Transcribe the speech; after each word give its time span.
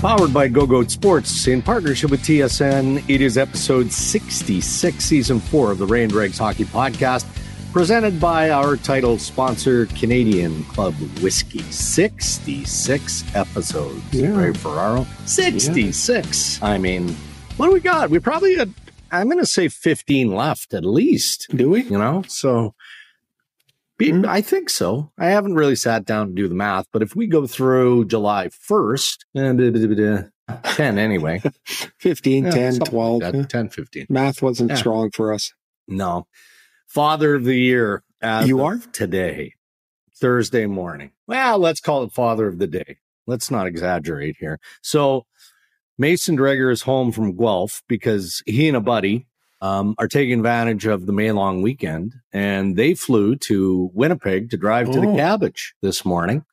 Powered 0.00 0.32
by 0.32 0.48
Go 0.48 0.66
Goat 0.66 0.90
Sports 0.90 1.46
in 1.46 1.60
partnership 1.60 2.10
with 2.10 2.22
TSN, 2.22 3.04
it 3.06 3.20
is 3.20 3.36
episode 3.36 3.92
66, 3.92 5.04
season 5.04 5.40
four 5.40 5.70
of 5.70 5.76
the 5.76 5.84
Ray 5.84 6.04
and 6.04 6.10
Dregs 6.10 6.38
Hockey 6.38 6.64
Podcast, 6.64 7.26
presented 7.70 8.18
by 8.18 8.48
our 8.48 8.78
title 8.78 9.18
sponsor, 9.18 9.84
Canadian 9.86 10.64
Club 10.64 10.94
Whiskey. 11.20 11.60
66 11.60 13.34
episodes. 13.34 14.02
Yeah. 14.10 14.34
Ray 14.34 14.54
Ferraro. 14.54 15.06
66. 15.26 16.62
I 16.62 16.78
mean, 16.78 17.14
what 17.58 17.66
do 17.66 17.72
we 17.74 17.80
got? 17.80 18.08
We 18.08 18.20
probably 18.20 18.56
had, 18.56 18.72
I'm 19.12 19.26
going 19.26 19.38
to 19.38 19.46
say 19.46 19.68
15 19.68 20.34
left 20.34 20.72
at 20.72 20.86
least, 20.86 21.46
Do 21.54 21.68
we? 21.68 21.82
you 21.82 21.98
know? 21.98 22.22
So. 22.26 22.72
I 24.02 24.40
think 24.40 24.70
so. 24.70 25.10
I 25.18 25.26
haven't 25.26 25.54
really 25.54 25.76
sat 25.76 26.04
down 26.04 26.28
to 26.28 26.32
do 26.34 26.48
the 26.48 26.54
math, 26.54 26.86
but 26.92 27.02
if 27.02 27.14
we 27.14 27.26
go 27.26 27.46
through 27.46 28.06
July 28.06 28.48
1st, 28.48 29.18
and 29.34 30.30
10 30.64 30.98
anyway, 30.98 31.42
15, 31.98 32.44
Yeah, 32.44 32.50
10, 32.50 32.72
something 32.72 32.80
like 32.80 32.90
12. 32.90 33.20
that, 33.20 33.34
yeah. 33.34 33.42
10, 33.44 33.68
15. 33.68 34.06
Math 34.08 34.42
wasn't 34.42 34.70
Yeah. 34.70 34.76
strong 34.76 35.10
for 35.12 35.32
us. 35.32 35.52
No. 35.86 36.26
Father 36.86 37.34
of 37.34 37.44
the 37.44 37.56
Year. 37.58 38.02
as 38.22 38.48
You 38.48 38.62
are? 38.62 38.78
Today, 38.92 39.54
Thursday 40.20 40.66
morning. 40.66 41.12
Well, 41.26 41.58
let's 41.58 41.80
call 41.80 42.02
it 42.02 42.12
Father 42.12 42.46
of 42.48 42.58
the 42.58 42.66
Day. 42.66 42.98
Let's 43.26 43.50
not 43.50 43.66
exaggerate 43.66 44.36
here. 44.40 44.58
So, 44.82 45.26
Mason 45.98 46.36
Dreger 46.36 46.72
is 46.72 46.82
home 46.82 47.12
from 47.12 47.36
Guelph 47.36 47.82
because 47.88 48.42
he 48.46 48.66
and 48.68 48.76
a 48.76 48.80
buddy 48.80 49.26
um, 49.60 49.94
are 49.98 50.08
taking 50.08 50.38
advantage 50.38 50.86
of 50.86 51.06
the 51.06 51.12
May 51.12 51.32
long 51.32 51.62
weekend 51.62 52.14
and 52.32 52.76
they 52.76 52.94
flew 52.94 53.36
to 53.36 53.90
Winnipeg 53.94 54.50
to 54.50 54.56
drive 54.56 54.90
to 54.90 55.00
the 55.00 55.08
Oh. 55.08 55.16
cabbage 55.16 55.74
this 55.82 56.04
morning. 56.04 56.44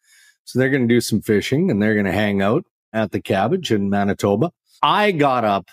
So, 0.43 0.59
they're 0.59 0.69
going 0.69 0.87
to 0.87 0.93
do 0.93 1.01
some 1.01 1.21
fishing 1.21 1.69
and 1.71 1.81
they're 1.81 1.93
going 1.93 2.05
to 2.05 2.11
hang 2.11 2.41
out 2.41 2.63
at 2.93 3.11
the 3.11 3.21
cabbage 3.21 3.71
in 3.71 3.89
Manitoba. 3.89 4.51
I 4.81 5.11
got 5.11 5.43
up 5.43 5.67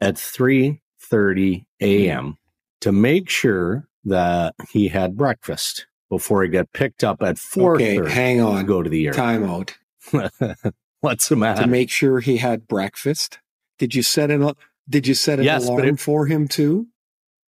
at 0.00 0.14
3:30 0.16 1.66
a.m. 1.80 2.36
to 2.80 2.92
make 2.92 3.28
sure 3.28 3.88
that 4.04 4.54
he 4.70 4.88
had 4.88 5.16
breakfast 5.16 5.86
before 6.08 6.42
he 6.44 6.48
got 6.48 6.72
picked 6.72 7.02
up 7.04 7.22
at 7.22 7.36
4:30 7.36 7.74
Okay, 8.00 8.10
hang 8.10 8.36
to 8.38 8.44
on. 8.44 8.66
go 8.66 8.82
to 8.82 8.88
the 8.90 9.06
air. 9.06 9.12
Time 9.12 9.44
out. 9.44 9.76
What's 11.00 11.28
the 11.28 11.36
matter? 11.36 11.62
To 11.62 11.68
make 11.68 11.90
sure 11.90 12.20
he 12.20 12.36
had 12.38 12.66
breakfast. 12.68 13.38
Did 13.78 13.94
you 13.94 14.02
set 14.02 14.30
an 14.30 14.42
did 14.88 15.06
you 15.06 15.14
set 15.14 15.38
an 15.38 15.44
Yes, 15.44 15.66
alarm 15.66 15.84
it- 15.88 16.00
for 16.00 16.26
him 16.26 16.48
too? 16.48 16.86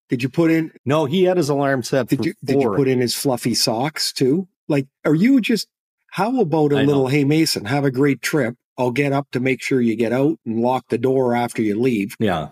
Did 0.09 0.23
you 0.23 0.29
put 0.29 0.49
in 0.49 0.71
no, 0.85 1.05
he 1.05 1.23
had 1.25 1.37
his 1.37 1.49
alarm 1.49 1.83
set 1.83 2.07
did 2.07 2.25
you 2.25 2.33
did 2.43 2.61
you 2.61 2.73
put 2.75 2.87
in 2.87 2.99
his 2.99 3.13
fluffy 3.13 3.53
socks 3.53 4.11
too? 4.11 4.47
Like 4.67 4.87
are 5.05 5.13
you 5.15 5.39
just 5.39 5.67
how 6.11 6.39
about 6.41 6.73
a 6.73 6.77
I 6.77 6.81
know. 6.81 6.87
little 6.87 7.07
hey 7.07 7.23
Mason, 7.25 7.65
have 7.65 7.85
a 7.85 7.91
great 7.91 8.21
trip. 8.21 8.55
I'll 8.77 8.91
get 8.91 9.11
up 9.13 9.27
to 9.33 9.39
make 9.39 9.61
sure 9.61 9.81
you 9.81 9.95
get 9.95 10.11
out 10.13 10.37
and 10.45 10.61
lock 10.61 10.85
the 10.89 10.97
door 10.97 11.35
after 11.35 11.61
you 11.61 11.79
leave. 11.79 12.15
yeah, 12.19 12.49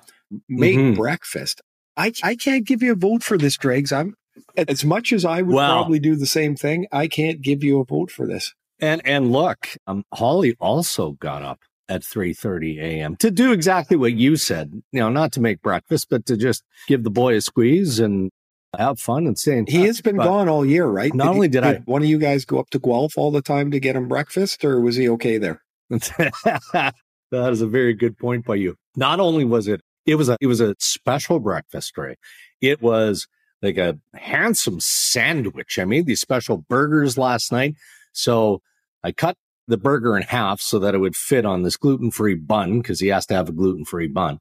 make 0.47 0.77
Mhm. 0.77 0.95
breakfast. 0.95 1.61
I 1.95 2.11
I 2.21 2.35
can't 2.35 2.65
give 2.65 2.83
you 2.83 2.91
a 2.91 2.95
vote 2.95 3.23
for 3.23 3.37
this, 3.39 3.57
Dregs. 3.57 3.91
I'm 3.91 4.13
as 4.55 4.85
much 4.85 5.11
as 5.11 5.25
I 5.25 5.41
would 5.41 5.55
probably 5.55 5.99
do 5.99 6.15
the 6.15 6.27
same 6.27 6.55
thing. 6.55 6.85
I 6.91 7.07
can't 7.07 7.41
give 7.41 7.63
you 7.63 7.79
a 7.79 7.85
vote 7.85 8.11
for 8.11 8.27
this. 8.27 8.53
and 8.79 9.01
and 9.03 9.31
look, 9.31 9.69
um, 9.87 10.03
Holly 10.13 10.55
also 10.59 11.13
got 11.13 11.41
up 11.41 11.59
at 11.89 12.01
3:30 12.01 12.79
a.m. 12.79 13.15
to 13.17 13.31
do 13.31 13.51
exactly 13.51 13.95
what 13.97 14.13
you 14.13 14.35
said. 14.35 14.71
You 14.91 14.99
know, 14.99 15.09
not 15.09 15.31
to 15.33 15.41
make 15.41 15.61
breakfast, 15.61 16.07
but 16.09 16.25
to 16.27 16.37
just 16.37 16.63
give 16.87 17.03
the 17.03 17.09
boy 17.09 17.35
a 17.35 17.41
squeeze 17.41 17.99
and 17.99 18.29
have 18.77 18.99
fun 18.99 19.25
and 19.25 19.37
stay 19.39 19.57
in 19.57 19.65
He 19.65 19.85
has 19.85 20.01
been 20.01 20.17
But- 20.17 20.25
gone 20.25 20.49
all 20.49 20.65
year, 20.65 20.85
right? 20.85 21.13
Not 21.13 21.25
he- 21.25 21.29
only 21.29 21.47
did 21.47 21.63
I- 21.63 21.81
one 21.85 22.03
of 22.03 22.09
you 22.09 22.17
guys 22.19 22.45
go 22.45 22.59
up 22.59 22.69
to 22.71 22.79
Guelph 22.79 23.17
all 23.17 23.31
the 23.31 23.41
time 23.41 23.71
to 23.71 23.79
get 23.79 23.95
him 23.95 24.07
breakfast, 24.07 24.63
or 24.65 24.81
was 24.81 24.95
he 24.97 25.07
okay 25.09 25.37
there? 25.37 25.61
that 25.89 26.93
is 27.31 27.61
a 27.61 27.67
very 27.67 27.93
good 27.93 28.17
point 28.17 28.45
by 28.45 28.55
you. 28.55 28.75
Not 28.95 29.19
only 29.19 29.45
was 29.45 29.67
it 29.67 29.81
it 30.05 30.15
was 30.15 30.29
a 30.29 30.37
it 30.41 30.47
was 30.47 30.61
a 30.61 30.75
special 30.79 31.39
breakfast, 31.39 31.97
Ray. 31.97 32.15
It 32.61 32.81
was 32.81 33.27
like 33.61 33.77
a 33.77 33.97
handsome 34.13 34.79
sandwich. 34.79 35.79
I 35.79 35.85
made 35.85 36.05
these 36.05 36.21
special 36.21 36.57
burgers 36.69 37.17
last 37.17 37.51
night. 37.51 37.75
So 38.13 38.61
I 39.03 39.11
cut 39.11 39.35
the 39.67 39.77
burger 39.77 40.15
in 40.15 40.23
half 40.23 40.61
so 40.61 40.79
that 40.79 40.95
it 40.95 40.99
would 40.99 41.15
fit 41.15 41.45
on 41.45 41.63
this 41.63 41.77
gluten-free 41.77 42.35
bun 42.35 42.79
because 42.81 42.99
he 42.99 43.07
has 43.07 43.25
to 43.27 43.33
have 43.33 43.49
a 43.49 43.51
gluten-free 43.53 44.07
bun. 44.07 44.39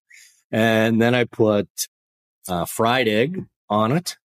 And 0.53 1.00
then 1.03 1.14
I 1.14 1.25
put 1.25 1.69
uh, 2.48 2.64
fried 2.64 3.09
egg 3.09 3.44
on 3.69 3.91
it 3.92 4.16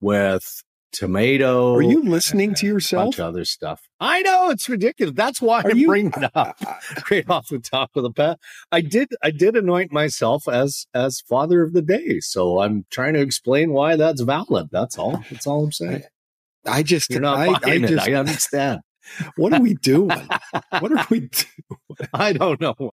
with 0.00 0.62
tomato. 0.92 1.74
Are 1.74 1.82
you 1.82 2.02
listening 2.02 2.54
to 2.54 2.66
a 2.66 2.68
yourself? 2.70 3.04
Bunch 3.06 3.18
of 3.18 3.26
other 3.26 3.44
stuff. 3.44 3.82
I 4.00 4.22
know 4.22 4.50
it's 4.50 4.68
ridiculous. 4.68 5.14
That's 5.16 5.42
why 5.42 5.62
Are 5.62 5.70
I 5.70 5.74
you- 5.74 5.88
bring 5.88 6.06
it 6.16 6.30
up 6.34 6.56
right 7.10 7.28
off 7.28 7.48
the 7.48 7.58
top 7.58 7.90
of 7.96 8.02
the 8.02 8.12
pat. 8.12 8.38
I 8.72 8.80
did 8.80 9.08
I 9.22 9.30
did 9.30 9.56
anoint 9.56 9.92
myself 9.92 10.48
as 10.48 10.86
as 10.94 11.20
father 11.20 11.62
of 11.62 11.72
the 11.72 11.82
day. 11.82 12.20
So 12.20 12.60
I'm 12.60 12.86
trying 12.90 13.14
to 13.14 13.20
explain 13.20 13.72
why 13.72 13.96
that's 13.96 14.20
valid. 14.22 14.68
That's 14.70 14.96
all. 14.98 15.22
That's 15.30 15.46
all 15.46 15.64
I'm 15.64 15.72
saying. 15.72 16.04
I 16.66 16.82
just, 16.82 17.10
You're 17.10 17.20
not 17.20 17.38
I, 17.38 17.48
I 17.48 17.58
buying 17.58 17.84
it. 17.84 17.88
just, 17.88 18.08
I 18.08 18.14
understand. 18.14 18.80
What 19.36 19.52
are 19.52 19.60
we 19.60 19.74
doing? 19.74 20.28
what 20.80 20.92
are 20.92 21.06
we 21.10 21.20
doing? 21.68 22.08
I 22.12 22.32
don't 22.32 22.60
know. 22.60 22.92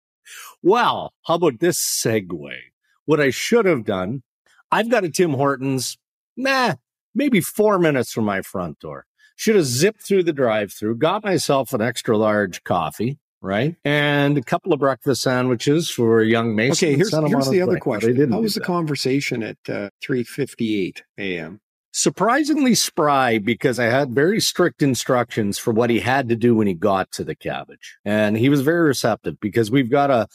Well, 0.61 1.13
how 1.23 1.35
about 1.35 1.59
this 1.59 1.79
segue? 1.79 2.57
What 3.05 3.19
I 3.19 3.31
should 3.31 3.65
have 3.65 3.85
done, 3.85 4.23
I've 4.71 4.89
got 4.89 5.03
a 5.03 5.09
Tim 5.09 5.33
Hortons, 5.33 5.97
nah, 6.37 6.75
maybe 7.15 7.41
four 7.41 7.79
minutes 7.79 8.11
from 8.11 8.25
my 8.25 8.41
front 8.41 8.79
door. 8.79 9.05
Should 9.35 9.55
have 9.55 9.65
zipped 9.65 10.01
through 10.01 10.23
the 10.23 10.33
drive 10.33 10.73
through, 10.73 10.97
got 10.97 11.23
myself 11.23 11.73
an 11.73 11.81
extra 11.81 12.17
large 12.17 12.63
coffee, 12.65 13.17
right? 13.41 13.75
And 13.85 14.37
a 14.37 14.43
couple 14.43 14.73
of 14.73 14.79
breakfast 14.79 15.21
sandwiches 15.21 15.89
for 15.89 16.21
young 16.21 16.55
Mason. 16.55 16.89
Okay, 16.89 16.95
here's, 16.95 17.13
here's 17.13 17.49
the 17.49 17.61
other. 17.61 17.79
Question. 17.79 18.31
How 18.31 18.41
was 18.41 18.55
the 18.55 18.59
that. 18.59 18.65
conversation 18.65 19.41
at 19.41 19.57
uh, 19.69 19.89
3.58 20.03 21.01
a.m.? 21.17 21.61
Surprisingly 21.99 22.75
spry 22.75 23.37
because 23.37 23.77
I 23.79 23.85
had 23.85 24.11
very 24.15 24.39
strict 24.39 24.81
instructions 24.81 25.57
for 25.57 25.71
what 25.73 25.89
he 25.89 25.99
had 25.99 26.29
to 26.29 26.35
do 26.35 26.55
when 26.55 26.67
he 26.67 26.73
got 26.73 27.11
to 27.13 27.23
the 27.23 27.35
cabbage. 27.35 27.97
And 28.05 28.37
he 28.37 28.47
was 28.49 28.61
very 28.61 28.87
receptive 28.87 29.39
because 29.39 29.69
we've 29.69 29.89
got 29.91 30.09
a 30.09 30.27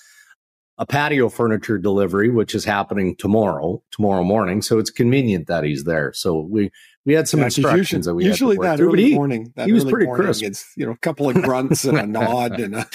a 0.77 0.85
patio 0.85 1.29
furniture 1.29 1.79
delivery 1.79 2.31
which 2.31 2.53
is 2.53 2.65
happening 2.65 3.15
tomorrow, 3.15 3.81
tomorrow 3.93 4.25
morning, 4.25 4.61
so 4.61 4.81
it's 4.81 4.91
convenient 4.91 5.47
that 5.47 5.63
he's 5.63 5.85
there. 5.85 6.13
So 6.13 6.41
we 6.41 6.71
we 7.07 7.15
had 7.15 7.29
some 7.29 7.41
Yeah, 7.41 7.47
instructions 7.47 8.07
usually, 8.07 8.11
that 8.11 8.15
we 8.17 8.25
usually 8.25 8.57
had 8.57 8.57
to 8.57 8.59
work 8.61 8.71
that 8.71 8.77
through, 8.79 8.89
early 8.89 9.05
he- 9.05 9.15
morning, 9.15 9.53
that 9.57 9.67
he 9.67 9.73
was 9.73 9.85
early 9.85 9.93
pretty 9.93 10.07
morning, 10.07 10.27
crisp. 10.27 10.45
It's 10.45 10.73
you 10.77 10.85
know 10.85 10.93
a 10.93 10.99
couple 10.99 11.29
of 11.29 11.37
grunts 11.37 11.85
and 11.85 11.97
a 11.99 12.07
nod 12.19 12.59
and 12.59 12.75
a, 12.75 12.87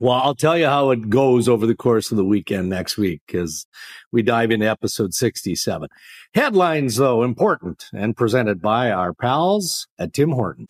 Well, 0.00 0.14
I'll 0.14 0.36
tell 0.36 0.56
you 0.56 0.66
how 0.66 0.90
it 0.92 1.10
goes 1.10 1.48
over 1.48 1.66
the 1.66 1.74
course 1.74 2.12
of 2.12 2.16
the 2.16 2.24
weekend 2.24 2.68
next 2.68 2.98
week 2.98 3.20
because 3.26 3.66
we 4.12 4.22
dive 4.22 4.52
into 4.52 4.68
episode 4.68 5.12
67. 5.12 5.88
Headlines, 6.34 6.94
though, 6.94 7.24
important 7.24 7.86
and 7.92 8.16
presented 8.16 8.62
by 8.62 8.92
our 8.92 9.12
pals 9.12 9.88
at 9.98 10.12
Tim 10.12 10.30
Horton. 10.30 10.68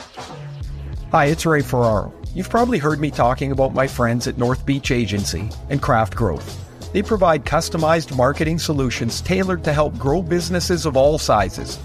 Hi, 1.10 1.26
it's 1.26 1.44
Ray 1.44 1.60
Ferraro. 1.60 2.14
You've 2.34 2.48
probably 2.48 2.78
heard 2.78 3.00
me 3.00 3.10
talking 3.10 3.52
about 3.52 3.74
my 3.74 3.86
friends 3.86 4.26
at 4.26 4.38
North 4.38 4.64
Beach 4.64 4.90
Agency 4.90 5.50
and 5.68 5.82
Craft 5.82 6.14
Growth. 6.16 6.64
They 6.94 7.02
provide 7.02 7.44
customized 7.44 8.16
marketing 8.16 8.58
solutions 8.58 9.20
tailored 9.20 9.62
to 9.64 9.74
help 9.74 9.98
grow 9.98 10.22
businesses 10.22 10.86
of 10.86 10.96
all 10.96 11.18
sizes. 11.18 11.78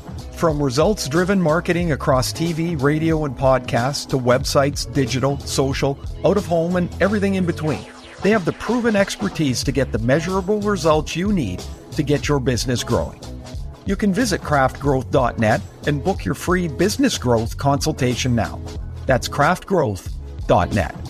From 0.43 0.61
results 0.61 1.07
driven 1.07 1.41
marketing 1.41 1.93
across 1.93 2.33
TV, 2.33 2.77
radio, 2.81 3.23
and 3.23 3.33
podcasts 3.33 4.05
to 4.09 4.17
websites, 4.17 4.93
digital, 4.93 5.39
social, 5.39 5.97
out 6.25 6.35
of 6.35 6.45
home, 6.45 6.75
and 6.75 6.93
everything 7.01 7.35
in 7.35 7.45
between. 7.45 7.85
They 8.23 8.31
have 8.31 8.43
the 8.43 8.51
proven 8.51 8.97
expertise 8.97 9.63
to 9.63 9.71
get 9.71 9.93
the 9.93 9.99
measurable 9.99 10.59
results 10.59 11.15
you 11.15 11.31
need 11.31 11.63
to 11.91 12.03
get 12.03 12.27
your 12.27 12.41
business 12.41 12.83
growing. 12.83 13.21
You 13.85 13.95
can 13.95 14.13
visit 14.13 14.41
craftgrowth.net 14.41 15.61
and 15.87 16.03
book 16.03 16.25
your 16.25 16.35
free 16.35 16.67
business 16.67 17.17
growth 17.17 17.57
consultation 17.57 18.35
now. 18.35 18.59
That's 19.05 19.29
craftgrowth.net. 19.29 21.02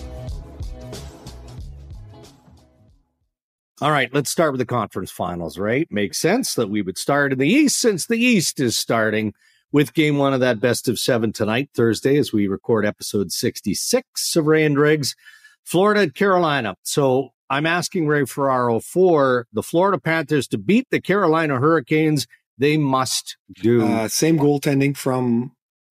All 3.80 3.90
right, 3.90 4.12
let's 4.14 4.30
start 4.30 4.52
with 4.52 4.60
the 4.60 4.66
conference 4.66 5.10
finals, 5.10 5.58
right? 5.58 5.88
Makes 5.90 6.18
sense 6.18 6.54
that 6.54 6.70
we 6.70 6.80
would 6.80 6.96
start 6.96 7.32
in 7.32 7.38
the 7.40 7.48
East 7.48 7.80
since 7.80 8.06
the 8.06 8.18
East 8.18 8.60
is 8.60 8.76
starting 8.76 9.34
with 9.72 9.94
game 9.94 10.16
one 10.16 10.32
of 10.32 10.38
that 10.38 10.60
best 10.60 10.88
of 10.88 10.96
seven 10.96 11.32
tonight, 11.32 11.70
Thursday, 11.74 12.16
as 12.16 12.32
we 12.32 12.46
record 12.46 12.86
episode 12.86 13.32
66 13.32 14.36
of 14.36 14.46
Ray 14.46 14.64
and 14.64 14.76
Dregs, 14.76 15.16
Florida 15.64 16.02
at 16.02 16.14
Carolina. 16.14 16.76
So 16.84 17.30
I'm 17.50 17.66
asking 17.66 18.06
Ray 18.06 18.26
Ferraro 18.26 18.78
for 18.78 19.48
the 19.52 19.62
Florida 19.62 19.98
Panthers 19.98 20.46
to 20.48 20.58
beat 20.58 20.86
the 20.90 21.00
Carolina 21.00 21.58
Hurricanes. 21.58 22.28
They 22.56 22.76
must 22.76 23.36
do. 23.54 23.84
uh, 23.84 24.06
same 24.06 24.38
goaltending 24.38 24.96
from 24.96 25.50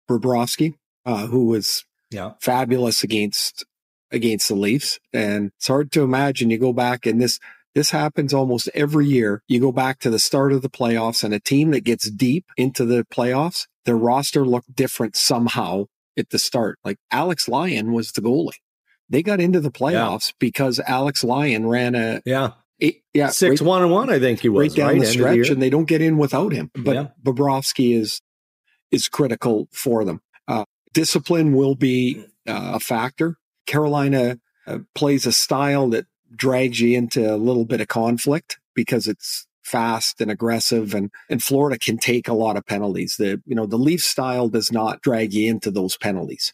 Bobrovsky, 0.06 0.75
uh, 1.06 1.29
who 1.29 1.47
was 1.47 1.87
yeah. 2.11 2.32
fabulous 2.43 3.03
against 3.03 3.65
against 4.11 4.49
the 4.49 4.55
Leafs. 4.55 4.99
And 5.15 5.53
it's 5.56 5.69
hard 5.69 5.91
to 5.93 6.03
imagine 6.03 6.50
you 6.50 6.59
go 6.59 6.75
back 6.75 7.06
in 7.06 7.17
this 7.19 7.41
this 7.75 7.90
happens 7.90 8.34
almost 8.34 8.69
every 8.75 9.06
year. 9.06 9.43
You 9.49 9.61
go 9.61 9.72
back 9.72 9.99
to 10.00 10.11
the 10.11 10.19
start 10.19 10.52
of 10.52 10.62
the 10.62 10.70
playoffs 10.70 11.22
and 11.22 11.32
a 11.32 11.40
team 11.40 11.70
that 11.70 11.84
gets 11.84 12.11
deep 12.11 12.46
into 12.56 12.84
the 12.84 13.05
playoffs, 13.12 13.67
their 13.84 13.96
roster 13.96 14.44
looked 14.44 14.75
different 14.75 15.17
somehow 15.17 15.87
at 16.19 16.31
the 16.31 16.38
start. 16.38 16.78
Like 16.84 16.99
Alex 17.11 17.49
Lyon 17.49 17.93
was 17.93 18.12
the 18.12 18.20
goalie. 18.20 18.58
they 19.08 19.22
got 19.22 19.40
into 19.40 19.61
the 19.61 19.70
playoffs 19.70 20.31
yeah. 20.31 20.37
because 20.38 20.81
Alex 20.81 21.25
Lyon 21.25 21.67
ran 21.67 21.94
a 21.94 22.22
yeah 22.25 22.52
eight, 22.81 23.02
yeah 23.14 23.28
six 23.28 23.61
right, 23.61 23.67
one 23.67 23.82
and 23.82 23.90
one. 23.90 24.11
I 24.11 24.19
think 24.19 24.40
he 24.40 24.49
was 24.49 24.69
right 24.69 24.76
down 24.76 24.88
right, 24.88 25.00
the 25.00 25.06
stretch, 25.06 25.46
the 25.46 25.52
and 25.52 25.62
they 25.62 25.70
don't 25.70 25.88
get 25.88 26.02
in 26.02 26.19
without 26.19 26.52
him. 26.52 26.70
But 26.75 26.94
yeah. 26.94 27.06
Bobrovsky 27.22 27.96
is 27.96 28.20
is 28.90 29.08
critical 29.08 29.69
for 29.72 30.05
them. 30.05 30.20
Uh, 30.49 30.64
discipline 30.93 31.52
will 31.52 31.75
be 31.76 32.25
uh, 32.49 32.72
a 32.75 32.81
factor. 32.81 33.37
Carolina 33.67 34.38
uh, 34.67 34.78
plays 34.94 35.26
a 35.26 35.32
style 35.32 35.88
that 35.90 36.06
drags 36.35 36.81
you 36.81 36.97
into 36.97 37.35
a 37.35 37.37
little 37.37 37.65
bit 37.65 37.81
of 37.81 37.88
conflict 37.88 38.59
because 38.75 39.06
it's 39.06 39.47
fast 39.62 40.21
and 40.21 40.31
aggressive 40.31 40.94
and 40.94 41.11
and 41.29 41.43
Florida 41.43 41.79
can 41.79 41.99
take 41.99 42.29
a 42.29 42.35
lot 42.35 42.56
of 42.56 42.67
penalties. 42.67 43.17
The 43.17 43.41
you 43.47 43.55
know 43.55 43.67
the 43.67 43.79
Leaf 43.79 44.03
style 44.03 44.49
does 44.49 44.73
not 44.73 45.03
drag 45.03 45.32
you 45.32 45.50
into 45.50 45.71
those 45.71 45.97
penalties. 45.97 46.53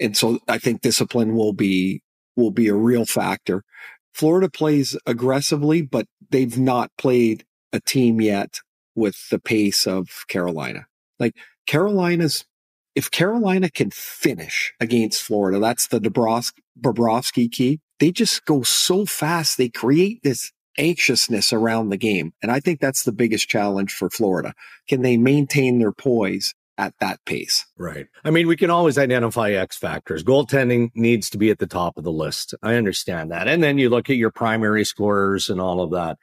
And 0.00 0.16
so 0.16 0.40
I 0.48 0.58
think 0.58 0.80
discipline 0.80 1.36
will 1.36 1.52
be 1.52 2.02
will 2.36 2.50
be 2.50 2.68
a 2.68 2.74
real 2.74 3.04
factor. 3.04 3.62
Florida 4.12 4.50
plays 4.50 4.96
aggressively, 5.06 5.82
but 5.82 6.06
they've 6.30 6.58
not 6.58 6.90
played 6.98 7.44
a 7.72 7.80
team 7.80 8.20
yet 8.20 8.60
with 8.94 9.28
the 9.30 9.38
pace 9.38 9.86
of 9.86 10.24
Carolina. 10.28 10.86
Like 11.18 11.36
Carolina's 11.66 12.44
if 12.94 13.10
Carolina 13.10 13.70
can 13.70 13.90
finish 13.90 14.74
against 14.80 15.22
Florida, 15.22 15.58
that's 15.58 15.86
the 15.86 16.00
Bobrovsky 16.00 17.50
key. 17.50 17.80
They 18.02 18.10
just 18.10 18.44
go 18.46 18.64
so 18.64 19.06
fast. 19.06 19.56
They 19.56 19.68
create 19.68 20.24
this 20.24 20.50
anxiousness 20.76 21.52
around 21.52 21.90
the 21.90 21.96
game. 21.96 22.32
And 22.42 22.50
I 22.50 22.58
think 22.58 22.80
that's 22.80 23.04
the 23.04 23.12
biggest 23.12 23.48
challenge 23.48 23.92
for 23.92 24.10
Florida. 24.10 24.54
Can 24.88 25.02
they 25.02 25.16
maintain 25.16 25.78
their 25.78 25.92
poise 25.92 26.52
at 26.76 26.94
that 26.98 27.24
pace? 27.26 27.64
Right. 27.78 28.08
I 28.24 28.30
mean, 28.32 28.48
we 28.48 28.56
can 28.56 28.70
always 28.70 28.98
identify 28.98 29.52
X 29.52 29.78
factors. 29.78 30.24
Goaltending 30.24 30.90
needs 30.96 31.30
to 31.30 31.38
be 31.38 31.50
at 31.50 31.60
the 31.60 31.66
top 31.68 31.96
of 31.96 32.02
the 32.02 32.10
list. 32.10 32.54
I 32.60 32.74
understand 32.74 33.30
that. 33.30 33.46
And 33.46 33.62
then 33.62 33.78
you 33.78 33.88
look 33.88 34.10
at 34.10 34.16
your 34.16 34.32
primary 34.32 34.84
scorers 34.84 35.48
and 35.48 35.60
all 35.60 35.80
of 35.80 35.92
that. 35.92 36.18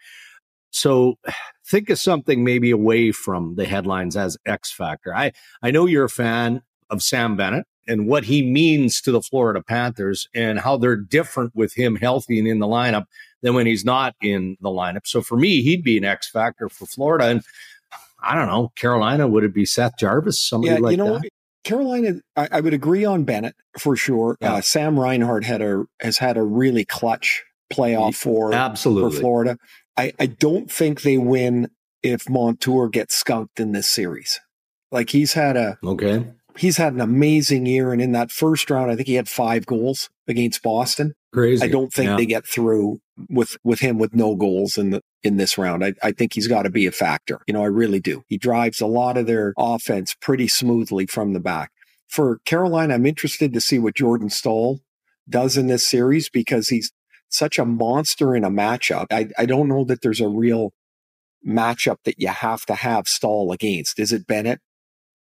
So 0.71 1.15
think 1.65 1.89
of 1.89 1.97
something 1.97 2.43
maybe 2.43 2.71
away 2.71 3.13
from 3.13 3.55
the 3.55 3.65
headlines 3.65 4.17
as 4.17 4.37
X 4.45 4.69
factor. 4.69 5.15
I, 5.15 5.31
I 5.61 5.71
know 5.71 5.85
you're 5.85 6.03
a 6.03 6.09
fan 6.09 6.61
of 6.89 7.01
Sam 7.01 7.37
Bennett 7.37 7.67
and 7.89 8.07
what 8.07 8.23
he 8.23 8.43
means 8.43 9.01
to 9.01 9.11
the 9.11 9.21
Florida 9.21 9.61
Panthers 9.61 10.29
and 10.33 10.59
how 10.59 10.77
they're 10.77 10.95
different 10.95 11.55
with 11.55 11.73
him 11.73 11.95
healthy 11.95 12.39
and 12.39 12.47
in 12.47 12.59
the 12.59 12.67
lineup 12.67 13.05
than 13.41 13.55
when 13.55 13.65
he's 13.65 13.83
not 13.83 14.15
in 14.21 14.57
the 14.61 14.69
lineup. 14.69 15.07
So 15.07 15.21
for 15.21 15.37
me, 15.37 15.61
he'd 15.61 15.83
be 15.83 15.97
an 15.97 16.05
X 16.05 16.29
factor 16.29 16.69
for 16.69 16.85
Florida. 16.85 17.25
And 17.25 17.43
I 18.21 18.35
don't 18.35 18.47
know, 18.47 18.71
Carolina, 18.75 19.27
would 19.27 19.43
it 19.43 19.53
be 19.53 19.65
Seth 19.65 19.97
Jarvis? 19.97 20.39
Somebody 20.39 20.75
yeah, 20.75 20.79
like 20.79 20.91
you 20.91 20.97
know, 20.97 21.19
that? 21.19 21.29
Carolina, 21.63 22.21
I, 22.35 22.47
I, 22.51 22.61
would 22.61 22.73
agree 22.73 23.05
on 23.05 23.23
Bennett 23.23 23.55
for 23.77 23.95
sure. 23.95 24.37
Yeah. 24.39 24.55
Uh, 24.55 24.61
Sam 24.61 24.99
Reinhart 24.99 25.43
had 25.43 25.61
a 25.61 25.85
has 25.99 26.17
had 26.17 26.37
a 26.37 26.43
really 26.43 26.85
clutch 26.85 27.43
playoff 27.71 28.15
for 28.15 28.53
absolutely 28.53 29.11
for 29.11 29.19
Florida. 29.19 29.57
I, 29.97 30.13
I 30.19 30.27
don't 30.27 30.71
think 30.71 31.01
they 31.01 31.17
win 31.17 31.69
if 32.01 32.29
Montour 32.29 32.87
gets 32.87 33.15
skunked 33.15 33.59
in 33.59 33.73
this 33.73 33.89
series. 33.89 34.39
Like 34.91 35.09
he's 35.09 35.33
had 35.33 35.57
a 35.57 35.77
okay 35.83 36.25
he's 36.59 36.77
had 36.77 36.93
an 36.93 37.01
amazing 37.01 37.65
year. 37.65 37.93
And 37.93 38.01
in 38.01 38.11
that 38.11 38.31
first 38.31 38.69
round, 38.69 38.91
I 38.91 38.95
think 38.95 39.07
he 39.07 39.15
had 39.15 39.29
five 39.29 39.65
goals 39.65 40.09
against 40.27 40.61
Boston. 40.61 41.13
Crazy. 41.33 41.63
I 41.63 41.69
don't 41.69 41.91
think 41.93 42.09
yeah. 42.09 42.17
they 42.17 42.25
get 42.25 42.45
through 42.45 42.99
with 43.29 43.57
with 43.63 43.79
him 43.79 43.97
with 43.97 44.13
no 44.13 44.35
goals 44.35 44.77
in 44.77 44.89
the 44.89 45.01
in 45.23 45.37
this 45.37 45.57
round. 45.57 45.83
I, 45.83 45.93
I 46.03 46.11
think 46.11 46.33
he's 46.33 46.47
got 46.47 46.63
to 46.63 46.69
be 46.69 46.85
a 46.85 46.91
factor. 46.91 47.39
You 47.47 47.53
know, 47.53 47.63
I 47.63 47.67
really 47.67 47.99
do. 47.99 48.23
He 48.27 48.37
drives 48.37 48.81
a 48.81 48.87
lot 48.87 49.17
of 49.17 49.25
their 49.25 49.53
offense 49.57 50.15
pretty 50.19 50.47
smoothly 50.47 51.05
from 51.05 51.33
the 51.33 51.39
back. 51.39 51.71
For 52.07 52.39
Carolina, 52.45 52.95
I'm 52.95 53.05
interested 53.05 53.53
to 53.53 53.61
see 53.61 53.79
what 53.79 53.95
Jordan 53.95 54.29
Staal 54.29 54.79
does 55.29 55.57
in 55.57 55.67
this 55.67 55.85
series 55.85 56.29
because 56.29 56.69
he's 56.69 56.91
such 57.29 57.59
a 57.59 57.65
monster 57.65 58.35
in 58.35 58.43
a 58.43 58.49
matchup. 58.49 59.05
I, 59.11 59.29
I 59.37 59.45
don't 59.45 59.67
know 59.67 59.83
that 59.85 60.01
there's 60.01 60.21
a 60.21 60.27
real 60.27 60.73
matchup 61.47 61.97
that 62.05 62.19
you 62.19 62.29
have 62.29 62.65
to 62.65 62.73
have 62.73 63.07
Staal 63.07 63.51
against. 63.51 63.99
Is 63.99 64.11
it 64.11 64.25
Bennett? 64.25 64.59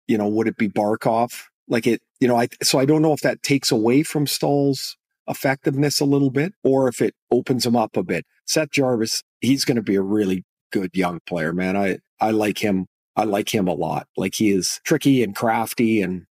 You 0.07 0.17
know, 0.17 0.27
would 0.27 0.47
it 0.47 0.57
be 0.57 0.69
Barkov? 0.69 1.43
Like 1.67 1.85
it, 1.85 2.01
you 2.19 2.27
know, 2.27 2.37
I, 2.37 2.47
so 2.63 2.79
I 2.79 2.85
don't 2.85 3.01
know 3.01 3.13
if 3.13 3.21
that 3.21 3.43
takes 3.43 3.71
away 3.71 4.03
from 4.03 4.25
Staal's 4.25 4.97
effectiveness 5.27 5.99
a 5.99 6.05
little 6.05 6.31
bit 6.31 6.53
or 6.63 6.87
if 6.87 7.01
it 7.01 7.13
opens 7.31 7.65
him 7.65 7.75
up 7.75 7.97
a 7.97 8.03
bit. 8.03 8.25
Seth 8.45 8.71
Jarvis, 8.71 9.23
he's 9.41 9.65
going 9.65 9.75
to 9.75 9.81
be 9.81 9.95
a 9.95 10.01
really 10.01 10.45
good 10.71 10.91
young 10.93 11.19
player, 11.27 11.53
man. 11.53 11.75
I, 11.75 11.99
I 12.19 12.31
like 12.31 12.59
him. 12.59 12.87
I 13.15 13.23
like 13.23 13.53
him 13.53 13.67
a 13.67 13.73
lot. 13.73 14.07
Like 14.15 14.35
he 14.35 14.51
is 14.51 14.79
tricky 14.85 15.23
and 15.23 15.35
crafty 15.35 16.01
and 16.01 16.25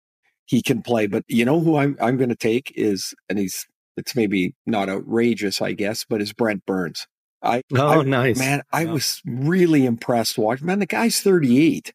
he 0.45 0.61
can 0.61 0.81
play. 0.81 1.07
But 1.07 1.23
you 1.27 1.43
know 1.43 1.59
who 1.59 1.77
I'm, 1.77 1.97
I'm 1.99 2.17
going 2.17 2.29
to 2.29 2.35
take 2.35 2.71
is, 2.75 3.13
and 3.27 3.37
he's, 3.39 3.65
it's 3.97 4.15
maybe 4.15 4.53
not 4.65 4.89
outrageous, 4.89 5.61
I 5.61 5.73
guess, 5.73 6.05
but 6.07 6.21
is 6.21 6.33
Brent 6.33 6.65
Burns. 6.65 7.07
I, 7.41 7.63
oh, 7.75 8.01
I, 8.01 8.03
nice. 8.03 8.37
Man, 8.37 8.61
I 8.71 8.85
was 8.85 9.21
really 9.25 9.85
impressed 9.85 10.37
watching. 10.37 10.67
Man, 10.67 10.79
the 10.79 10.85
guy's 10.85 11.19
38 11.21 11.93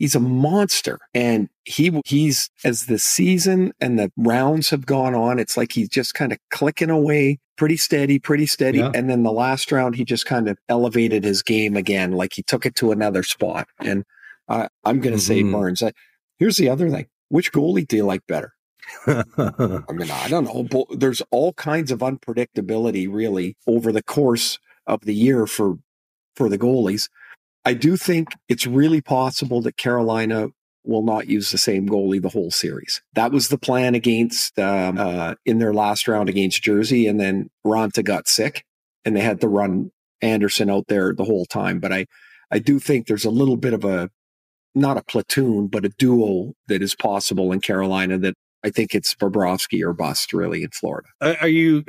he's 0.00 0.16
a 0.16 0.20
monster. 0.20 0.98
And 1.14 1.48
he 1.64 2.00
he's 2.04 2.50
as 2.64 2.86
the 2.86 2.98
season 2.98 3.72
and 3.80 3.96
the 3.96 4.10
rounds 4.16 4.70
have 4.70 4.86
gone 4.86 5.14
on, 5.14 5.38
it's 5.38 5.56
like 5.56 5.72
he's 5.72 5.88
just 5.88 6.14
kind 6.14 6.32
of 6.32 6.38
clicking 6.50 6.90
away 6.90 7.38
pretty 7.56 7.76
steady, 7.76 8.18
pretty 8.18 8.46
steady. 8.46 8.78
Yeah. 8.78 8.90
And 8.92 9.08
then 9.08 9.22
the 9.22 9.30
last 9.30 9.70
round, 9.70 9.94
he 9.94 10.04
just 10.04 10.26
kind 10.26 10.48
of 10.48 10.58
elevated 10.68 11.22
his 11.22 11.42
game 11.42 11.76
again, 11.76 12.12
like 12.12 12.32
he 12.34 12.42
took 12.42 12.66
it 12.66 12.74
to 12.76 12.90
another 12.90 13.22
spot. 13.22 13.68
And 13.78 14.04
uh, 14.48 14.68
I'm 14.84 14.98
going 15.00 15.16
to 15.16 15.22
mm-hmm. 15.22 15.48
say 15.48 15.52
Burns. 15.52 15.82
I, 15.82 15.92
here's 16.38 16.56
the 16.56 16.70
other 16.70 16.90
thing: 16.90 17.06
which 17.28 17.52
goalie 17.52 17.86
do 17.86 17.96
you 17.96 18.04
like 18.04 18.26
better? 18.26 18.54
I 19.06 19.22
mean, 19.92 20.10
I 20.10 20.28
don't 20.28 20.44
know. 20.44 20.86
There's 20.90 21.22
all 21.30 21.52
kinds 21.52 21.92
of 21.92 22.00
unpredictability, 22.00 23.06
really, 23.08 23.56
over 23.66 23.92
the 23.92 24.02
course 24.02 24.58
of 24.86 25.02
the 25.02 25.14
year 25.14 25.46
for 25.46 25.76
for 26.34 26.48
the 26.48 26.58
goalies. 26.58 27.08
I 27.64 27.74
do 27.74 27.96
think 27.96 28.28
it's 28.48 28.66
really 28.66 29.00
possible 29.00 29.60
that 29.62 29.76
Carolina 29.76 30.48
will 30.84 31.02
not 31.02 31.28
use 31.28 31.50
the 31.50 31.58
same 31.58 31.88
goalie 31.88 32.22
the 32.22 32.30
whole 32.30 32.50
series. 32.50 33.02
That 33.14 33.32
was 33.32 33.48
the 33.48 33.58
plan 33.58 33.94
against 33.94 34.58
um, 34.58 34.98
uh, 34.98 35.34
in 35.44 35.58
their 35.58 35.74
last 35.74 36.08
round 36.08 36.28
against 36.28 36.62
Jersey, 36.62 37.06
and 37.06 37.20
then 37.20 37.50
Raanta 37.66 38.04
got 38.04 38.28
sick, 38.28 38.64
and 39.04 39.14
they 39.14 39.20
had 39.20 39.40
to 39.42 39.48
run 39.48 39.92
Anderson 40.22 40.70
out 40.70 40.86
there 40.88 41.12
the 41.14 41.24
whole 41.24 41.46
time. 41.46 41.80
But 41.80 41.92
I, 41.92 42.06
I 42.50 42.58
do 42.58 42.78
think 42.78 43.06
there's 43.06 43.26
a 43.26 43.30
little 43.30 43.56
bit 43.56 43.74
of 43.74 43.84
a 43.84 44.10
not 44.74 44.96
a 44.96 45.02
platoon, 45.02 45.66
but 45.66 45.84
a 45.84 45.90
duo 45.90 46.54
that 46.68 46.80
is 46.80 46.94
possible 46.94 47.52
in 47.52 47.60
Carolina 47.60 48.16
that 48.18 48.34
I 48.62 48.70
think 48.70 48.94
it's 48.94 49.14
Bobrovsky 49.14 49.82
or 49.82 49.92
bust 49.92 50.32
really 50.32 50.62
in 50.62 50.70
Florida. 50.70 51.08
Are 51.20 51.48
you, 51.48 51.84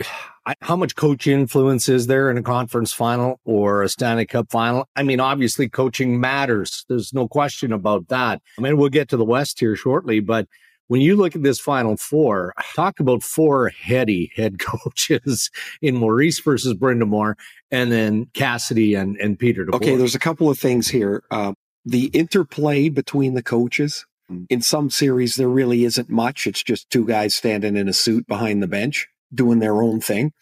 how 0.62 0.76
much 0.76 0.96
coach 0.96 1.28
influence 1.28 1.90
is 1.90 2.08
there 2.08 2.30
in 2.30 2.38
a 2.38 2.44
conference 2.44 2.94
final 2.94 3.40
or 3.44 3.84
a 3.84 3.90
Stanley 3.90 4.26
Cup 4.26 4.52
final? 4.52 4.88
I 4.96 5.04
mean, 5.04 5.20
obviously 5.20 5.68
coaching 5.68 6.20
matters. 6.20 6.86
There's 6.88 7.14
no 7.14 7.28
question 7.28 7.74
about 7.74 8.08
that. 8.08 8.42
I 8.58 8.62
mean, 8.62 8.78
we'll 8.78 8.90
get 8.90 9.10
to 9.10 9.18
the 9.18 9.26
West 9.26 9.60
here 9.60 9.76
shortly, 9.76 10.20
but 10.20 10.48
when 10.88 11.00
you 11.00 11.16
look 11.16 11.38
at 11.38 11.44
this 11.44 11.58
final 11.58 11.96
four, 11.96 12.54
talk 12.76 13.00
about 13.00 13.24
four 13.24 13.70
heady 13.70 14.30
head 14.36 14.60
coaches 14.60 15.50
in 15.82 15.96
Maurice 15.96 16.40
versus 16.42 16.74
Brind'Amour 16.74 17.36
and 17.72 17.92
then 17.92 18.26
Cassidy 18.34 18.96
and, 18.96 19.16
and 19.18 19.40
Peter 19.40 19.66
DeBoer. 19.66 19.76
Okay, 19.76 19.96
there's 19.96 20.16
a 20.16 20.20
couple 20.20 20.50
of 20.50 20.60
things 20.60 20.90
here. 20.90 21.24
Uh, 21.32 21.54
the 21.86 22.08
interplay 22.08 22.90
between 22.90 23.36
the 23.36 23.42
coaches 23.42 24.06
in 24.50 24.62
some 24.62 24.90
series, 24.90 25.36
there 25.36 25.50
really 25.50 25.84
isn't 25.86 26.10
much. 26.10 26.48
It's 26.48 26.64
just 26.64 26.90
two 26.90 27.06
guys 27.06 27.36
standing 27.36 27.78
in 27.78 27.88
a 27.88 27.94
suit 27.94 28.28
behind 28.28 28.62
the 28.62 28.68
bench 28.68 29.08
doing 29.34 29.60
their 29.60 29.82
own 29.82 30.02
thing. 30.02 30.34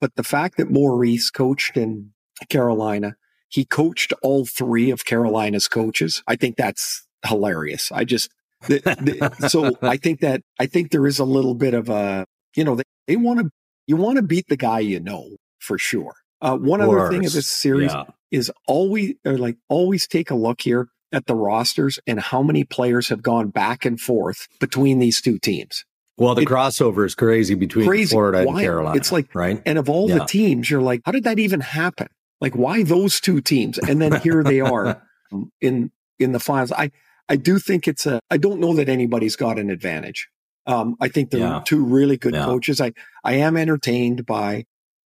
But 0.00 0.14
the 0.16 0.22
fact 0.22 0.56
that 0.56 0.70
Maurice 0.70 1.30
coached 1.30 1.76
in 1.76 2.12
Carolina, 2.48 3.16
he 3.48 3.64
coached 3.64 4.12
all 4.22 4.46
three 4.46 4.90
of 4.90 5.04
Carolina's 5.04 5.68
coaches. 5.68 6.22
I 6.26 6.36
think 6.36 6.56
that's 6.56 7.06
hilarious. 7.26 7.92
I 7.92 8.04
just, 8.04 8.30
the, 8.66 8.78
the, 8.78 9.48
so 9.48 9.76
I 9.82 9.96
think 9.96 10.20
that, 10.20 10.42
I 10.58 10.66
think 10.66 10.90
there 10.90 11.06
is 11.06 11.18
a 11.18 11.24
little 11.24 11.54
bit 11.54 11.74
of 11.74 11.88
a, 11.88 12.24
you 12.56 12.64
know, 12.64 12.76
they, 12.76 12.84
they 13.06 13.16
want 13.16 13.40
to, 13.40 13.50
you 13.86 13.96
want 13.96 14.16
to 14.16 14.22
beat 14.22 14.46
the 14.48 14.56
guy 14.56 14.80
you 14.80 15.00
know 15.00 15.28
for 15.58 15.76
sure. 15.76 16.14
Uh, 16.40 16.56
one 16.56 16.80
other 16.80 17.10
thing 17.10 17.26
of 17.26 17.32
this 17.32 17.46
series 17.46 17.92
yeah. 17.92 18.04
is 18.30 18.50
always, 18.66 19.14
or 19.26 19.36
like, 19.36 19.56
always 19.68 20.06
take 20.06 20.30
a 20.30 20.34
look 20.34 20.62
here 20.62 20.88
at 21.12 21.26
the 21.26 21.34
rosters 21.34 21.98
and 22.06 22.20
how 22.20 22.42
many 22.42 22.64
players 22.64 23.08
have 23.08 23.22
gone 23.22 23.48
back 23.48 23.84
and 23.84 24.00
forth 24.00 24.48
between 24.60 24.98
these 24.98 25.20
two 25.20 25.38
teams. 25.38 25.84
Well, 26.16 26.34
the 26.34 26.42
it, 26.42 26.48
crossover 26.48 27.06
is 27.06 27.14
crazy 27.14 27.54
between 27.54 27.86
crazy. 27.86 28.12
Florida 28.12 28.44
why? 28.44 28.52
and 28.52 28.60
Carolina. 28.60 28.96
It's 28.96 29.10
like, 29.10 29.34
right? 29.34 29.62
And 29.64 29.78
of 29.78 29.88
all 29.88 30.08
yeah. 30.08 30.18
the 30.18 30.24
teams, 30.26 30.70
you're 30.70 30.82
like, 30.82 31.00
how 31.04 31.12
did 31.12 31.24
that 31.24 31.38
even 31.38 31.60
happen? 31.60 32.08
Like, 32.40 32.54
why 32.54 32.82
those 32.82 33.20
two 33.20 33.40
teams? 33.40 33.78
And 33.78 34.00
then 34.00 34.20
here 34.20 34.42
they 34.44 34.60
are 34.60 35.02
in 35.60 35.90
in 36.18 36.32
the 36.32 36.40
finals. 36.40 36.72
I 36.72 36.90
I 37.28 37.36
do 37.36 37.58
think 37.58 37.88
it's 37.88 38.06
a. 38.06 38.20
I 38.30 38.36
don't 38.36 38.60
know 38.60 38.74
that 38.74 38.88
anybody's 38.88 39.36
got 39.36 39.58
an 39.58 39.70
advantage. 39.70 40.28
Um, 40.66 40.96
I 41.00 41.08
think 41.08 41.30
they're 41.30 41.40
yeah. 41.40 41.62
two 41.64 41.84
really 41.84 42.16
good 42.16 42.34
yeah. 42.34 42.44
coaches. 42.44 42.80
I 42.80 42.92
I 43.24 43.34
am 43.34 43.56
entertained 43.56 44.26
by, 44.26 44.66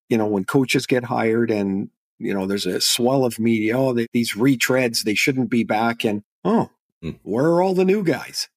you 0.09 0.17
know, 0.17 0.25
when 0.25 0.45
coaches 0.45 0.87
get 0.87 1.03
hired 1.03 1.51
and 1.51 1.89
you 2.23 2.33
know, 2.33 2.45
there's 2.45 2.65
a 2.65 2.81
swell 2.81 3.25
of 3.25 3.39
media. 3.39 3.77
Oh, 3.77 3.93
they, 3.93 4.07
these 4.13 4.33
retreads, 4.33 5.03
they 5.03 5.15
shouldn't 5.15 5.49
be 5.49 5.63
back. 5.63 6.03
And 6.03 6.23
oh, 6.43 6.69
mm. 7.03 7.19
where 7.23 7.45
are 7.45 7.61
all 7.61 7.73
the 7.73 7.85
new 7.85 8.03
guys? 8.03 8.49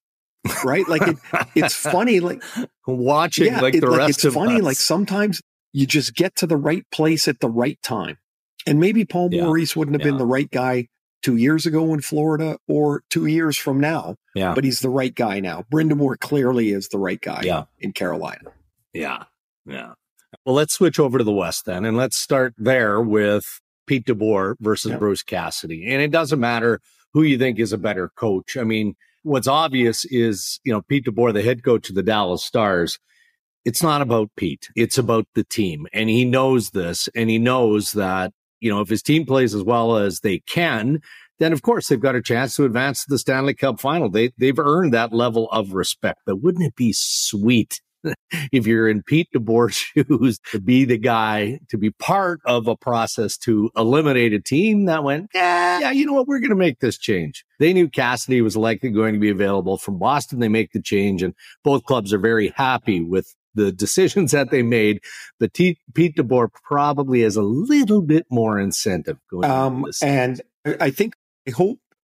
right? 0.64 0.86
Like 0.88 1.02
it, 1.02 1.16
it's 1.54 1.74
funny, 1.92 2.20
like 2.20 2.42
watching 2.86 3.46
yeah, 3.46 3.60
like 3.60 3.74
it- 3.74 3.80
the 3.80 3.90
like, 3.90 3.98
rest 3.98 4.10
it's 4.18 4.24
of 4.26 4.34
funny. 4.34 4.56
us. 4.56 4.62
Like 4.62 4.76
sometimes 4.76 5.42
you 5.72 5.86
just 5.86 6.14
get 6.14 6.36
to 6.36 6.46
the 6.46 6.56
right 6.56 6.84
place 6.92 7.28
at 7.28 7.40
the 7.40 7.48
right 7.50 7.78
time, 7.82 8.18
and 8.66 8.80
maybe 8.80 9.04
Paul 9.04 9.30
Yeah, 9.32 9.44
Maurice 9.44 9.74
wouldn't 9.76 10.00
have 10.00 10.04
been 10.04 10.18
the 10.18 10.26
right 10.26 10.50
guy 10.50 10.86
two 11.22 11.36
years 11.36 11.66
ago 11.66 11.92
in 11.92 12.00
Florida 12.00 12.58
or 12.68 13.02
two 13.10 13.26
years 13.26 13.58
from 13.58 13.80
now, 13.80 14.14
yeah, 14.34 14.54
but 14.54 14.62
he's 14.64 14.80
the 14.80 14.88
right 14.90 15.14
guy 15.14 15.40
now. 15.40 15.64
Brind'Amour 15.72 16.18
clearly 16.20 16.70
is 16.70 16.88
the 16.88 16.98
right 16.98 17.20
guy 17.20 17.40
yeah, 17.42 17.64
in 17.80 17.92
Carolina. 17.92 18.52
yeah, 18.94 19.24
yeah. 19.66 19.94
Well, 20.44 20.54
let's 20.54 20.74
switch 20.74 20.98
over 20.98 21.18
to 21.18 21.24
the 21.24 21.32
West 21.32 21.64
then, 21.66 21.84
and 21.84 21.96
let's 21.96 22.16
start 22.16 22.54
there 22.58 23.00
with 23.00 23.60
Pete 23.86 24.06
DeBoer 24.06 24.56
versus 24.60 24.92
Yeah. 24.92 24.98
Bruce 24.98 25.22
Cassidy. 25.22 25.86
And 25.86 26.02
it 26.02 26.10
doesn't 26.10 26.40
matter 26.40 26.80
who 27.12 27.22
you 27.22 27.38
think 27.38 27.58
is 27.58 27.72
a 27.72 27.78
better 27.78 28.10
coach. 28.16 28.56
I 28.56 28.64
mean, 28.64 28.94
what's 29.22 29.48
obvious 29.48 30.04
is 30.06 30.60
you 30.64 30.72
know 30.72 30.82
Pete 30.82 31.06
DeBoer, 31.06 31.32
the 31.32 31.42
head 31.42 31.62
coach 31.62 31.88
of 31.88 31.94
the 31.94 32.02
Dallas 32.02 32.44
Stars. 32.44 32.98
It's 33.64 33.82
not 33.82 34.00
about 34.00 34.30
Pete. 34.36 34.68
It's 34.76 34.96
about 34.96 35.26
the 35.34 35.42
team. 35.42 35.88
And 35.92 36.08
he 36.08 36.24
knows 36.24 36.70
this. 36.70 37.08
And 37.16 37.28
he 37.28 37.36
knows 37.40 37.94
that, 37.94 38.32
you 38.60 38.70
know, 38.70 38.80
if 38.80 38.88
his 38.88 39.02
team 39.02 39.26
plays 39.26 39.56
as 39.56 39.64
well 39.64 39.96
as 39.96 40.20
they 40.20 40.38
can, 40.38 41.00
then 41.40 41.52
of 41.52 41.62
course 41.62 41.88
they've 41.88 41.98
got 41.98 42.14
a 42.14 42.22
chance 42.22 42.54
to 42.54 42.64
advance 42.64 43.00
to 43.00 43.06
the 43.10 43.18
Stanley 43.18 43.54
Cup 43.54 43.80
final. 43.80 44.08
They, 44.08 44.30
they've 44.38 44.56
earned 44.56 44.94
that 44.94 45.12
level 45.12 45.50
of 45.50 45.72
respect. 45.72 46.20
But 46.26 46.40
wouldn't 46.40 46.64
it 46.64 46.76
be 46.76 46.92
sweet 46.94 47.80
if 48.52 48.66
you're 48.66 48.88
in 48.88 49.02
Pete 49.02 49.28
DeBoer's 49.34 49.74
shoes 50.06 50.38
to 50.50 50.60
be 50.60 50.84
the 50.84 50.98
guy, 50.98 51.60
to 51.68 51.78
be 51.78 51.90
part 51.90 52.40
of 52.44 52.66
a 52.66 52.76
process 52.76 53.36
to 53.38 53.70
eliminate 53.76 54.32
a 54.32 54.40
team 54.40 54.86
that 54.86 55.04
went, 55.04 55.30
yeah, 55.34 55.80
yeah, 55.80 55.90
you 55.90 56.06
know 56.06 56.12
what? 56.12 56.28
We're 56.28 56.40
going 56.40 56.50
to 56.50 56.56
make 56.56 56.80
this 56.80 56.98
change. 56.98 57.44
They 57.58 57.72
knew 57.72 57.88
Cassidy 57.88 58.40
was 58.42 58.56
likely 58.56 58.90
going 58.90 59.14
to 59.14 59.20
be 59.20 59.30
available 59.30 59.78
from 59.78 59.98
Boston. 59.98 60.40
They 60.40 60.48
make 60.48 60.72
the 60.72 60.82
change 60.82 61.22
and 61.22 61.34
both 61.64 61.84
clubs 61.84 62.12
are 62.12 62.18
very 62.18 62.52
happy 62.56 63.00
with 63.00 63.34
the 63.54 63.72
decisions 63.84 64.32
that 64.32 64.50
they 64.50 64.62
made. 64.62 65.00
But 65.40 65.54
T- 65.54 65.78
Pete 65.94 66.16
DeBoer 66.16 66.48
probably 66.52 67.22
has 67.22 67.36
a 67.36 67.42
little 67.42 68.02
bit 68.02 68.26
more 68.30 68.58
incentive 68.58 69.18
going 69.30 69.50
Um, 69.50 69.86
and 70.02 70.40
I 70.64 70.76
I 70.80 70.90
think 70.90 71.14
I 71.48 71.52
hope 71.52 71.78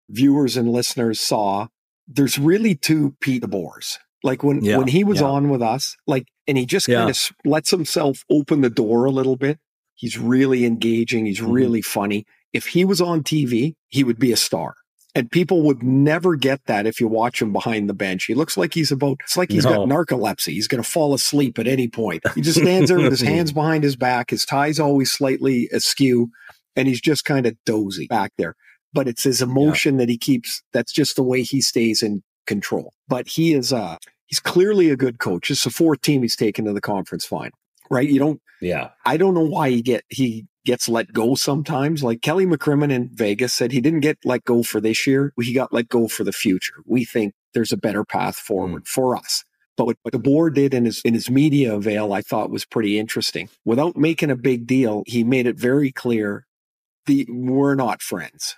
viewers 0.09 0.57
and 0.57 0.71
listeners 0.71 1.21
saw 1.21 1.69
there's 2.09 2.38
really 2.38 2.75
two 2.75 3.16
Pete 3.21 3.43
DeBoers. 3.43 3.99
Like 4.23 4.43
when 4.43 4.63
Yeah, 4.65 4.79
when 4.79 4.89
he 4.89 5.05
was 5.05 5.21
yeah. 5.21 5.27
on 5.27 5.49
with 5.51 5.63
us, 5.63 5.97
like 6.07 6.27
and 6.47 6.57
he 6.59 6.67
just 6.67 6.89
Yeah. 6.89 6.99
kind 7.01 7.11
of 7.11 7.19
lets 7.45 7.71
himself 7.71 8.25
open 8.31 8.61
the 8.61 8.71
door 8.71 9.05
a 9.05 9.11
little 9.11 9.37
bit. 9.37 9.59
He's 9.95 10.19
really 10.19 10.65
engaging. 10.65 11.27
He's 11.27 11.41
Mhm. 11.41 11.53
really 11.53 11.83
funny. 11.83 12.25
If 12.53 12.69
he 12.69 12.85
was 12.85 13.01
on 13.01 13.23
TV, 13.23 13.75
he 13.89 14.05
would 14.05 14.19
be 14.19 14.33
a 14.33 14.37
star. 14.37 14.75
And 15.15 15.31
people 15.31 15.63
would 15.63 15.83
never 15.83 16.37
get 16.37 16.61
that 16.67 16.87
if 16.87 17.01
you 17.01 17.09
watch 17.09 17.41
him 17.41 17.51
behind 17.51 17.89
the 17.89 17.95
bench. 17.95 18.25
He 18.27 18.35
looks 18.35 18.57
like 18.59 18.75
he's 18.75 18.93
about, 18.93 19.17
it's 19.25 19.37
like 19.37 19.51
he's 19.51 19.65
got 19.65 19.89
narcolepsy. 19.89 20.53
He's 20.53 20.69
going 20.69 20.83
to 20.83 20.89
fall 20.89 21.15
asleep 21.15 21.59
at 21.59 21.67
any 21.67 21.89
point. 21.89 22.23
He 22.35 22.43
just 22.43 22.61
stands 22.61 22.91
there 22.91 22.99
with 22.99 23.11
his 23.13 23.23
hands 23.23 23.51
behind 23.55 23.83
his 23.83 23.97
back. 23.97 24.29
His 24.31 24.45
tie's 24.45 24.79
always 24.79 25.11
slightly 25.11 25.71
askew 25.73 26.29
and 26.77 26.87
he's 26.87 27.01
just 27.01 27.25
kind 27.25 27.47
of 27.47 27.57
dozy 27.65 28.07
back 28.09 28.33
there. 28.37 28.57
But 28.93 29.09
it's 29.09 29.25
his 29.25 29.41
emotion 29.41 29.97
that 29.97 30.11
he 30.11 30.19
keeps. 30.19 30.63
That's 30.75 30.93
just 30.93 31.17
the 31.17 31.23
way 31.23 31.43
he 31.43 31.63
stays 31.63 32.03
in 32.03 32.23
control. 32.47 32.93
But 33.09 33.29
he 33.29 33.55
is, 33.55 33.73
uh, 33.73 33.97
he's 34.26 34.41
clearly 34.41 34.91
a 34.91 34.97
good 34.97 35.19
coach. 35.19 35.50
It's 35.50 35.65
the 35.65 35.71
fourth 35.71 36.00
team 36.03 36.23
he's 36.23 36.37
taken 36.37 36.65
to 36.65 36.73
the 36.73 36.81
conference 36.81 37.25
final, 37.25 37.57
right? 37.91 38.09
You 38.09 38.19
don't, 38.19 38.41
yeah. 38.61 38.91
I 39.05 39.17
don't 39.17 39.35
know 39.35 39.47
why 39.47 39.71
he 39.71 39.83
get 39.83 40.05
he 40.09 40.47
gets 40.65 40.88
let 40.88 41.12
go 41.12 41.35
sometimes. 41.35 42.03
Like 42.03 42.23
Kelly 42.23 42.47
McCrimmon 42.47 42.91
in 42.91 43.11
Vegas 43.12 43.55
said 43.55 43.73
he 43.73 43.81
didn't 43.81 44.00
get 44.00 44.19
let 44.25 44.45
go 44.45 44.62
for 44.62 44.81
this 44.81 45.07
year. 45.07 45.33
He 45.41 45.53
got 45.53 45.73
let 45.73 45.88
go 45.88 46.09
for 46.09 46.25
the 46.25 46.33
future. 46.33 46.83
We 46.85 47.05
think 47.05 47.35
there's 47.55 47.73
a 47.73 47.76
better 47.76 48.05
path 48.05 48.37
forward 48.37 48.87
for 48.87 49.17
us. 49.17 49.45
But 49.76 49.87
what, 49.87 49.97
what 50.03 50.15
DeBoer 50.15 50.55
did 50.55 50.75
in 50.75 50.87
his 50.87 51.00
in 51.05 51.15
his 51.15 51.31
media 51.31 51.75
avail, 51.75 52.12
I 52.12 52.23
thought 52.23 52.50
was 52.50 52.65
pretty 52.65 52.99
interesting. 52.99 53.49
Without 53.65 53.97
making 53.97 54.31
a 54.31 54.37
big 54.37 54.67
deal, 54.67 55.03
he 55.07 55.23
made 55.23 55.47
it 55.47 55.59
very 55.59 55.93
clear 55.93 56.47
the 57.07 57.26
we're 57.31 57.75
not 57.75 58.03
friends. 58.03 58.57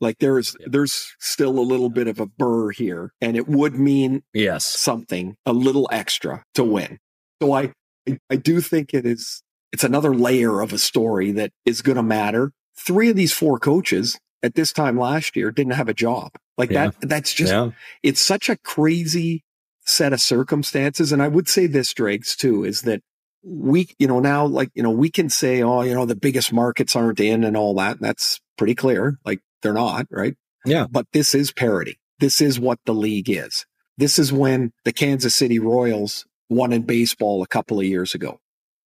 Like 0.00 0.18
there's 0.18 0.56
Yeah. 0.60 0.66
there's 0.70 1.14
still 1.18 1.58
a 1.58 1.60
little 1.60 1.88
bit 1.90 2.06
of 2.08 2.20
a 2.20 2.26
burr 2.26 2.70
here, 2.70 3.12
and 3.20 3.36
it 3.36 3.48
would 3.48 3.74
mean 3.74 4.22
Yes. 4.34 4.64
something 4.64 5.36
a 5.46 5.52
little 5.52 5.88
extra 5.90 6.44
to 6.54 6.64
win. 6.64 6.98
So 7.42 7.52
I, 7.52 7.72
I, 8.08 8.18
I 8.30 8.36
do 8.36 8.60
think 8.60 8.92
it 8.94 9.04
is, 9.06 9.42
it's 9.72 9.84
another 9.84 10.14
layer 10.14 10.60
of 10.60 10.72
a 10.72 10.78
story 10.78 11.32
that 11.32 11.50
is 11.64 11.82
going 11.82 11.96
to 11.96 12.02
matter. 12.02 12.52
Three 12.78 13.08
of 13.10 13.16
these 13.16 13.32
four 13.32 13.58
coaches 13.58 14.18
at 14.42 14.54
this 14.54 14.72
time 14.72 14.98
last 14.98 15.34
year 15.36 15.50
didn't 15.50 15.72
have 15.74 15.88
a 15.88 15.94
job. 15.94 16.30
Like 16.58 16.70
Yeah. 16.70 16.90
that, 17.00 17.08
that's 17.08 17.32
just, 17.32 17.52
yeah. 17.52 17.70
it's 18.02 18.20
such 18.20 18.48
a 18.48 18.56
crazy 18.58 19.42
set 19.84 20.12
of 20.12 20.20
circumstances. 20.20 21.12
And 21.12 21.22
I 21.22 21.28
would 21.28 21.48
say 21.48 21.66
this, 21.66 21.92
Dregs, 21.94 22.36
too, 22.36 22.64
is 22.64 22.82
that 22.82 23.00
we, 23.42 23.88
you 23.98 24.06
know, 24.08 24.18
now, 24.20 24.44
like, 24.46 24.70
you 24.74 24.82
know, 24.82 24.90
we 24.90 25.10
can 25.10 25.28
say, 25.30 25.62
oh, 25.62 25.82
you 25.82 25.94
know, 25.94 26.04
the 26.06 26.16
biggest 26.16 26.52
markets 26.52 26.96
aren't 26.96 27.20
in 27.20 27.44
and 27.44 27.56
all 27.56 27.74
that. 27.74 27.92
And 27.92 28.00
That's 28.00 28.40
pretty 28.58 28.74
clear. 28.74 29.18
Like 29.24 29.40
they're 29.66 29.74
not, 29.74 30.06
right? 30.10 30.34
Yeah. 30.64 30.86
But 30.88 31.06
this 31.12 31.34
is 31.34 31.52
parity. 31.52 31.98
This 32.20 32.40
is 32.40 32.58
what 32.60 32.78
the 32.86 32.94
league 32.94 33.28
is. 33.28 33.66
This 33.98 34.18
is 34.18 34.32
when 34.32 34.72
the 34.84 34.92
Kansas 34.92 35.34
City 35.34 35.58
Royals 35.58 36.24
won 36.48 36.72
in 36.72 36.82
baseball 36.82 37.42
a 37.42 37.46
couple 37.48 37.78
of 37.80 37.84
years 37.84 38.14
ago. 38.14 38.38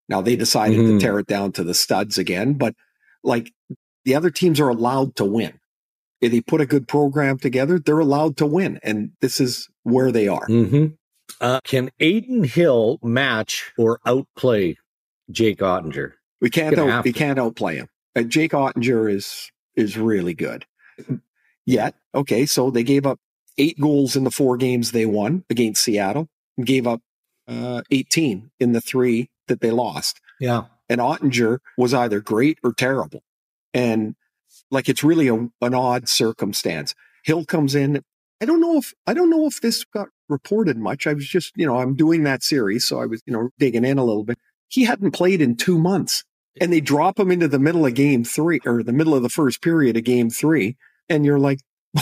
Now 0.09 0.21
they 0.23 0.37
decided 0.37 0.79
Mhm. 0.79 0.87
to 0.93 1.01
tear 1.01 1.19
it 1.19 1.27
down 1.27 1.53
to 1.53 1.65
the 1.65 1.75
studs 1.75 2.17
again, 2.19 2.55
but 2.55 2.75
like 3.23 3.53
the 4.07 4.15
other 4.15 4.31
teams 4.31 4.59
are 4.59 4.69
allowed 4.71 5.15
to 5.17 5.25
win. 5.25 5.61
If 6.23 6.33
they 6.33 6.41
put 6.41 6.61
a 6.61 6.67
good 6.67 6.89
program 6.89 7.39
together, 7.39 7.79
they're 7.79 7.99
allowed 7.99 8.37
to 8.39 8.47
win. 8.47 8.79
And 8.83 9.13
this 9.21 9.41
is 9.41 9.69
where 9.83 10.11
they 10.11 10.29
are. 10.29 10.47
hmm 10.47 10.87
Uh, 11.41 11.61
can 11.65 11.91
Adin 12.01 12.45
Hill 12.45 12.99
match 13.03 13.73
or 13.79 14.01
outplay 14.07 14.77
Jake 15.31 15.59
Oettinger? 15.61 16.15
We 16.41 16.51
can't 16.51 16.77
out, 16.79 17.05
we 17.05 17.13
can't 17.13 17.39
outplay 17.39 17.77
him. 17.77 17.89
Uh, 18.17 18.23
Jake 18.23 18.53
Oettinger 18.53 19.11
is 19.13 19.51
is 19.77 19.97
really 19.97 20.35
good. 20.35 20.67
Yet, 21.67 21.95
okay, 22.15 22.47
so 22.47 22.71
they 22.71 22.83
gave 22.83 23.07
up 23.07 23.19
eight 23.59 23.79
goals 23.79 24.17
in 24.17 24.25
the 24.25 24.31
four 24.31 24.57
games 24.57 24.93
they 24.93 25.07
won 25.07 25.45
against 25.51 25.85
Seattle, 25.85 26.29
and 26.57 26.67
gave 26.67 26.87
up 26.87 27.01
uh, 27.47 27.83
18 27.91 28.51
in 28.59 28.73
the 28.73 28.81
three 28.81 29.31
that 29.49 29.61
they 29.61 29.71
lost. 29.71 30.21
Yeah. 30.41 30.65
And 30.89 31.01
Oettinger 31.01 31.59
was 31.77 31.95
either 31.95 32.21
great 32.21 32.59
or 32.65 32.73
terrible, 32.73 33.23
and 33.73 34.17
like 34.71 34.89
it's 34.89 35.05
really 35.05 35.29
a, 35.29 35.35
an 35.35 35.75
odd 35.75 36.09
circumstance. 36.09 36.95
Hill 37.25 37.45
comes 37.45 37.75
in. 37.75 38.03
I 38.41 38.47
don't 38.47 38.61
know 38.61 38.79
if 38.79 38.95
I 39.07 39.15
don't 39.15 39.31
know 39.31 39.47
if 39.47 39.61
this 39.61 39.85
got 39.85 40.09
reported 40.29 40.77
much. 40.79 41.07
I 41.07 41.13
was 41.13 41.29
just 41.29 41.53
you 41.57 41.67
know 41.67 41.79
I'm 41.79 41.95
doing 41.95 42.25
that 42.25 42.43
series, 42.43 42.87
so 42.89 43.01
I 43.01 43.07
was 43.07 43.23
you 43.27 43.33
know 43.33 43.51
digging 43.59 43.85
in 43.85 43.99
a 43.99 44.05
little 44.05 44.25
bit. 44.25 44.39
He 44.69 44.85
hadn't 44.85 45.13
played 45.13 45.41
in 45.41 45.57
two 45.57 45.79
months 45.79 46.25
and 46.61 46.73
they 46.73 46.81
drop 46.81 47.19
him 47.19 47.31
into 47.31 47.49
the 47.49 47.59
middle 47.59 47.87
of 47.87 47.95
game 47.95 48.25
three 48.25 48.61
or 48.65 48.83
the 48.83 48.93
middle 48.93 49.15
of 49.15 49.23
the 49.23 49.29
first 49.29 49.63
period 49.63 49.97
of 49.97 50.05
game 50.05 50.31
three. 50.31 50.77
And 51.11 51.27
you're 51.27 51.39
like, 51.39 51.59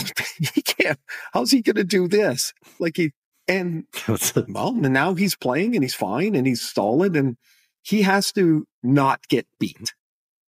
he 0.53 0.61
can't, 0.61 0.99
how's 1.33 1.51
he 1.51 1.61
going 1.61 1.75
to 1.75 1.83
do 1.83 2.07
this? 2.07 2.53
Like 2.79 2.95
he, 2.95 3.11
and 3.47 3.85
well, 4.47 4.69
and 4.69 4.93
now 4.93 5.15
he's 5.15 5.35
playing 5.35 5.75
and 5.75 5.83
he's 5.83 5.95
fine 5.95 6.35
and 6.35 6.47
he's 6.47 6.61
solid 6.61 7.17
and 7.17 7.35
he 7.81 8.03
has 8.03 8.31
to 8.33 8.65
not 8.83 9.27
get 9.27 9.47
beat 9.59 9.93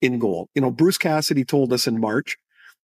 in 0.02 0.20
goal. 0.20 0.48
You 0.56 0.62
know, 0.62 0.72
Bruce 0.72 1.00
Cassidy 1.00 1.44
told 1.44 1.74
us 1.74 1.88
in 1.88 2.00
March 2.00 2.38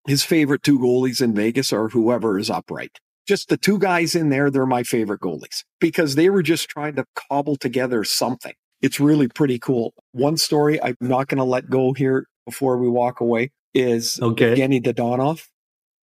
his 0.08 0.24
favorite 0.24 0.64
two 0.64 0.80
goalies 0.80 1.22
in 1.22 1.36
Vegas 1.36 1.72
are 1.74 1.90
whoever 1.90 2.40
is 2.40 2.50
upright. 2.50 3.00
Just 3.28 3.50
the 3.50 3.58
two 3.58 3.78
guys 3.78 4.16
in 4.16 4.30
there, 4.30 4.50
they're 4.50 4.66
my 4.66 4.84
favorite 4.84 5.20
goalies 5.20 5.64
because 5.82 6.16
they 6.16 6.30
were 6.30 6.42
just 6.42 6.70
trying 6.70 6.96
to 6.96 7.06
cobble 7.14 7.58
together 7.58 8.04
something. 8.06 8.54
It's 8.82 9.00
really 9.02 9.28
pretty 9.28 9.60
cool. 9.60 9.94
One 10.14 10.38
story 10.38 10.82
I'm 10.82 10.96
not 11.02 11.28
going 11.28 11.40
to 11.40 11.44
let 11.44 11.70
go 11.70 11.94
here 11.94 12.26
before 12.46 12.78
we 12.78 12.88
walk 12.88 13.20
away 13.20 13.52
is 13.74 14.20
Okay. 14.22 14.56
Evgeni 14.56 14.82
Dadonov. 14.82 15.46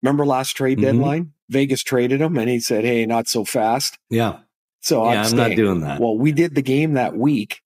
Remember 0.04 0.26
last 0.26 0.52
trade 0.52 0.78
Mhm. 0.78 0.82
deadline? 0.82 1.32
Vegas 1.48 1.82
traded 1.82 2.20
him 2.20 2.36
and 2.36 2.48
he 2.50 2.60
said, 2.60 2.84
Hey, 2.84 3.06
not 3.06 3.26
so 3.26 3.42
fast. 3.44 3.98
Yeah. 4.10 4.40
So 4.82 5.02
yeah, 5.10 5.22
I'm, 5.22 5.26
I'm 5.32 5.36
not 5.36 5.56
doing 5.56 5.80
that. 5.80 5.98
Well, 5.98 6.18
we 6.18 6.30
did 6.30 6.54
the 6.54 6.62
game 6.62 6.92
that 6.92 7.16
week 7.16 7.62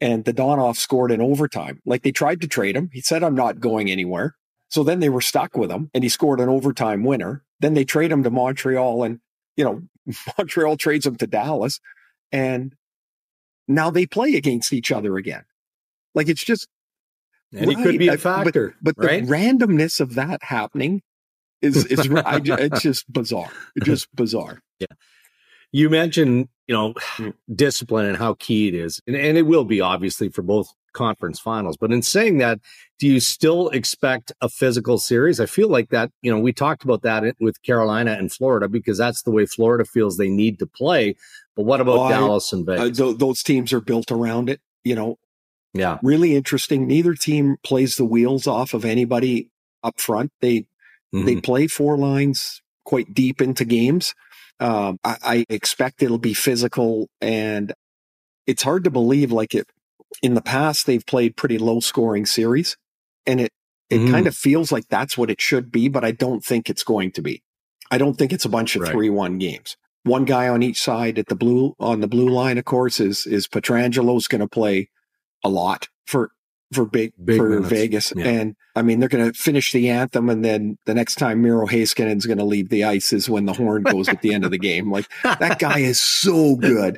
and 0.00 0.24
Dadonov 0.24 0.76
scored 0.76 1.12
in 1.12 1.20
overtime. 1.20 1.82
Like 1.84 2.02
they 2.02 2.12
tried 2.12 2.40
to 2.40 2.48
trade 2.48 2.74
him. 2.76 2.88
He 2.94 3.02
said, 3.02 3.22
I'm 3.22 3.34
not 3.34 3.60
going 3.60 3.90
anywhere. 3.90 4.36
So 4.68 4.82
then 4.82 5.00
they 5.00 5.10
were 5.10 5.20
stuck 5.20 5.54
with 5.54 5.70
him 5.70 5.90
and 5.92 6.02
he 6.02 6.08
scored 6.08 6.40
an 6.40 6.48
overtime 6.48 7.04
winner. 7.04 7.44
Then 7.60 7.74
they 7.74 7.84
trade 7.84 8.10
him 8.10 8.22
to 8.22 8.30
Montreal 8.30 9.02
and, 9.04 9.20
you 9.56 9.64
know, 9.64 9.82
Montreal 10.38 10.78
trades 10.78 11.04
him 11.06 11.16
to 11.16 11.26
Dallas 11.26 11.78
and 12.32 12.74
now 13.68 13.90
they 13.90 14.06
play 14.06 14.34
against 14.34 14.72
each 14.72 14.90
other 14.90 15.18
again. 15.18 15.44
Like 16.14 16.28
it's 16.30 16.42
just, 16.44 16.68
and 17.54 17.70
it 17.70 17.76
could 17.76 17.98
be 17.98 18.08
Right, 18.08 18.14
a 18.14 18.18
factor, 18.18 18.74
but 18.80 18.94
right? 18.96 19.26
the 19.26 19.30
randomness 19.30 20.00
of 20.00 20.14
that 20.14 20.42
happening 20.44 21.02
is, 21.62 21.86
is, 21.86 22.10
I, 22.10 22.40
it's 22.44 22.82
just 22.82 23.10
bizarre. 23.12 23.50
It's 23.76 23.86
just 23.86 24.14
bizarre. 24.14 24.60
Yeah. 24.80 24.86
You 25.70 25.88
mentioned, 25.88 26.48
you 26.66 26.74
know, 26.74 26.92
Mm. 27.16 27.32
discipline 27.54 28.06
and 28.06 28.16
how 28.16 28.34
key 28.34 28.68
it 28.68 28.74
is. 28.74 29.00
And, 29.06 29.16
and 29.16 29.38
it 29.38 29.42
will 29.42 29.64
be 29.64 29.80
obviously 29.80 30.28
for 30.28 30.42
both 30.42 30.68
conference 30.92 31.38
finals. 31.38 31.76
But 31.78 31.92
in 31.92 32.02
saying 32.02 32.38
that, 32.38 32.58
do 32.98 33.06
you 33.06 33.20
still 33.20 33.68
expect 33.70 34.32
a 34.40 34.48
physical 34.48 34.98
series? 34.98 35.40
I 35.40 35.46
feel 35.46 35.68
like 35.68 35.88
that, 35.90 36.10
you 36.20 36.30
know, 36.30 36.38
we 36.40 36.52
talked 36.52 36.84
about 36.84 37.02
that 37.02 37.36
with 37.40 37.62
Carolina 37.62 38.12
and 38.12 38.30
Florida 38.30 38.68
because 38.68 38.98
that's 38.98 39.22
the 39.22 39.30
way 39.30 39.46
Florida 39.46 39.84
feels 39.86 40.16
they 40.18 40.28
need 40.28 40.58
to 40.58 40.66
play. 40.66 41.14
But 41.56 41.64
what 41.64 41.80
about 41.80 42.08
Dallas 42.10 42.52
and 42.52 42.66
Vegas? 42.66 43.00
Uh, 43.00 43.04
th- 43.04 43.18
those 43.18 43.42
teams 43.42 43.72
are 43.72 43.80
built 43.80 44.10
around 44.10 44.50
it, 44.50 44.60
you 44.84 44.94
know. 44.94 45.18
Yeah. 45.74 45.98
Really 46.02 46.34
interesting. 46.36 46.86
Neither 46.86 47.14
team 47.14 47.56
plays 47.64 47.96
the 47.96 48.04
wheels 48.04 48.46
off 48.46 48.74
of 48.74 48.84
anybody 48.84 49.48
up 49.82 49.98
front. 49.98 50.32
They 50.40 50.66
mm-hmm. 51.14 51.26
they 51.26 51.40
play 51.40 51.66
four 51.66 51.96
lines 51.96 52.62
quite 52.84 53.14
deep 53.14 53.40
into 53.40 53.64
games. 53.64 54.14
Um, 54.60 54.98
I, 55.04 55.16
I 55.22 55.44
expect 55.48 56.02
it'll 56.02 56.18
be 56.18 56.34
physical 56.34 57.08
and 57.20 57.72
it's 58.46 58.62
hard 58.62 58.84
to 58.84 58.90
believe 58.90 59.32
like 59.32 59.54
it 59.54 59.70
in 60.22 60.34
the 60.34 60.42
past 60.42 60.86
they've 60.86 61.06
played 61.06 61.36
pretty 61.36 61.58
low 61.58 61.80
scoring 61.80 62.26
series 62.26 62.76
and 63.26 63.40
it 63.40 63.50
it 63.88 63.98
mm. 63.98 64.10
kind 64.10 64.26
of 64.26 64.36
feels 64.36 64.70
like 64.70 64.86
that's 64.88 65.16
what 65.16 65.30
it 65.30 65.40
should 65.40 65.72
be 65.72 65.88
but 65.88 66.04
i 66.04 66.10
don't 66.10 66.44
think 66.44 66.68
it's 66.68 66.84
going 66.84 67.10
to 67.10 67.22
be 67.22 67.42
i 67.90 67.98
don't 67.98 68.14
think 68.14 68.32
it's 68.32 68.44
a 68.44 68.50
bunch 68.50 68.76
of 68.76 68.82
right. 68.82 68.94
3-1 68.94 69.40
games 69.40 69.76
one 70.04 70.24
guy 70.24 70.48
on 70.48 70.62
each 70.62 70.80
side 70.80 71.18
at 71.18 71.28
the 71.28 71.34
blue 71.34 71.74
on 71.78 72.00
the 72.00 72.08
blue 72.08 72.28
line 72.28 72.58
of 72.58 72.64
course 72.64 73.00
is 73.00 73.26
is 73.26 73.48
Pietrangelo's 73.48 74.26
going 74.26 74.40
to 74.40 74.48
play 74.48 74.88
a 75.44 75.48
lot 75.48 75.88
for 76.06 76.30
for 76.72 76.84
big, 76.84 77.12
big 77.22 77.36
for 77.36 77.48
minutes. 77.48 77.68
Vegas. 77.68 78.12
Yeah. 78.16 78.26
And 78.26 78.56
I 78.74 78.82
mean, 78.82 79.00
they're 79.00 79.08
going 79.08 79.30
to 79.30 79.38
finish 79.38 79.72
the 79.72 79.90
anthem, 79.90 80.28
and 80.28 80.44
then 80.44 80.78
the 80.86 80.94
next 80.94 81.16
time 81.16 81.42
Miro 81.42 81.66
Heiskanen's 81.66 82.26
going 82.26 82.38
to 82.38 82.44
leave 82.44 82.68
the 82.68 82.84
ice 82.84 83.12
is 83.12 83.28
when 83.28 83.46
the 83.46 83.52
horn 83.52 83.82
goes 83.82 84.08
at 84.08 84.22
the 84.22 84.34
end 84.34 84.44
of 84.44 84.50
the 84.50 84.58
game. 84.58 84.90
Like 84.90 85.06
that 85.22 85.58
guy 85.58 85.78
is 85.80 86.00
so 86.00 86.56
good. 86.56 86.96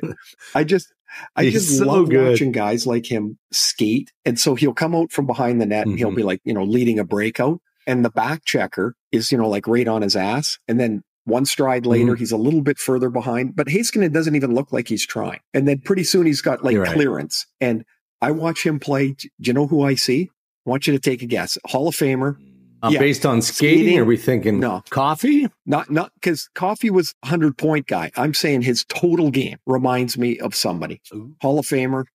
I 0.53 0.63
just 0.63 0.93
I 1.35 1.45
He's 1.45 1.53
just 1.53 1.77
so 1.77 1.85
love 1.85 2.09
good. 2.09 2.31
watching 2.31 2.51
guys 2.51 2.85
like 2.85 3.05
him 3.05 3.37
skate. 3.51 4.11
And 4.25 4.39
so 4.39 4.55
he'll 4.55 4.73
come 4.73 4.95
out 4.95 5.11
from 5.11 5.25
behind 5.25 5.61
the 5.61 5.65
net 5.65 5.85
and 5.85 5.91
mm-hmm. 5.91 5.97
he'll 5.97 6.15
be 6.15 6.23
like, 6.23 6.41
you 6.43 6.53
know, 6.53 6.63
leading 6.63 6.99
a 6.99 7.03
breakout. 7.03 7.59
And 7.87 8.03
the 8.03 8.09
back 8.09 8.45
checker 8.45 8.95
is, 9.11 9.31
you 9.31 9.37
know, 9.37 9.47
like 9.47 9.67
right 9.67 9.87
on 9.87 10.01
his 10.01 10.15
ass. 10.15 10.57
And 10.67 10.79
then 10.79 11.03
one 11.25 11.45
stride 11.45 11.85
later, 11.85 12.13
mm-hmm. 12.13 12.19
he's 12.19 12.31
a 12.31 12.37
little 12.37 12.61
bit 12.61 12.77
further 12.77 13.09
behind, 13.09 13.55
but 13.55 13.67
Heiskanen 13.67 14.13
doesn't 14.13 14.35
even 14.35 14.53
look 14.53 14.71
like 14.71 14.87
he's 14.87 15.05
trying. 15.05 15.39
And 15.53 15.67
then 15.67 15.79
pretty 15.79 16.03
soon 16.03 16.25
he's 16.25 16.41
got 16.41 16.63
like 16.63 16.77
clearance. 16.93 17.45
And 17.61 17.85
I 18.25 18.31
watch 18.31 18.65
him 18.65 18.79
play. 18.79 19.11
Do 19.11 19.29
you 19.39 19.53
know 19.53 19.67
who 19.67 19.83
I 19.83 19.95
see? 19.95 20.29
I 20.65 20.69
want 20.69 20.87
you 20.87 20.93
to 20.93 20.99
take 20.99 21.21
a 21.21 21.27
guess. 21.27 21.57
Hall 21.65 21.87
of 21.87 21.95
Famer, 21.95 22.37
uh, 22.85 22.89
yeah. 22.91 22.99
Based 22.99 23.25
on 23.25 23.41
skating, 23.41 23.79
skating, 23.79 23.99
are 23.99 24.05
we 24.05 24.17
thinking 24.17 24.59
no. 24.59 24.83
Coffey? 24.89 25.47
Not 25.65 25.89
not 25.89 26.11
because 26.15 26.49
Coffey 26.53 26.91
was 26.91 27.15
a 27.23 27.27
hundred 27.27 27.57
point 27.57 27.87
guy. 27.87 28.11
I'm 28.15 28.33
saying 28.33 28.61
his 28.61 28.85
total 28.85 29.31
game 29.31 29.57
reminds 29.65 30.17
me 30.17 30.39
of 30.39 30.53
somebody. 30.53 31.01
Ooh. 31.13 31.35
Hall 31.41 31.57
of 31.57 31.65
Famer. 31.65 32.05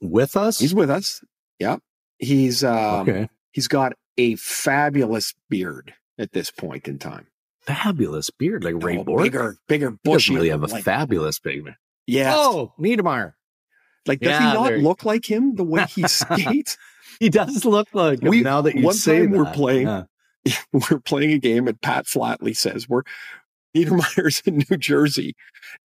With 0.00 0.36
us? 0.36 0.60
He's 0.60 0.74
with 0.74 0.88
us. 0.88 1.20
Yeah. 1.58 1.78
He's 2.18 2.62
um, 2.62 3.08
okay. 3.08 3.28
he's 3.50 3.66
got 3.66 3.94
a 4.18 4.36
fabulous 4.36 5.34
beard 5.48 5.94
at 6.16 6.32
this 6.32 6.50
point 6.52 6.86
in 6.86 6.98
time. 6.98 7.26
Fabulous 7.62 8.30
beard, 8.30 8.62
like 8.62 8.82
Ray 8.82 8.98
oh, 8.98 9.04
Bourque? 9.04 9.22
Bigger, 9.24 9.56
bigger, 9.66 9.90
bushy. 10.04 10.34
really 10.34 10.50
have 10.50 10.62
a 10.62 10.66
like, 10.66 10.84
fabulous 10.84 11.40
beard. 11.40 11.74
Yeah. 12.06 12.34
Oh, 12.36 12.72
Niedermayer. 12.78 13.32
Like, 14.06 14.20
does 14.20 14.30
yeah, 14.30 14.50
he 14.50 14.54
not 14.54 14.72
look 14.82 15.04
like 15.04 15.30
him 15.30 15.54
the 15.54 15.64
way 15.64 15.84
he 15.84 16.02
skates? 16.08 16.78
he 17.20 17.28
does 17.28 17.64
look 17.64 17.88
like 17.92 18.22
him 18.22 18.30
we, 18.30 18.40
now 18.40 18.62
that 18.62 18.74
you 18.74 18.82
one 18.82 18.94
say 18.94 19.20
time 19.20 19.32
that. 19.32 19.38
we're 19.38 19.52
playing. 19.52 19.86
Yeah. 19.86 20.04
we're 20.72 21.00
playing 21.00 21.32
a 21.32 21.38
game 21.38 21.68
and 21.68 21.80
Pat 21.80 22.06
Flatley 22.06 22.56
says 22.56 22.88
we're 22.88 23.02
Niedermayer's 23.76 24.42
in 24.46 24.64
New 24.68 24.76
Jersey 24.78 25.36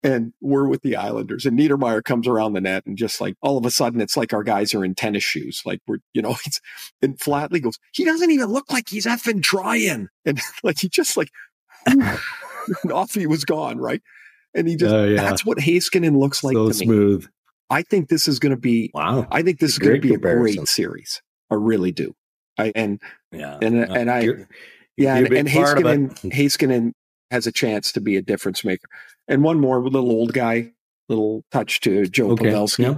and 0.04 0.34
we're 0.42 0.68
with 0.68 0.82
the 0.82 0.96
Islanders 0.96 1.46
and 1.46 1.58
Niedermayer 1.58 2.04
comes 2.04 2.28
around 2.28 2.54
the 2.54 2.62
net 2.62 2.86
and 2.86 2.98
just 2.98 3.22
like 3.22 3.36
all 3.42 3.58
of 3.58 3.66
a 3.66 3.72
sudden 3.72 4.01
it's 4.01 4.18
like 4.18 4.34
our 4.34 4.44
guys 4.44 4.74
are 4.74 4.84
in 4.84 4.96
tennis 4.96 5.24
shoes. 5.24 5.62
Like 5.66 5.80
we're, 5.88 6.00
you 6.13 6.22
know, 6.22 6.36
it's 6.46 6.60
and 7.01 7.18
Flatley 7.18 7.62
goes, 7.62 7.78
he 7.94 8.04
doesn't 8.04 8.32
even 8.32 8.48
look 8.48 8.72
like 8.72 8.89
he's 8.89 9.06
effing 9.06 9.42
trying. 9.42 10.10
And 10.25 10.42
like 10.63 10.80
he 10.80 10.89
just 10.89 11.16
like 11.16 11.30
off 12.92 13.13
he 13.13 13.28
was 13.28 13.46
gone, 13.46 13.78
right? 13.78 14.01
And 14.54 14.68
he 14.68 14.75
just, 14.75 14.94
uh, 14.94 15.04
yeah. 15.04 15.22
that's 15.22 15.46
what 15.46 15.60
Heiskanen 15.60 16.18
looks 16.18 16.44
like 16.44 16.56
so 16.56 16.72
smooth. 16.72 17.22
Me. 17.22 17.27
I 17.70 17.84
think 17.84 18.10
this 18.10 18.27
is 18.27 18.40
going 18.40 18.51
to 18.51 18.58
be, 18.58 18.92
wow. 18.94 19.27
I 19.32 19.42
think 19.42 19.60
this 19.60 19.72
is 19.72 19.79
going 19.79 20.01
to 20.01 20.08
be 20.08 20.14
a 20.14 20.18
great 20.18 20.68
series. 20.68 21.22
I 21.51 21.55
really 21.55 21.92
do. 21.92 22.16
I, 22.60 22.72
and 22.75 23.01
yeah, 23.32 23.58
and 23.62 23.77
and 23.77 24.12
I 24.12 24.20
you're, 24.20 24.48
yeah, 24.98 25.18
you're 25.18 25.27
and, 25.27 25.38
and 25.38 25.48
Heiskanen, 25.48 26.32
Heiskanen 26.32 26.92
has 27.32 27.48
a 27.48 27.51
chance 27.51 27.92
to 27.94 28.01
be 28.01 28.18
a 28.18 28.22
difference 28.22 28.66
maker. 28.66 28.88
And 29.27 29.44
one 29.44 29.60
more 29.60 29.82
little 29.82 30.12
old 30.12 30.34
guy, 30.34 30.72
little 31.08 31.46
touch 31.51 31.79
to 31.82 32.05
Joe 32.08 32.32
okay. 32.32 32.46
Pavelski. 32.46 32.84
Yeah. 32.84 32.96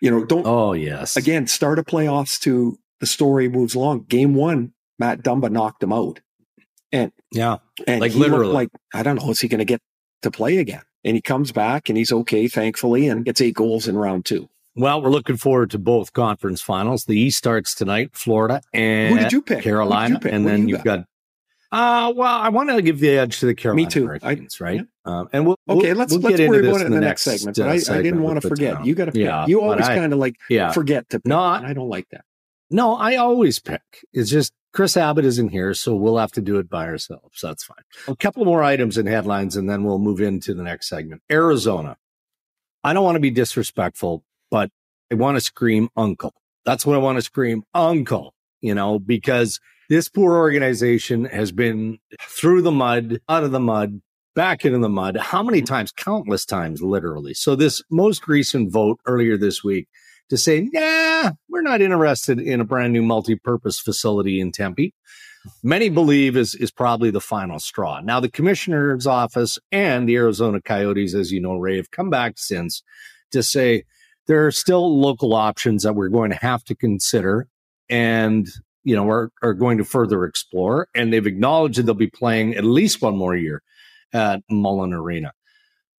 You 0.00 0.10
know, 0.10 0.24
don't. 0.24 0.46
Oh 0.46 0.74
yes. 0.74 1.16
Again, 1.16 1.46
start 1.46 1.78
a 1.78 1.82
playoffs 1.82 2.38
to 2.40 2.78
the 3.00 3.06
story 3.06 3.48
moves 3.48 3.74
along. 3.74 4.04
Game 4.04 4.34
one, 4.34 4.74
Matt 4.98 5.22
Dumba 5.22 5.50
knocked 5.50 5.82
him 5.82 5.92
out, 5.92 6.20
and 6.92 7.10
yeah, 7.32 7.58
and 7.86 8.00
like 8.00 8.14
literally, 8.14 8.52
like 8.52 8.68
I 8.92 9.02
don't 9.02 9.16
know, 9.16 9.30
is 9.30 9.40
he 9.40 9.48
going 9.48 9.60
to 9.60 9.64
get 9.64 9.80
to 10.22 10.30
play 10.30 10.58
again? 10.58 10.82
And 11.04 11.16
he 11.16 11.22
comes 11.22 11.52
back 11.52 11.88
and 11.88 11.98
he's 11.98 12.12
okay, 12.12 12.48
thankfully, 12.48 13.08
and 13.08 13.24
gets 13.24 13.40
eight 13.40 13.54
goals 13.54 13.86
in 13.88 13.96
round 13.96 14.24
two. 14.24 14.48
Well, 14.76 15.02
we're 15.02 15.10
looking 15.10 15.36
forward 15.36 15.70
to 15.70 15.78
both 15.78 16.12
conference 16.12 16.60
finals. 16.60 17.04
The 17.04 17.18
East 17.18 17.38
starts 17.38 17.74
tonight, 17.74 18.10
Florida 18.12 18.60
and 18.72 19.14
Who 19.14 19.22
did 19.22 19.32
you 19.32 19.42
pick? 19.42 19.62
Carolina, 19.62 20.14
you 20.14 20.20
pick? 20.20 20.32
and 20.32 20.46
then 20.46 20.66
you 20.68 20.76
have 20.76 20.84
got. 20.84 20.98
got 20.98 21.06
uh, 21.74 22.12
well, 22.14 22.40
I 22.40 22.50
want 22.50 22.70
to 22.70 22.80
give 22.82 23.00
the 23.00 23.18
edge 23.18 23.40
to 23.40 23.46
the 23.46 23.54
Carolina 23.54 23.86
Me 23.86 23.90
too. 23.90 24.06
Hurricanes, 24.06 24.58
I, 24.60 24.64
right? 24.64 24.86
Yeah. 25.06 25.12
Um, 25.12 25.28
and 25.32 25.46
we'll 25.46 25.58
okay. 25.68 25.88
We'll, 25.88 25.98
let's 25.98 26.12
we'll 26.12 26.22
let's 26.22 26.38
worry 26.38 26.68
about 26.68 26.80
it 26.80 26.86
in 26.86 26.92
the 26.92 27.00
next 27.00 27.22
segment. 27.22 27.56
But 27.56 27.66
uh, 27.66 27.70
I, 27.70 27.78
segment 27.78 27.98
I, 27.98 28.02
didn't 28.02 28.22
want 28.22 28.40
to 28.40 28.48
forget. 28.48 28.84
You 28.84 28.94
got 28.94 29.06
to 29.06 29.12
pick. 29.12 29.22
Yeah, 29.22 29.46
you 29.46 29.60
always 29.60 29.86
kind 29.86 30.12
of 30.12 30.18
like 30.18 30.36
yeah. 30.48 30.70
forget 30.70 31.08
to 31.10 31.18
pick. 31.18 31.26
No, 31.26 31.40
I, 31.40 31.70
I 31.70 31.72
don't 31.72 31.88
like 31.88 32.08
that. 32.10 32.24
No, 32.70 32.94
I 32.96 33.16
always 33.16 33.58
pick. 33.58 33.82
It's 34.12 34.30
just 34.30 34.52
Chris 34.72 34.96
Abbott 34.96 35.24
isn't 35.24 35.50
here, 35.50 35.74
so 35.74 35.94
we'll 35.94 36.18
have 36.18 36.32
to 36.32 36.40
do 36.40 36.58
it 36.58 36.68
by 36.68 36.86
ourselves. 36.86 37.40
That's 37.40 37.64
fine. 37.64 37.84
A 38.08 38.16
couple 38.16 38.44
more 38.44 38.62
items 38.62 38.98
and 38.98 39.08
headlines, 39.08 39.56
and 39.56 39.68
then 39.70 39.84
we'll 39.84 39.98
move 39.98 40.20
into 40.20 40.54
the 40.54 40.62
next 40.62 40.88
segment. 40.88 41.22
Arizona. 41.30 41.96
I 42.82 42.92
don't 42.92 43.04
want 43.04 43.16
to 43.16 43.20
be 43.20 43.30
disrespectful, 43.30 44.24
but 44.50 44.70
I 45.10 45.14
want 45.14 45.36
to 45.36 45.40
scream 45.40 45.88
uncle. 45.96 46.34
That's 46.64 46.84
what 46.84 46.96
I 46.96 46.98
want 46.98 47.16
to 47.16 47.22
scream 47.22 47.62
uncle, 47.72 48.34
you 48.60 48.74
know, 48.74 48.98
because 48.98 49.60
this 49.88 50.08
poor 50.08 50.34
organization 50.34 51.26
has 51.26 51.52
been 51.52 51.98
through 52.20 52.62
the 52.62 52.72
mud, 52.72 53.20
out 53.28 53.44
of 53.44 53.52
the 53.52 53.60
mud, 53.60 54.00
back 54.34 54.64
into 54.64 54.78
the 54.78 54.88
mud. 54.88 55.16
How 55.16 55.42
many 55.42 55.62
times? 55.62 55.92
Countless 55.92 56.44
times, 56.44 56.82
literally. 56.82 57.34
So 57.34 57.54
this 57.54 57.82
most 57.90 58.26
recent 58.26 58.72
vote 58.72 58.98
earlier 59.06 59.36
this 59.36 59.62
week 59.62 59.88
to 60.30 60.36
say, 60.36 60.68
nah, 60.72 61.32
we're 61.48 61.62
not 61.62 61.80
interested 61.80 62.40
in 62.40 62.60
a 62.60 62.64
brand 62.64 62.92
new 62.92 63.02
multi-purpose 63.02 63.80
facility 63.80 64.40
in 64.40 64.52
Tempe. 64.52 64.94
Many 65.62 65.90
believe 65.90 66.36
is, 66.36 66.54
is 66.54 66.70
probably 66.70 67.10
the 67.10 67.20
final 67.20 67.58
straw. 67.58 68.00
Now, 68.00 68.18
the 68.18 68.30
commissioner's 68.30 69.06
office 69.06 69.58
and 69.70 70.08
the 70.08 70.16
Arizona 70.16 70.60
Coyotes, 70.62 71.14
as 71.14 71.32
you 71.32 71.40
know, 71.40 71.56
Ray, 71.56 71.76
have 71.76 71.90
come 71.90 72.08
back 72.08 72.34
since 72.36 72.82
to 73.32 73.42
say, 73.42 73.84
there 74.26 74.46
are 74.46 74.52
still 74.52 75.00
local 75.00 75.34
options 75.34 75.82
that 75.82 75.94
we're 75.94 76.08
going 76.08 76.30
to 76.30 76.36
have 76.36 76.64
to 76.64 76.74
consider 76.74 77.46
and 77.88 78.48
you 78.82 78.96
know 78.96 79.08
are, 79.08 79.30
are 79.42 79.54
going 79.54 79.78
to 79.78 79.84
further 79.84 80.24
explore 80.24 80.88
and 80.94 81.12
they've 81.12 81.26
acknowledged 81.26 81.78
that 81.78 81.84
they'll 81.84 81.94
be 81.94 82.06
playing 82.06 82.54
at 82.54 82.64
least 82.64 83.02
one 83.02 83.16
more 83.16 83.36
year 83.36 83.62
at 84.12 84.40
Mullett 84.50 84.94
arena 84.94 85.32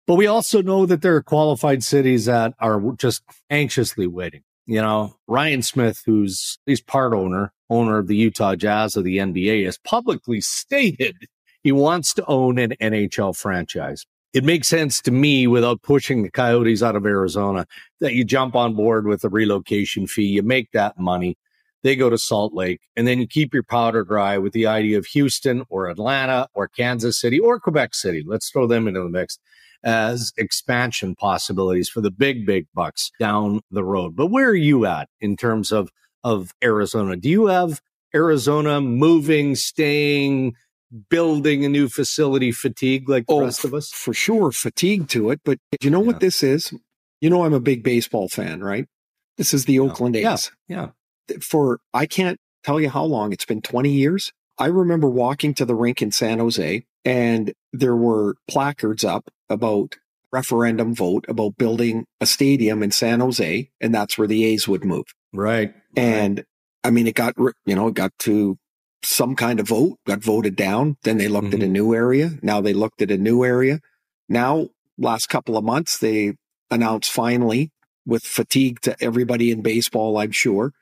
but 0.06 0.14
we 0.14 0.26
also 0.26 0.62
know 0.62 0.86
that 0.86 1.02
there 1.02 1.16
are 1.16 1.22
qualified 1.22 1.82
cities 1.82 2.26
that 2.26 2.54
are 2.58 2.80
just 2.96 3.22
anxiously 3.50 4.06
waiting. 4.06 4.42
You 4.66 4.80
know 4.80 5.16
ryan 5.26 5.60
smith 5.60 6.02
who's 6.06 6.58
he's 6.64 6.80
part 6.80 7.12
owner 7.12 7.52
owner 7.68 7.98
of 7.98 8.06
the 8.06 8.16
utah 8.16 8.54
jazz 8.54 8.96
of 8.96 9.04
the 9.04 9.18
nba 9.18 9.66
has 9.66 9.76
publicly 9.76 10.40
stated 10.40 11.28
he 11.64 11.72
wants 11.72 12.12
to 12.14 12.24
own 12.26 12.58
an 12.58 12.74
nhl 12.80 13.34
franchise. 13.34 14.04
It 14.34 14.44
makes 14.44 14.68
sense 14.68 15.00
to 15.02 15.10
me 15.10 15.46
without 15.46 15.80
pushing 15.82 16.22
the 16.22 16.30
coyotes 16.30 16.82
out 16.82 16.94
of 16.94 17.06
Arizona 17.06 17.66
that 18.00 18.14
you 18.14 18.24
jump 18.24 18.54
on 18.54 18.74
board 18.74 19.06
with 19.06 19.24
a 19.24 19.28
relocation 19.28 20.06
fee, 20.06 20.26
you 20.26 20.42
make 20.42 20.72
that 20.72 20.98
money, 20.98 21.38
they 21.84 21.94
go 21.94 22.10
to 22.10 22.18
Salt 22.18 22.54
Lake, 22.54 22.80
and 22.96 23.06
then 23.06 23.20
you 23.20 23.28
keep 23.28 23.52
your 23.52 23.62
powder 23.62 24.02
dry 24.04 24.38
with 24.38 24.54
the 24.54 24.66
idea 24.66 24.98
of 24.98 25.06
Houston 25.06 25.64
or 25.68 25.88
Atlanta 25.88 26.48
or 26.54 26.66
Kansas 26.66 27.20
City 27.20 27.38
or 27.38 27.60
Quebec 27.60 27.94
City. 27.94 28.24
Let's 28.26 28.50
throw 28.50 28.66
them 28.66 28.88
into 28.88 29.00
the 29.00 29.10
mix 29.10 29.38
as 29.84 30.32
expansion 30.38 31.14
possibilities 31.14 31.90
for 31.90 32.00
the 32.00 32.10
big, 32.10 32.46
big 32.46 32.66
bucks 32.74 33.10
down 33.20 33.60
the 33.70 33.84
road. 33.84 34.16
But 34.16 34.28
where 34.28 34.48
are 34.48 34.54
you 34.54 34.86
at 34.86 35.10
in 35.20 35.36
terms 35.36 35.70
of, 35.70 35.90
of 36.24 36.52
Arizona? 36.64 37.16
Do 37.16 37.28
you 37.28 37.46
have 37.46 37.82
Arizona 38.14 38.80
moving, 38.80 39.54
staying, 39.54 40.54
building 41.10 41.66
a 41.66 41.68
new 41.68 41.90
facility 41.90 42.50
fatigue 42.50 43.10
like 43.10 43.26
the 43.26 43.34
oh, 43.34 43.40
rest 43.42 43.62
of 43.62 43.74
us? 43.74 43.90
For 43.90 44.14
sure, 44.14 44.52
fatigue 44.52 45.06
to 45.10 45.28
it. 45.30 45.40
But 45.44 45.58
you 45.82 45.90
know 45.90 46.00
yeah. 46.00 46.06
what 46.06 46.20
this 46.20 46.42
is? 46.42 46.72
You 47.20 47.28
know, 47.28 47.44
I'm 47.44 47.52
a 47.52 47.60
big 47.60 47.84
baseball 47.84 48.30
fan, 48.30 48.64
right? 48.64 48.86
This 49.36 49.52
is 49.52 49.66
the 49.66 49.80
Oakland 49.80 50.16
A's. 50.16 50.50
Yeah. 50.66 50.76
yeah. 50.76 50.88
For, 51.40 51.80
I 51.92 52.06
can't 52.06 52.38
tell 52.62 52.80
you 52.80 52.90
how 52.90 53.04
long, 53.04 53.32
it's 53.32 53.44
been 53.44 53.62
20 53.62 53.90
years. 53.90 54.32
I 54.58 54.66
remember 54.66 55.08
walking 55.08 55.54
to 55.54 55.64
the 55.64 55.74
rink 55.74 56.00
in 56.00 56.12
San 56.12 56.38
Jose 56.38 56.84
and 57.04 57.52
there 57.72 57.96
were 57.96 58.36
placards 58.48 59.04
up 59.04 59.30
about 59.48 59.96
referendum 60.32 60.94
vote 60.94 61.24
about 61.28 61.56
building 61.56 62.06
a 62.20 62.26
stadium 62.26 62.82
in 62.82 62.90
San 62.90 63.20
Jose, 63.20 63.70
and 63.80 63.94
that's 63.94 64.18
where 64.18 64.26
the 64.26 64.44
A's 64.44 64.66
would 64.66 64.84
move. 64.84 65.04
Right. 65.32 65.74
And 65.96 66.44
I 66.82 66.90
mean, 66.90 67.06
it 67.06 67.14
got, 67.14 67.34
you 67.38 67.74
know, 67.74 67.88
it 67.88 67.94
got 67.94 68.12
to 68.20 68.58
some 69.04 69.36
kind 69.36 69.60
of 69.60 69.68
vote, 69.68 69.98
got 70.06 70.20
voted 70.20 70.56
down. 70.56 70.96
Then 71.02 71.18
they 71.18 71.28
looked 71.28 71.48
mm-hmm. 71.48 71.62
at 71.62 71.68
a 71.68 71.70
new 71.70 71.94
area. 71.94 72.32
Now 72.42 72.60
they 72.60 72.72
looked 72.72 73.00
at 73.02 73.10
a 73.10 73.18
new 73.18 73.44
area. 73.44 73.80
Now, 74.28 74.68
last 74.98 75.28
couple 75.28 75.56
of 75.56 75.64
months, 75.64 75.98
they 75.98 76.34
announced 76.70 77.12
finally, 77.12 77.70
with 78.06 78.24
fatigue 78.24 78.80
to 78.82 78.96
everybody 79.02 79.50
in 79.50 79.62
baseball, 79.62 80.18
I'm 80.18 80.30
sure, 80.30 80.72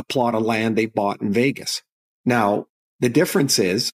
a 0.00 0.02
plot 0.02 0.34
of 0.34 0.42
land 0.42 0.74
they 0.74 0.86
bought 0.86 1.20
in 1.20 1.32
Vegas. 1.32 1.82
Now, 2.24 2.66
the 2.98 3.08
difference 3.08 3.58
is 3.58 3.92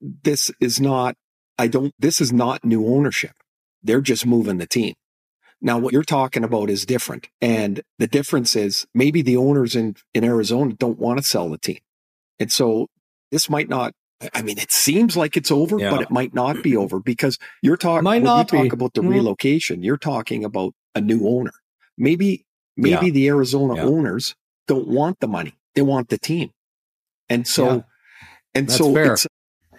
this 0.00 0.50
is 0.60 0.80
not, 0.80 1.14
I 1.58 1.68
don't, 1.68 1.92
this 1.98 2.20
is 2.20 2.32
not 2.32 2.64
new 2.64 2.86
ownership. 2.86 3.32
They're 3.82 4.00
just 4.00 4.26
moving 4.26 4.58
the 4.58 4.66
team. 4.66 4.94
Now, 5.60 5.78
what 5.78 5.92
you're 5.92 6.02
talking 6.02 6.42
about 6.42 6.70
is 6.70 6.86
different. 6.86 7.28
And 7.40 7.82
the 7.98 8.08
difference 8.08 8.56
is 8.56 8.86
maybe 8.94 9.22
the 9.22 9.36
owners 9.36 9.76
in, 9.76 9.96
in 10.14 10.24
Arizona 10.24 10.72
don't 10.74 10.98
want 10.98 11.18
to 11.18 11.24
sell 11.24 11.50
the 11.50 11.58
team. 11.58 11.78
And 12.40 12.50
so 12.50 12.88
this 13.30 13.48
might 13.48 13.68
not, 13.68 13.92
I 14.34 14.42
mean, 14.42 14.58
it 14.58 14.72
seems 14.72 15.16
like 15.16 15.36
it's 15.36 15.50
over, 15.50 15.78
yeah. 15.78 15.90
but 15.90 16.00
it 16.00 16.10
might 16.10 16.34
not 16.34 16.62
be 16.62 16.76
over 16.76 16.98
because 16.98 17.38
you're 17.60 17.76
talking, 17.76 18.04
might 18.04 18.22
not 18.22 18.50
you 18.52 18.58
talk 18.58 18.70
be. 18.70 18.74
about 18.74 18.94
the 18.94 19.02
mm-hmm. 19.02 19.10
relocation, 19.10 19.82
you're 19.82 19.96
talking 19.98 20.44
about 20.44 20.74
a 20.94 21.00
new 21.00 21.28
owner. 21.28 21.52
Maybe, 21.98 22.46
maybe 22.76 23.06
yeah. 23.06 23.12
the 23.12 23.28
Arizona 23.28 23.76
yeah. 23.76 23.84
owners 23.84 24.34
don't 24.66 24.88
want 24.88 25.20
the 25.20 25.28
money. 25.28 25.54
They 25.74 25.82
want 25.82 26.08
the 26.08 26.18
team. 26.18 26.50
And 27.28 27.46
so, 27.46 27.84
and 28.54 28.70
so 28.70 29.16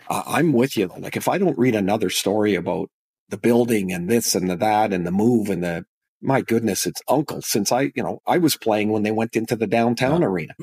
I'm 0.09 0.53
with 0.53 0.75
you 0.77 0.87
though. 0.87 0.99
Like 0.99 1.15
if 1.15 1.27
I 1.27 1.37
don't 1.37 1.57
read 1.57 1.75
another 1.75 2.09
story 2.09 2.55
about 2.55 2.89
the 3.29 3.37
building 3.37 3.91
and 3.91 4.09
this 4.09 4.35
and 4.35 4.49
the 4.49 4.55
that 4.57 4.91
and 4.91 5.05
the 5.05 5.11
move 5.11 5.49
and 5.49 5.63
the 5.63 5.85
my 6.21 6.41
goodness, 6.41 6.85
it's 6.85 7.01
uncle 7.09 7.41
since 7.41 7.71
I, 7.71 7.91
you 7.95 8.01
know, 8.01 8.21
I 8.25 8.37
was 8.37 8.55
playing 8.55 8.89
when 8.89 9.03
they 9.03 9.11
went 9.11 9.35
into 9.35 9.57
the 9.57 9.67
downtown 9.67 10.21
yeah. 10.21 10.27
arena. 10.27 10.53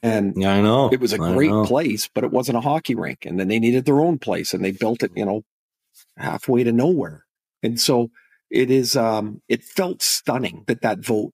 And 0.00 0.34
yeah, 0.36 0.54
I 0.54 0.60
know 0.60 0.90
it 0.92 1.00
was 1.00 1.12
a 1.12 1.20
I 1.20 1.32
great 1.32 1.50
know. 1.50 1.64
place, 1.64 2.08
but 2.14 2.22
it 2.22 2.30
wasn't 2.30 2.58
a 2.58 2.62
hockey 2.62 2.94
rink. 2.94 3.26
And 3.26 3.38
then 3.38 3.48
they 3.48 3.58
needed 3.58 3.84
their 3.84 4.00
own 4.00 4.18
place 4.18 4.54
and 4.54 4.64
they 4.64 4.70
built 4.70 5.02
it, 5.02 5.10
you 5.16 5.24
know, 5.24 5.42
halfway 6.16 6.62
to 6.62 6.70
nowhere. 6.70 7.24
And 7.64 7.80
so 7.80 8.10
it 8.48 8.70
is, 8.70 8.96
um, 8.96 9.42
it 9.48 9.64
felt 9.64 10.02
stunning 10.02 10.62
that 10.68 10.82
that 10.82 11.00
vote 11.00 11.32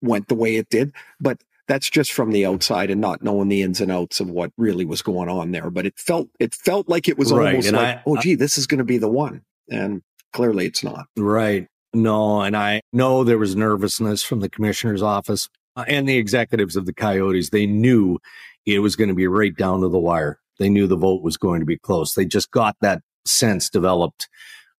went 0.00 0.28
the 0.28 0.34
way 0.34 0.56
it 0.56 0.70
did, 0.70 0.92
but 1.20 1.42
that's 1.66 1.88
just 1.88 2.12
from 2.12 2.30
the 2.30 2.44
outside 2.46 2.90
and 2.90 3.00
not 3.00 3.22
knowing 3.22 3.48
the 3.48 3.62
ins 3.62 3.80
and 3.80 3.90
outs 3.90 4.20
of 4.20 4.28
what 4.28 4.52
really 4.56 4.84
was 4.84 5.02
going 5.02 5.28
on 5.28 5.52
there. 5.52 5.70
But 5.70 5.86
it 5.86 5.98
felt, 5.98 6.28
it 6.38 6.54
felt 6.54 6.88
like 6.88 7.08
it 7.08 7.18
was 7.18 7.32
right. 7.32 7.48
almost 7.48 7.68
and 7.68 7.76
like, 7.76 7.96
I, 7.96 8.02
oh, 8.06 8.16
gee, 8.16 8.34
this 8.34 8.58
is 8.58 8.66
going 8.66 8.78
to 8.78 8.84
be 8.84 8.98
the 8.98 9.08
one. 9.08 9.42
And 9.70 10.02
clearly 10.32 10.66
it's 10.66 10.84
not. 10.84 11.06
Right. 11.16 11.66
No, 11.94 12.42
and 12.42 12.56
I 12.56 12.82
know 12.92 13.22
there 13.22 13.38
was 13.38 13.54
nervousness 13.54 14.22
from 14.22 14.40
the 14.40 14.50
commissioner's 14.50 15.02
office 15.02 15.48
uh, 15.76 15.84
and 15.86 16.08
the 16.08 16.18
executives 16.18 16.76
of 16.76 16.86
the 16.86 16.92
Coyotes. 16.92 17.50
They 17.50 17.66
knew 17.66 18.18
it 18.66 18.80
was 18.80 18.96
going 18.96 19.08
to 19.08 19.14
be 19.14 19.28
right 19.28 19.54
down 19.56 19.80
to 19.80 19.88
the 19.88 19.98
wire. 19.98 20.40
They 20.58 20.68
knew 20.68 20.86
the 20.86 20.96
vote 20.96 21.22
was 21.22 21.36
going 21.36 21.60
to 21.60 21.66
be 21.66 21.78
close. 21.78 22.14
They 22.14 22.24
just 22.24 22.50
got 22.50 22.76
that 22.80 23.02
sense 23.26 23.70
developed 23.70 24.28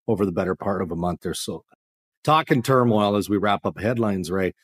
over 0.08 0.26
the 0.26 0.32
better 0.32 0.56
part 0.56 0.82
of 0.82 0.92
a 0.92 0.96
month 0.96 1.26
or 1.26 1.34
so. 1.34 1.64
Talking 2.24 2.62
turmoil 2.62 3.16
as 3.16 3.30
we 3.30 3.38
wrap 3.38 3.66
up 3.66 3.80
headlines, 3.80 4.30
right? 4.30 4.56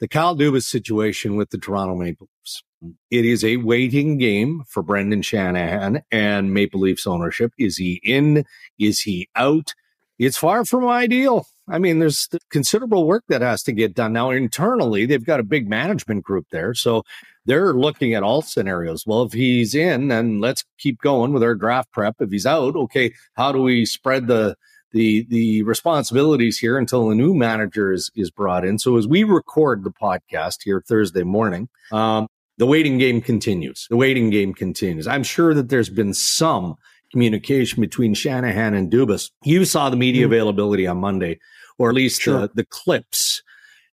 The 0.00 0.08
Kyle 0.08 0.34
Dubas 0.34 0.64
situation 0.64 1.36
with 1.36 1.50
the 1.50 1.58
Toronto 1.58 1.94
Maple 1.94 2.26
Leafs. 2.38 2.62
It 3.10 3.26
is 3.26 3.44
a 3.44 3.58
waiting 3.58 4.16
game 4.16 4.62
for 4.66 4.82
Brendan 4.82 5.20
Shanahan 5.20 6.02
and 6.10 6.54
Maple 6.54 6.80
Leafs 6.80 7.06
ownership. 7.06 7.52
Is 7.58 7.76
he 7.76 8.00
in? 8.02 8.46
Is 8.78 9.00
he 9.00 9.28
out? 9.36 9.74
It's 10.18 10.38
far 10.38 10.64
from 10.64 10.88
ideal. 10.88 11.46
I 11.68 11.78
mean, 11.78 11.98
there's 11.98 12.28
considerable 12.50 13.06
work 13.06 13.24
that 13.28 13.42
has 13.42 13.62
to 13.64 13.72
get 13.72 13.94
done. 13.94 14.14
Now, 14.14 14.30
internally, 14.30 15.04
they've 15.04 15.24
got 15.24 15.40
a 15.40 15.44
big 15.44 15.68
management 15.68 16.24
group 16.24 16.46
there. 16.50 16.72
So 16.72 17.04
they're 17.44 17.74
looking 17.74 18.14
at 18.14 18.22
all 18.22 18.40
scenarios. 18.40 19.06
Well, 19.06 19.22
if 19.22 19.34
he's 19.34 19.74
in, 19.74 20.08
then 20.08 20.40
let's 20.40 20.64
keep 20.78 20.98
going 21.02 21.34
with 21.34 21.42
our 21.42 21.54
draft 21.54 21.92
prep. 21.92 22.16
If 22.20 22.30
he's 22.30 22.46
out, 22.46 22.74
okay, 22.74 23.12
how 23.34 23.52
do 23.52 23.62
we 23.62 23.84
spread 23.84 24.26
the 24.26 24.56
the 24.92 25.26
the 25.28 25.62
responsibilities 25.62 26.58
here 26.58 26.78
until 26.78 27.10
a 27.10 27.14
new 27.14 27.34
manager 27.34 27.92
is 27.92 28.10
is 28.14 28.30
brought 28.30 28.64
in. 28.64 28.78
So 28.78 28.96
as 28.96 29.06
we 29.06 29.24
record 29.24 29.84
the 29.84 29.90
podcast 29.90 30.58
here 30.64 30.82
Thursday 30.86 31.22
morning, 31.22 31.68
um, 31.92 32.26
the 32.58 32.66
waiting 32.66 32.98
game 32.98 33.20
continues. 33.20 33.86
The 33.88 33.96
waiting 33.96 34.30
game 34.30 34.52
continues. 34.52 35.06
I'm 35.06 35.22
sure 35.22 35.54
that 35.54 35.68
there's 35.68 35.90
been 35.90 36.14
some 36.14 36.76
communication 37.10 37.80
between 37.80 38.14
Shanahan 38.14 38.74
and 38.74 38.90
Dubas. 38.90 39.30
You 39.44 39.64
saw 39.64 39.90
the 39.90 39.96
media 39.96 40.24
mm-hmm. 40.24 40.32
availability 40.32 40.86
on 40.86 40.98
Monday, 40.98 41.38
or 41.78 41.88
at 41.88 41.94
least 41.94 42.22
sure. 42.22 42.42
the, 42.42 42.50
the 42.54 42.66
clips. 42.66 43.42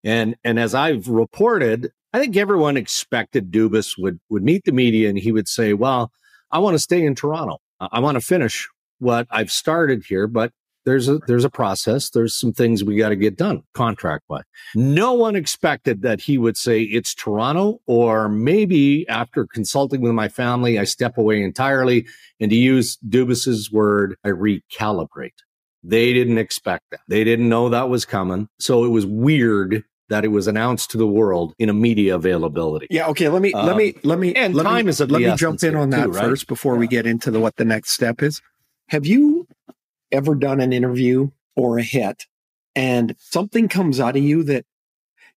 And 0.04 0.36
and 0.44 0.58
as 0.58 0.74
I've 0.74 1.08
reported, 1.08 1.90
I 2.12 2.18
think 2.18 2.36
everyone 2.36 2.76
expected 2.76 3.50
Dubas 3.50 3.94
would 3.98 4.20
would 4.30 4.42
meet 4.42 4.64
the 4.64 4.72
media 4.72 5.08
and 5.08 5.18
he 5.18 5.32
would 5.32 5.48
say, 5.48 5.72
"Well, 5.72 6.10
I 6.50 6.58
want 6.58 6.74
to 6.74 6.78
stay 6.78 7.04
in 7.04 7.14
Toronto. 7.14 7.58
I 7.80 8.00
want 8.00 8.16
to 8.16 8.20
finish 8.20 8.68
what 8.98 9.26
I've 9.30 9.50
started 9.50 10.04
here, 10.08 10.26
but 10.26 10.52
there's 10.86 11.08
a 11.08 11.18
there's 11.26 11.44
a 11.44 11.50
process. 11.50 12.10
There's 12.10 12.38
some 12.38 12.52
things 12.52 12.82
we 12.82 12.96
got 12.96 13.10
to 13.10 13.16
get 13.16 13.36
done 13.36 13.62
contract 13.74 14.24
wise. 14.28 14.44
No 14.74 15.12
one 15.12 15.36
expected 15.36 16.02
that 16.02 16.20
he 16.20 16.38
would 16.38 16.56
say 16.56 16.82
it's 16.82 17.14
Toronto, 17.14 17.80
or 17.86 18.28
maybe 18.28 19.06
after 19.08 19.46
consulting 19.46 20.00
with 20.00 20.12
my 20.12 20.28
family, 20.28 20.78
I 20.78 20.84
step 20.84 21.18
away 21.18 21.42
entirely. 21.42 22.06
And 22.40 22.50
to 22.50 22.56
use 22.56 22.96
Dubas's 23.06 23.70
word, 23.70 24.16
I 24.24 24.28
recalibrate. 24.28 25.32
They 25.82 26.12
didn't 26.12 26.38
expect 26.38 26.84
that. 26.92 27.00
They 27.08 27.24
didn't 27.24 27.48
know 27.48 27.68
that 27.68 27.88
was 27.88 28.04
coming. 28.04 28.48
So 28.58 28.84
it 28.84 28.88
was 28.88 29.04
weird 29.04 29.84
that 30.08 30.24
it 30.24 30.28
was 30.28 30.46
announced 30.46 30.92
to 30.92 30.98
the 30.98 31.06
world 31.06 31.52
in 31.58 31.68
a 31.68 31.74
media 31.74 32.14
availability. 32.14 32.86
Yeah. 32.90 33.08
Okay. 33.08 33.28
Let 33.28 33.42
me 33.42 33.52
um, 33.52 33.66
let 33.66 33.76
me 33.76 33.94
let 34.04 34.20
me 34.20 34.34
and 34.34 34.54
let 34.54 34.62
time 34.62 34.86
me, 34.86 34.90
is 34.90 35.00
let 35.00 35.10
me 35.10 35.34
jump 35.34 35.64
in 35.64 35.74
on 35.74 35.90
that 35.90 36.04
too, 36.04 36.10
right? 36.12 36.24
first 36.24 36.46
before 36.46 36.74
yeah. 36.74 36.80
we 36.80 36.86
get 36.86 37.06
into 37.06 37.32
the 37.32 37.40
what 37.40 37.56
the 37.56 37.64
next 37.64 37.90
step 37.90 38.22
is. 38.22 38.40
Have 38.88 39.04
you 39.04 39.45
ever 40.16 40.34
done 40.34 40.60
an 40.60 40.72
interview 40.72 41.30
or 41.54 41.78
a 41.78 41.82
hit 41.82 42.26
and 42.76 43.16
something 43.18 43.68
comes 43.68 43.98
out 43.98 44.16
of 44.16 44.22
you 44.22 44.42
that 44.44 44.66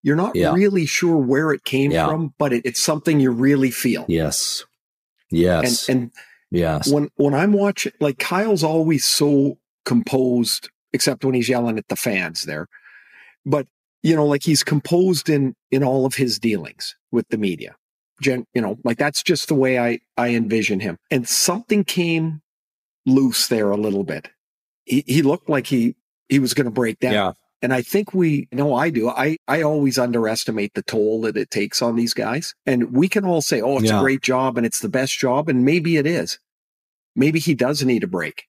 you're 0.04 0.16
not 0.16 0.36
yeah. 0.36 0.54
really 0.54 0.86
sure 0.86 1.18
where 1.18 1.52
it 1.52 1.64
came 1.64 1.92
yeah. 1.92 2.08
from, 2.08 2.34
but 2.38 2.54
it, 2.54 2.66
it's 2.66 2.84
something 2.84 3.20
you 3.20 3.32
really 3.32 3.72
feel. 3.72 4.06
Yes. 4.08 4.66
Yes. 5.32 5.88
And, 5.88 6.02
and 6.02 6.12
yes. 6.52 6.92
when, 6.92 7.10
when 7.16 7.34
I'm 7.34 7.54
watching, 7.54 7.94
like 8.00 8.20
Kyle's 8.20 8.64
always 8.64 9.06
so 9.06 9.58
composed, 9.86 10.70
except 10.94 11.24
when 11.24 11.34
he's 11.34 11.50
yelling 11.50 11.78
at 11.78 11.88
the 11.88 11.96
fans 11.96 12.44
there. 12.44 12.68
But, 13.46 13.68
you 14.04 14.16
know, 14.16 14.26
like 14.26 14.44
he's 14.44 14.64
composed 14.64 15.30
in, 15.30 15.56
in 15.72 15.84
all 15.84 16.06
of 16.06 16.16
his 16.16 16.40
dealings 16.40 16.96
with 17.12 17.28
the 17.30 17.38
media. 17.38 17.76
Gen, 18.22 18.46
you 18.54 18.62
know, 18.62 18.78
like 18.84 18.98
that's 18.98 19.24
just 19.24 19.48
the 19.48 19.56
way 19.56 19.80
I, 19.80 20.00
I 20.18 20.30
envision 20.30 20.82
him. 20.82 20.98
And 21.10 21.28
something 21.28 21.86
came 21.86 22.42
loose 23.06 23.48
there 23.48 23.72
a 23.72 23.78
little 23.78 24.04
bit 24.04 24.30
he, 24.90 25.04
he 25.08 25.22
looked 25.22 25.50
like 25.50 25.68
he 25.68 25.96
he 26.28 26.40
was 26.40 26.54
going 26.54 26.66
to 26.66 26.72
break 26.72 27.00
down. 27.00 27.14
Yeah. 27.14 27.34
And 27.62 27.74
I 27.74 27.82
think 27.82 28.14
we 28.14 28.48
know 28.52 28.74
I 28.76 28.90
do. 28.90 29.10
I, 29.10 29.38
I 29.48 29.64
always 29.64 30.00
underestimate 30.00 30.74
the 30.76 30.82
toll 30.82 31.22
that 31.22 31.36
it 31.36 31.52
takes 31.52 31.82
on 31.82 31.98
these 31.98 32.14
guys. 32.14 32.56
And 32.66 32.94
we 32.94 33.10
can 33.10 33.26
all 33.26 33.42
say, 33.42 33.62
oh, 33.62 33.78
it's 33.78 33.90
yeah. 33.90 33.98
a 33.98 34.02
great 34.02 34.22
job 34.22 34.58
and 34.58 34.66
it's 34.66 34.80
the 34.80 34.88
best 34.88 35.18
job. 35.18 35.50
And 35.50 35.66
maybe 35.66 35.98
it 35.98 36.06
is. 36.06 36.40
Maybe 37.16 37.40
he 37.40 37.56
does 37.56 37.84
need 37.84 38.04
a 38.04 38.08
break. 38.08 38.46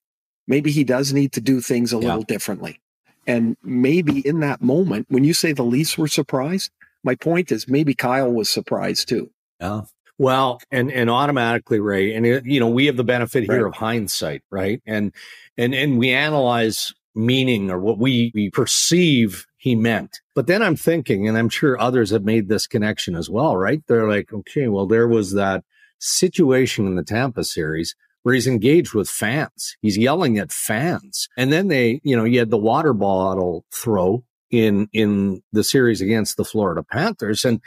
Maybe 0.46 0.70
he 0.70 0.84
does 0.84 1.12
need 1.12 1.32
to 1.32 1.40
do 1.40 1.60
things 1.60 1.92
a 1.92 1.96
yeah. 1.96 2.02
little 2.02 2.22
differently. 2.22 2.80
And 3.26 3.56
maybe 3.62 4.20
in 4.20 4.40
that 4.40 4.62
moment, 4.62 5.06
when 5.08 5.24
you 5.24 5.34
say 5.34 5.52
the 5.52 5.64
Leafs 5.64 5.98
were 5.98 6.08
surprised, 6.08 6.70
my 7.02 7.16
point 7.16 7.50
is 7.50 7.68
maybe 7.68 7.94
Kyle 7.94 8.32
was 8.32 8.48
surprised 8.48 9.08
too. 9.08 9.30
Yeah. 9.60 9.82
Well, 10.20 10.60
and 10.70 10.92
and 10.92 11.08
automatically, 11.08 11.80
Ray, 11.80 12.12
and 12.12 12.26
it, 12.26 12.44
you 12.44 12.60
know 12.60 12.68
we 12.68 12.84
have 12.86 12.98
the 12.98 13.04
benefit 13.04 13.44
here 13.44 13.64
right. 13.64 13.68
of 13.68 13.74
hindsight, 13.74 14.42
right? 14.50 14.82
And 14.84 15.14
and 15.56 15.74
and 15.74 15.98
we 15.98 16.10
analyze 16.10 16.92
meaning 17.14 17.70
or 17.70 17.78
what 17.78 17.96
we 17.96 18.30
we 18.34 18.50
perceive 18.50 19.46
he 19.56 19.74
meant. 19.74 20.20
But 20.34 20.46
then 20.46 20.62
I'm 20.62 20.76
thinking, 20.76 21.26
and 21.26 21.38
I'm 21.38 21.48
sure 21.48 21.80
others 21.80 22.10
have 22.10 22.22
made 22.22 22.50
this 22.50 22.66
connection 22.66 23.14
as 23.14 23.30
well, 23.30 23.56
right? 23.56 23.82
They're 23.88 24.10
like, 24.10 24.30
okay, 24.30 24.68
well, 24.68 24.86
there 24.86 25.08
was 25.08 25.32
that 25.32 25.64
situation 26.00 26.86
in 26.86 26.96
the 26.96 27.02
Tampa 27.02 27.42
series 27.42 27.96
where 28.22 28.34
he's 28.34 28.46
engaged 28.46 28.92
with 28.92 29.08
fans. 29.08 29.78
He's 29.80 29.96
yelling 29.96 30.36
at 30.36 30.52
fans. 30.52 31.30
And 31.38 31.50
then 31.50 31.68
they, 31.68 32.02
you 32.04 32.14
know, 32.14 32.24
you 32.24 32.40
had 32.40 32.50
the 32.50 32.58
water 32.58 32.92
bottle 32.92 33.64
throw 33.72 34.22
in 34.50 34.90
in 34.92 35.42
the 35.50 35.64
series 35.64 36.02
against 36.02 36.36
the 36.36 36.44
Florida 36.44 36.82
Panthers. 36.82 37.42
And 37.46 37.62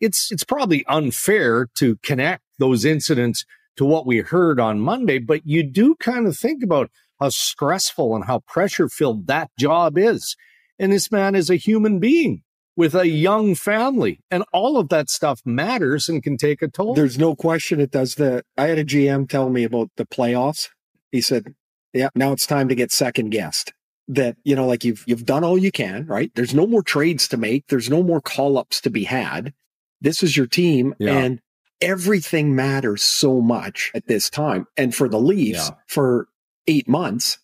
it's 0.00 0.30
it's 0.32 0.44
probably 0.44 0.84
unfair 0.86 1.68
to 1.76 1.96
connect 2.02 2.42
those 2.58 2.84
incidents 2.84 3.44
to 3.76 3.84
what 3.84 4.06
we 4.06 4.18
heard 4.18 4.60
on 4.60 4.80
Monday, 4.80 5.18
but 5.18 5.40
you 5.44 5.62
do 5.62 5.94
kind 5.96 6.26
of 6.26 6.36
think 6.36 6.62
about 6.62 6.90
how 7.20 7.30
stressful 7.30 8.14
and 8.14 8.24
how 8.24 8.40
pressure 8.40 8.88
filled 8.88 9.26
that 9.26 9.50
job 9.58 9.96
is. 9.96 10.36
And 10.78 10.92
this 10.92 11.10
man 11.10 11.34
is 11.34 11.48
a 11.50 11.56
human 11.56 11.98
being 11.98 12.42
with 12.76 12.94
a 12.94 13.08
young 13.08 13.54
family 13.54 14.20
and 14.30 14.44
all 14.52 14.78
of 14.78 14.88
that 14.88 15.10
stuff 15.10 15.40
matters 15.44 16.08
and 16.08 16.22
can 16.22 16.36
take 16.36 16.62
a 16.62 16.68
toll. 16.68 16.94
There's 16.94 17.18
no 17.18 17.34
question 17.34 17.80
it 17.80 17.90
does 17.90 18.16
the 18.16 18.42
I 18.56 18.66
had 18.66 18.78
a 18.78 18.84
GM 18.84 19.28
tell 19.28 19.50
me 19.50 19.64
about 19.64 19.90
the 19.96 20.06
playoffs. 20.06 20.68
He 21.10 21.20
said, 21.20 21.54
"Yeah, 21.92 22.08
now 22.14 22.32
it's 22.32 22.46
time 22.46 22.68
to 22.68 22.74
get 22.74 22.90
second 22.90 23.30
guessed." 23.30 23.72
That, 24.08 24.36
you 24.42 24.56
know, 24.56 24.66
like 24.66 24.84
you've 24.84 25.04
you've 25.06 25.24
done 25.24 25.44
all 25.44 25.56
you 25.56 25.70
can, 25.70 26.06
right? 26.06 26.32
There's 26.34 26.54
no 26.54 26.66
more 26.66 26.82
trades 26.82 27.28
to 27.28 27.36
make, 27.36 27.68
there's 27.68 27.88
no 27.88 28.02
more 28.02 28.20
call-ups 28.20 28.80
to 28.82 28.90
be 28.90 29.04
had 29.04 29.54
This 30.02 30.22
is 30.22 30.36
your 30.36 30.46
team. 30.46 30.94
Yeah. 30.98 31.16
And 31.16 31.40
everything 31.80 32.54
matters 32.54 33.02
so 33.02 33.40
much 33.40 33.90
at 33.94 34.06
this 34.06 34.28
time. 34.30 34.66
And 34.76 34.94
for 34.94 35.08
the 35.08 35.18
Leafs, 35.20 35.68
Yeah. 35.70 35.74
for 35.88 36.28
eight 36.66 36.88
months, 36.88 37.38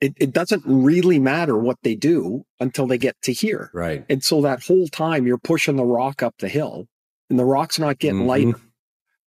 it, 0.00 0.14
it 0.18 0.32
doesn't 0.32 0.62
really 0.66 1.18
matter 1.18 1.56
what 1.56 1.76
they 1.82 1.94
do 1.94 2.44
until 2.58 2.86
they 2.86 2.98
get 2.98 3.16
to 3.22 3.32
here. 3.32 3.70
Right. 3.74 4.04
And 4.08 4.22
so 4.24 4.40
that 4.42 4.62
whole 4.64 4.88
time 4.88 5.26
you're 5.26 5.38
pushing 5.38 5.76
the 5.76 5.84
rock 5.84 6.22
up 6.22 6.36
the 6.38 6.48
hill 6.48 6.86
and 7.28 7.38
the 7.38 7.44
rock's 7.44 7.78
not 7.78 7.98
getting 7.98 8.22
Mhm. 8.22 8.26
lighter. 8.26 8.60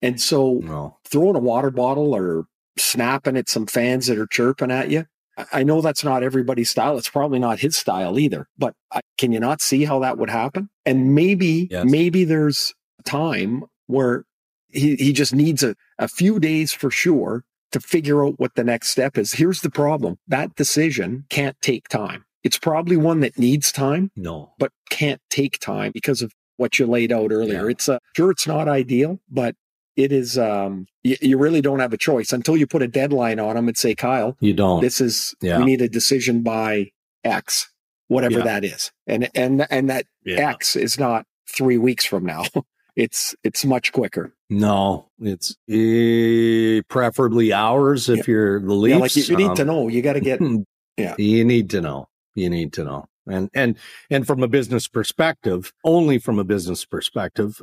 And 0.01 0.19
so 0.19 0.59
No. 0.63 0.97
throwing 1.05 1.35
a 1.35 1.39
water 1.39 1.71
bottle 1.71 2.15
or 2.15 2.45
snapping 2.77 3.37
at 3.37 3.49
some 3.49 3.67
fans 3.67 4.07
that 4.07 4.17
are 4.17 4.25
chirping 4.27 4.71
at 4.71 4.89
you. 4.89 5.05
I- 5.51 5.63
know 5.63 5.81
that's 5.81 6.03
not 6.03 6.23
everybody's 6.23 6.69
style. 6.69 6.97
It's 6.97 7.09
probably 7.09 7.39
not 7.39 7.59
his 7.59 7.75
style 7.75 8.19
either, 8.19 8.47
but 8.57 8.73
I, 8.91 9.01
can 9.17 9.31
you 9.31 9.39
not 9.39 9.61
see 9.61 9.85
how 9.85 9.99
that 9.99 10.17
would 10.17 10.29
happen? 10.29 10.69
And 10.85 11.15
maybe, 11.15 11.67
Yes. 11.71 11.85
maybe 11.89 12.23
there's 12.23 12.73
a 12.99 13.03
time 13.03 13.63
where 13.87 14.25
he, 14.69 14.95
he 14.95 15.13
just 15.13 15.33
needs 15.33 15.63
a, 15.63 15.75
a 15.99 16.07
few 16.07 16.39
days 16.39 16.73
for 16.73 16.89
sure 16.91 17.43
to 17.71 17.79
figure 17.79 18.23
out 18.25 18.39
what 18.39 18.53
the 18.55 18.63
next 18.63 18.89
step 18.89 19.17
is. 19.17 19.33
Here's 19.33 19.61
the 19.61 19.69
problem. 19.71 20.17
That 20.27 20.55
decision 20.55 21.25
can't 21.29 21.59
take 21.61 21.87
time. 21.89 22.25
It's 22.43 22.59
probably 22.59 22.97
one 22.97 23.21
that 23.21 23.39
needs 23.39 23.71
time, 23.71 24.11
No. 24.15 24.53
but 24.59 24.71
can't 24.89 25.21
take 25.29 25.59
time 25.59 25.91
because 25.93 26.21
of 26.21 26.33
what 26.57 26.77
you 26.77 26.85
laid 26.85 27.11
out 27.11 27.31
earlier. 27.31 27.63
Yeah. 27.63 27.71
It's 27.71 27.89
uh, 27.89 27.97
sure 28.15 28.29
it's 28.31 28.45
not 28.45 28.67
ideal, 28.67 29.19
but 29.29 29.55
it 29.95 30.11
is. 30.11 30.37
Um, 30.37 30.87
you, 31.03 31.15
you 31.21 31.37
really 31.37 31.61
don't 31.61 31.79
have 31.79 31.93
a 31.93 31.97
choice 31.97 32.31
until 32.33 32.57
you 32.57 32.65
put 32.67 32.81
a 32.81 32.87
deadline 32.87 33.39
on 33.39 33.55
them 33.55 33.67
and 33.67 33.77
say, 33.77 33.95
Kyle, 33.95 34.35
You 34.39 34.53
don't. 34.53 34.81
this 34.81 34.99
is 35.01 35.35
Yeah. 35.41 35.59
we 35.59 35.65
need 35.65 35.81
a 35.81 35.89
decision 35.89 36.41
by 36.43 36.91
X, 37.23 37.71
whatever 38.07 38.39
Yeah. 38.39 38.43
that 38.45 38.65
is, 38.65 38.91
and 39.07 39.29
and 39.35 39.65
and 39.69 39.89
that 39.89 40.05
Yeah. 40.25 40.49
X 40.49 40.75
is 40.75 40.97
not 40.99 41.25
three 41.47 41.77
weeks 41.77 42.05
from 42.05 42.25
now. 42.25 42.43
it's 42.95 43.35
it's 43.43 43.65
much 43.65 43.91
quicker. 43.91 44.33
No, 44.49 45.09
it's 45.19 45.55
eh, 45.69 46.81
preferably 46.87 47.51
hours 47.53 48.09
if 48.09 48.27
you're 48.27 48.59
the. 48.59 48.75
Yeah, 48.87 48.97
like 48.97 49.15
you, 49.15 49.23
you 49.23 49.37
need 49.37 49.47
um, 49.49 49.55
to 49.55 49.65
know. 49.65 49.87
You 49.87 50.01
got 50.01 50.13
to 50.13 50.19
get 50.21 50.39
Yeah. 50.97 51.15
You 51.17 51.43
need 51.43 51.69
to 51.71 51.81
know. 51.81 52.07
You 52.35 52.49
need 52.49 52.73
to 52.73 52.83
know. 52.83 53.05
And 53.25 53.49
and 53.53 53.77
and 54.09 54.27
from 54.27 54.43
a 54.43 54.47
business 54.47 54.87
perspective, 54.87 55.71
only 55.83 56.17
from 56.19 56.39
a 56.39 56.43
business 56.43 56.83
perspective, 56.85 57.61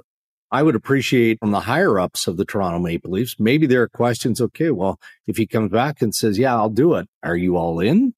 I 0.52 0.62
would 0.62 0.74
appreciate 0.74 1.38
from 1.38 1.52
the 1.52 1.60
higher 1.60 1.98
ups 1.98 2.26
of 2.26 2.36
the 2.36 2.44
Toronto 2.44 2.78
Maple 2.80 3.10
Leafs, 3.12 3.36
maybe 3.38 3.66
there 3.66 3.82
are 3.82 3.88
questions. 3.88 4.40
Okay, 4.40 4.70
well, 4.70 4.98
if 5.26 5.36
he 5.36 5.46
comes 5.46 5.70
back 5.70 6.02
and 6.02 6.14
says, 6.14 6.38
"Yeah, 6.38 6.54
I'll 6.56 6.68
do 6.70 6.94
it," 6.94 7.06
are 7.22 7.36
you 7.36 7.56
all 7.56 7.78
in? 7.80 8.14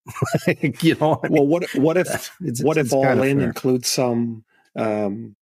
you 0.80 0.94
know, 0.96 1.20
I 1.22 1.28
mean, 1.28 1.32
well. 1.38 1.46
What 1.46 1.74
what 1.74 1.96
if 1.96 2.08
it's- 2.42 2.62
what 2.62 2.76
it's 2.78 2.88
if 2.88 2.92
all 2.94 3.22
in 3.22 3.38
fair. 3.38 3.46
includes 3.48 3.88
some 3.88 4.44
um, 4.76 5.36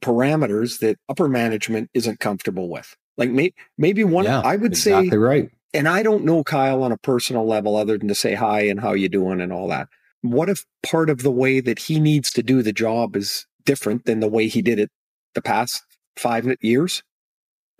parameters 0.00 0.80
that 0.80 0.96
upper 1.08 1.28
management 1.28 1.90
isn't 1.94 2.20
comfortable 2.20 2.68
with? 2.68 2.94
Like 3.16 3.30
may, 3.30 3.52
maybe 3.78 4.04
one, 4.04 4.24
Yeah, 4.24 4.40
I 4.40 4.56
would 4.56 4.72
exactly 4.72 5.10
say, 5.10 5.16
right. 5.16 5.50
and 5.72 5.88
I 5.88 6.02
don't 6.02 6.24
know 6.24 6.42
Kyle 6.44 6.82
on 6.82 6.92
a 6.92 6.98
personal 6.98 7.46
level 7.46 7.76
other 7.76 7.96
than 7.96 8.08
to 8.08 8.14
say 8.14 8.34
hi 8.34 8.62
and 8.62 8.80
how 8.80 8.92
you 8.92 9.08
doing 9.08 9.40
and 9.40 9.52
all 9.52 9.68
that. 9.68 9.88
What 10.22 10.48
if 10.48 10.64
part 10.82 11.10
of 11.10 11.22
the 11.22 11.30
way 11.30 11.60
that 11.60 11.78
he 11.78 12.00
needs 12.00 12.32
to 12.32 12.42
do 12.42 12.60
the 12.62 12.72
job 12.72 13.14
is 13.14 13.46
different 13.64 14.04
than 14.04 14.20
the 14.20 14.28
way 14.28 14.48
he 14.48 14.62
did 14.62 14.78
it 14.80 14.90
the 15.34 15.42
past 15.42 15.82
five 16.16 16.46
years? 16.60 17.02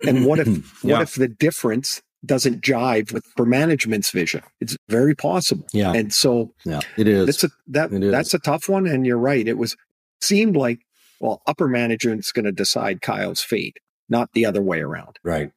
And 0.05 0.25
what 0.25 0.39
if 0.39 0.47
Yeah. 0.83 0.93
what 0.93 1.01
if 1.03 1.15
the 1.15 1.27
difference 1.27 2.01
doesn't 2.25 2.61
jive 2.61 3.11
with 3.13 3.23
for 3.37 3.45
management's 3.45 4.11
vision? 4.11 4.41
It's 4.59 4.75
very 4.89 5.15
possible. 5.15 5.65
Yeah, 5.73 5.93
And 5.93 6.13
so 6.13 6.53
yeah, 6.65 6.81
it 6.97 7.07
is. 7.07 7.25
that's 7.27 7.43
a 7.43 7.49
that 7.67 7.91
is. 7.93 8.11
that's 8.11 8.33
a 8.33 8.39
tough 8.39 8.67
one, 8.69 8.87
and 8.87 9.05
you're 9.05 9.17
right. 9.17 9.47
It 9.47 9.57
was 9.57 9.75
seemed 10.21 10.55
like 10.57 10.79
well, 11.21 11.41
upper 11.47 11.67
management's 11.67 12.31
going 12.31 12.45
to 12.45 12.51
decide 12.51 13.01
Kyle's 13.01 13.41
fate, 13.41 13.77
not 14.09 14.29
the 14.33 14.45
other 14.45 14.61
way 14.61 14.81
around. 14.81 15.17
Right. 15.23 15.49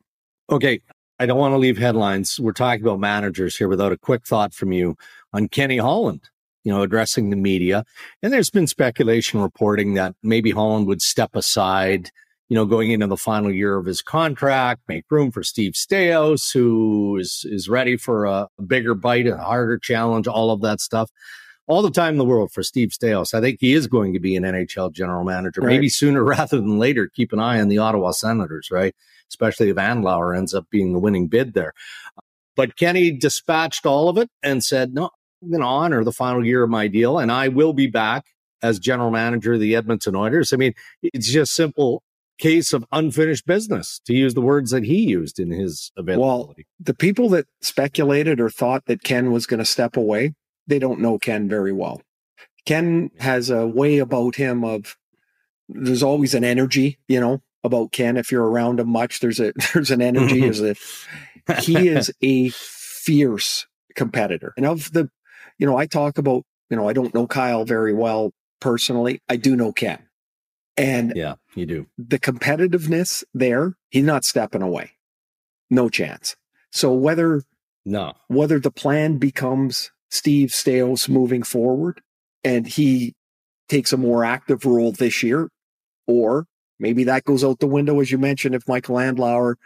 Okay. 0.51 0.81
I 1.19 1.27
don't 1.27 1.37
want 1.39 1.53
to 1.53 1.59
leave 1.59 1.79
headlines. 1.79 2.39
We're 2.39 2.53
talking 2.53 2.83
about 2.83 3.01
managers 3.01 3.57
here 3.57 3.67
without 3.67 3.91
a 3.91 3.99
quick 3.99 4.25
thought 4.25 4.55
from 4.55 4.71
you 4.73 4.97
on 5.33 5.49
Kenny 5.49 5.79
Holland, 5.79 6.21
you 6.63 6.73
know, 6.73 6.83
addressing 6.83 7.31
the 7.31 7.37
media. 7.37 7.85
And 8.23 8.33
there's 8.33 8.51
been 8.51 8.69
speculation 8.69 9.41
reporting 9.41 9.95
that 9.95 10.15
maybe 10.23 10.53
Holland 10.53 10.87
would 10.87 11.03
step 11.03 11.35
aside, 11.35 12.11
you 12.49 12.55
know, 12.55 12.65
going 12.65 12.91
into 12.91 13.07
the 13.07 13.17
final 13.17 13.53
year 13.53 13.77
of 13.77 13.87
his 13.87 14.01
contract, 14.03 14.83
make 14.89 15.05
room 15.11 15.31
for 15.31 15.43
Steve 15.43 15.73
Staios, 15.73 16.53
who 16.53 17.17
is, 17.19 17.45
is 17.45 17.69
ready 17.69 17.97
for 17.97 18.25
a, 18.25 18.49
bigger 18.67 18.95
bite, 18.95 19.27
a 19.27 19.37
harder 19.37 19.79
challenge, 19.79 20.27
all 20.27 20.51
of 20.51 20.61
that 20.63 20.81
stuff. 20.81 21.11
All 21.67 21.83
the 21.83 21.91
time 21.91 22.15
in 22.15 22.19
the 22.19 22.25
world 22.25 22.51
for 22.51 22.63
Steve 22.63 22.89
Staios. 22.89 23.35
I 23.35 23.43
think 23.43 23.59
he 23.61 23.75
is 23.75 23.87
going 23.87 24.15
to 24.15 24.21
be 24.21 24.35
an 24.37 24.43
NHL 24.45 24.91
general 24.93 25.23
manager, 25.25 25.61
Right. 25.61 25.75
maybe 25.75 25.91
sooner 25.91 26.25
rather 26.37 26.57
than 26.57 26.79
later. 26.79 27.11
Keep 27.15 27.35
an 27.35 27.41
eye 27.41 27.61
on 27.61 27.69
the 27.69 27.77
Ottawa 27.79 28.13
Senators, 28.13 28.71
right? 28.71 28.95
especially 29.31 29.69
if 29.69 29.77
Andlauer 29.77 30.35
ends 30.35 30.55
up 30.55 30.65
being 30.71 30.95
the 30.95 30.99
winning 30.99 31.29
bid 31.29 31.53
there. 31.53 31.75
But 32.57 32.77
Kenny 32.77 33.11
dispatched 33.11 33.87
all 33.87 34.09
of 34.09 34.17
it 34.17 34.31
and 34.43 34.65
said, 34.65 34.95
no, 34.95 35.11
I'm 35.43 35.51
going 35.51 35.61
to 35.61 35.67
honor 35.67 36.03
the 36.03 36.13
final 36.13 36.45
year 36.45 36.63
of 36.63 36.71
my 36.71 36.89
deal 36.89 37.19
and 37.19 37.31
I 37.31 37.49
will 37.49 37.73
be 37.73 37.87
back 37.87 38.25
as 38.63 38.79
general 38.79 39.11
manager 39.11 39.53
of 39.53 39.61
the 39.61 39.77
Edmonton 39.77 40.17
Oilers. 40.17 40.53
I 40.53 40.57
mean, 40.57 40.73
it's 41.03 41.31
just 41.31 41.55
simple 41.55 42.03
case 42.39 42.73
of 42.73 42.85
unfinished 42.93 43.47
business 43.47 44.01
to 44.07 44.15
use 44.15 44.35
the 44.35 44.41
words 44.41 44.71
that 44.71 44.85
he 44.85 44.99
used 44.99 45.39
in 45.39 45.51
his 45.51 45.91
availability. 45.97 46.67
Well, 46.67 46.85
the 46.85 46.95
people 46.95 47.29
that 47.31 47.47
speculated 47.61 48.41
or 48.41 48.49
thought 48.49 48.87
that 48.87 49.03
Ken 49.03 49.33
was 49.33 49.47
going 49.47 49.59
to 49.59 49.65
step 49.65 49.97
away, 49.97 50.35
they 50.67 50.79
don't 50.79 51.01
know 51.01 51.19
Ken 51.19 51.49
very 51.49 51.73
well. 51.73 52.03
Ken 52.65 53.11
has 53.19 53.51
a 53.51 53.67
way 53.67 53.99
about 53.99 54.37
him 54.37 54.65
of 54.65 54.97
there's 55.69 56.03
always 56.03 56.35
an 56.35 56.45
energy, 56.45 56.99
you 57.09 57.21
know, 57.21 57.43
about 57.65 57.93
Ken. 57.93 58.17
If 58.17 58.31
you're 58.31 58.49
around 58.49 58.81
him 58.81 58.89
much, 58.89 59.21
there's 59.21 59.41
a 59.41 59.53
there's 59.75 59.91
an 59.91 60.03
energy. 60.03 60.43
Is 60.47 60.63
a 60.63 60.75
he 61.61 61.89
is 61.89 62.13
a 62.23 62.51
fierce 62.51 63.67
competitor. 63.95 64.53
And 64.57 64.67
of 64.67 64.93
the, 64.93 65.11
you 65.59 65.67
know, 65.67 65.77
I 65.77 65.87
talk 65.87 66.19
about, 66.19 66.45
you 66.69 66.77
know, 66.77 66.89
I 66.89 66.93
don't 66.93 67.15
know 67.15 67.27
Kyle 67.27 67.65
very 67.65 67.95
well 67.95 68.33
personally. 68.61 69.23
I 69.29 69.37
do 69.37 69.57
know 69.57 69.73
Ken. 69.73 70.08
And 70.79 71.13
yeah, 71.17 71.35
you 71.55 71.67
do. 71.67 71.87
the 71.99 72.19
competitiveness 72.19 73.25
there, 73.35 73.75
he's 73.91 74.05
not 74.05 74.25
stepping 74.25 74.63
away. 74.63 74.93
No 75.71 75.89
chance. 75.89 76.37
So 76.71 76.93
whether 76.95 77.43
No. 77.85 78.15
whether 78.29 78.59
the 78.61 78.71
plan 78.71 79.19
becomes 79.19 79.91
Steve 80.11 80.51
Staios 80.51 81.09
moving 81.09 81.43
forward 81.43 82.01
and 82.45 82.67
he 82.67 83.15
takes 83.69 83.93
a 83.93 83.97
more 83.97 84.25
active 84.25 84.65
role 84.65 84.93
this 84.93 85.23
year, 85.23 85.51
or 86.07 86.47
maybe 86.79 87.05
that 87.05 87.25
goes 87.25 87.43
out 87.45 87.59
the 87.59 87.67
window, 87.67 88.01
as 88.01 88.11
you 88.11 88.19
mentioned, 88.19 88.55
if 88.55 88.67
Michael 88.69 88.97
Andlauer 88.97 89.57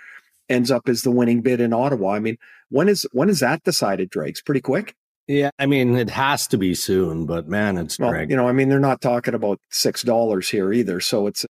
ends 0.49 0.71
up 0.71 0.89
as 0.89 1.03
the 1.03 1.11
winning 1.11 1.41
bid 1.41 1.61
in 1.61 1.73
Ottawa. 1.73 2.11
I 2.15 2.19
mean, 2.21 2.37
when 2.71 2.89
is 2.89 3.07
when 3.13 3.29
is 3.29 3.41
that 3.41 3.63
decided, 3.65 4.11
Dregs 4.11 4.43
pretty 4.43 4.61
quick? 4.61 4.95
Yeah, 5.29 5.51
I 5.59 5.67
mean, 5.67 5.97
it 5.97 6.11
has 6.11 6.47
to 6.49 6.59
be 6.59 6.75
soon, 6.75 7.27
but 7.27 7.49
man, 7.49 7.79
it's 7.79 7.99
Well, 7.99 8.13
you 8.29 8.37
know, 8.37 8.49
I 8.49 8.53
mean, 8.53 8.69
they're 8.69 8.81
not 8.81 9.01
talking 9.01 9.35
about 9.35 9.59
six 9.71 10.03
dollars 10.03 10.49
here 10.49 10.73
either. 10.73 11.01
So 11.01 11.27
it's 11.27 11.47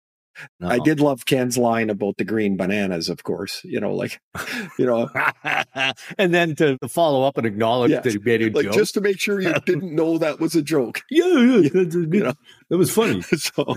No. 0.59 0.69
I 0.69 0.79
did 0.79 0.99
love 0.99 1.25
Ken's 1.25 1.57
line 1.57 1.89
about 1.89 2.15
the 2.17 2.23
green 2.25 2.57
bananas, 2.57 3.09
of 3.09 3.23
course. 3.23 3.61
You 3.63 3.79
know, 3.79 3.93
like 3.93 4.19
you 4.79 4.85
know, 4.85 5.09
and 6.17 6.33
then 6.33 6.55
to 6.55 6.77
follow 6.89 7.23
up 7.23 7.37
and 7.37 7.45
acknowledge 7.47 7.91
Yes. 7.91 8.03
that 8.03 8.13
he 8.13 8.19
made 8.19 8.41
a 8.41 8.49
like 8.51 8.65
joke. 8.65 8.73
just 8.73 8.93
to 8.95 9.01
make 9.01 9.19
sure 9.19 9.39
you 9.41 9.53
didn't 9.65 9.93
know 10.01 10.17
that 10.17 10.39
was 10.39 10.55
a 10.55 10.61
joke. 10.61 11.01
yeah, 11.09 11.25
yeah, 11.25 11.71
You 11.81 12.07
know, 12.23 12.33
that 12.69 12.77
was 12.77 12.91
funny. 12.93 13.21
so 13.21 13.75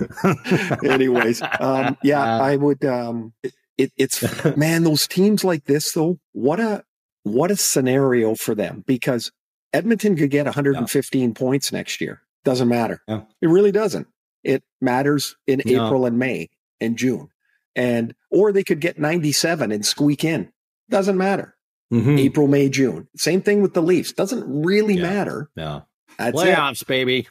anyways 0.83 1.41
um 1.59 1.97
yeah 2.03 2.21
i 2.41 2.55
would 2.55 2.83
um 2.85 3.33
it, 3.77 3.91
it's 3.97 4.23
man 4.55 4.83
those 4.83 5.07
teams 5.07 5.43
like 5.43 5.65
this 5.65 5.91
though 5.93 6.17
what 6.33 6.59
a 6.59 6.83
what 7.23 7.51
a 7.51 7.55
scenario 7.55 8.35
for 8.35 8.55
them 8.55 8.83
because 8.87 9.31
edmonton 9.75 10.15
could 10.15 10.29
get 10.31 10.45
115 10.45 11.33
points 11.33 11.71
next 11.71 11.99
year 12.01 12.21
doesn't 12.43 12.67
matter 12.69 13.01
Yeah. 13.07 13.21
it 13.41 13.47
really 13.47 13.71
doesn't 13.71 14.07
it 14.43 14.63
matters 14.81 15.35
in 15.47 15.61
No. 15.65 15.85
april 15.87 16.05
and 16.05 16.17
may 16.19 16.49
and 16.79 16.97
june 16.97 17.29
and 17.75 18.15
or 18.31 18.51
they 18.51 18.63
could 18.63 18.79
get 18.79 18.97
97 18.99 19.71
and 19.71 19.85
squeak 19.85 20.23
in 20.23 20.51
doesn't 20.89 21.17
matter 21.17 21.55
Mhm. 21.93 22.19
april 22.19 22.47
may 22.47 22.69
june 22.69 23.07
same 23.15 23.41
thing 23.41 23.61
with 23.61 23.73
the 23.73 23.81
leafs 23.81 24.11
doesn't 24.13 24.43
really 24.47 24.95
Yeah. 24.95 25.01
matter 25.03 25.49
Yeah. 25.55 25.81
that's 26.17 26.41
it 26.41 26.45
Playoffs, 26.47 26.85
baby. 26.87 27.27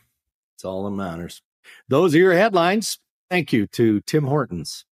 It's 0.56 0.64
all 0.64 0.84
that 0.84 0.90
matters. 0.92 1.42
Those 1.88 2.14
are 2.14 2.18
your 2.18 2.34
headlines. 2.34 2.98
Thank 3.28 3.52
you 3.52 3.66
to 3.68 4.00
Tim 4.02 4.24
Hortons. 4.24 4.84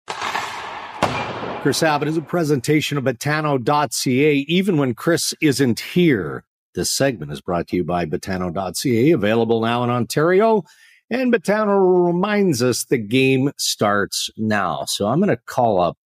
Chris 1.63 1.83
Abbott 1.85 2.09
is 2.09 2.17
a 2.17 2.23
presentation 2.23 2.99
of 2.99 3.05
Betano.ca. 3.05 4.35
Even 4.49 4.77
when 4.79 4.95
Chris 4.95 5.33
isn't 5.41 5.79
here, 5.79 6.43
this 6.75 6.91
segment 6.91 7.33
is 7.33 7.41
brought 7.41 7.69
to 7.69 7.77
you 7.77 7.85
by 7.85 8.07
Betano.ca, 8.07 9.11
available 9.11 9.61
now 9.61 9.85
in 9.85 9.91
Ontario. 9.91 10.65
And 11.11 11.33
Botano 11.33 12.07
reminds 12.07 12.63
us 12.63 12.85
the 12.85 12.99
game 12.99 13.53
starts 13.59 14.31
now. 14.37 14.85
So 14.87 15.09
I'm 15.09 15.19
going 15.19 15.29
to 15.29 15.37
call 15.37 15.81
up 15.81 15.99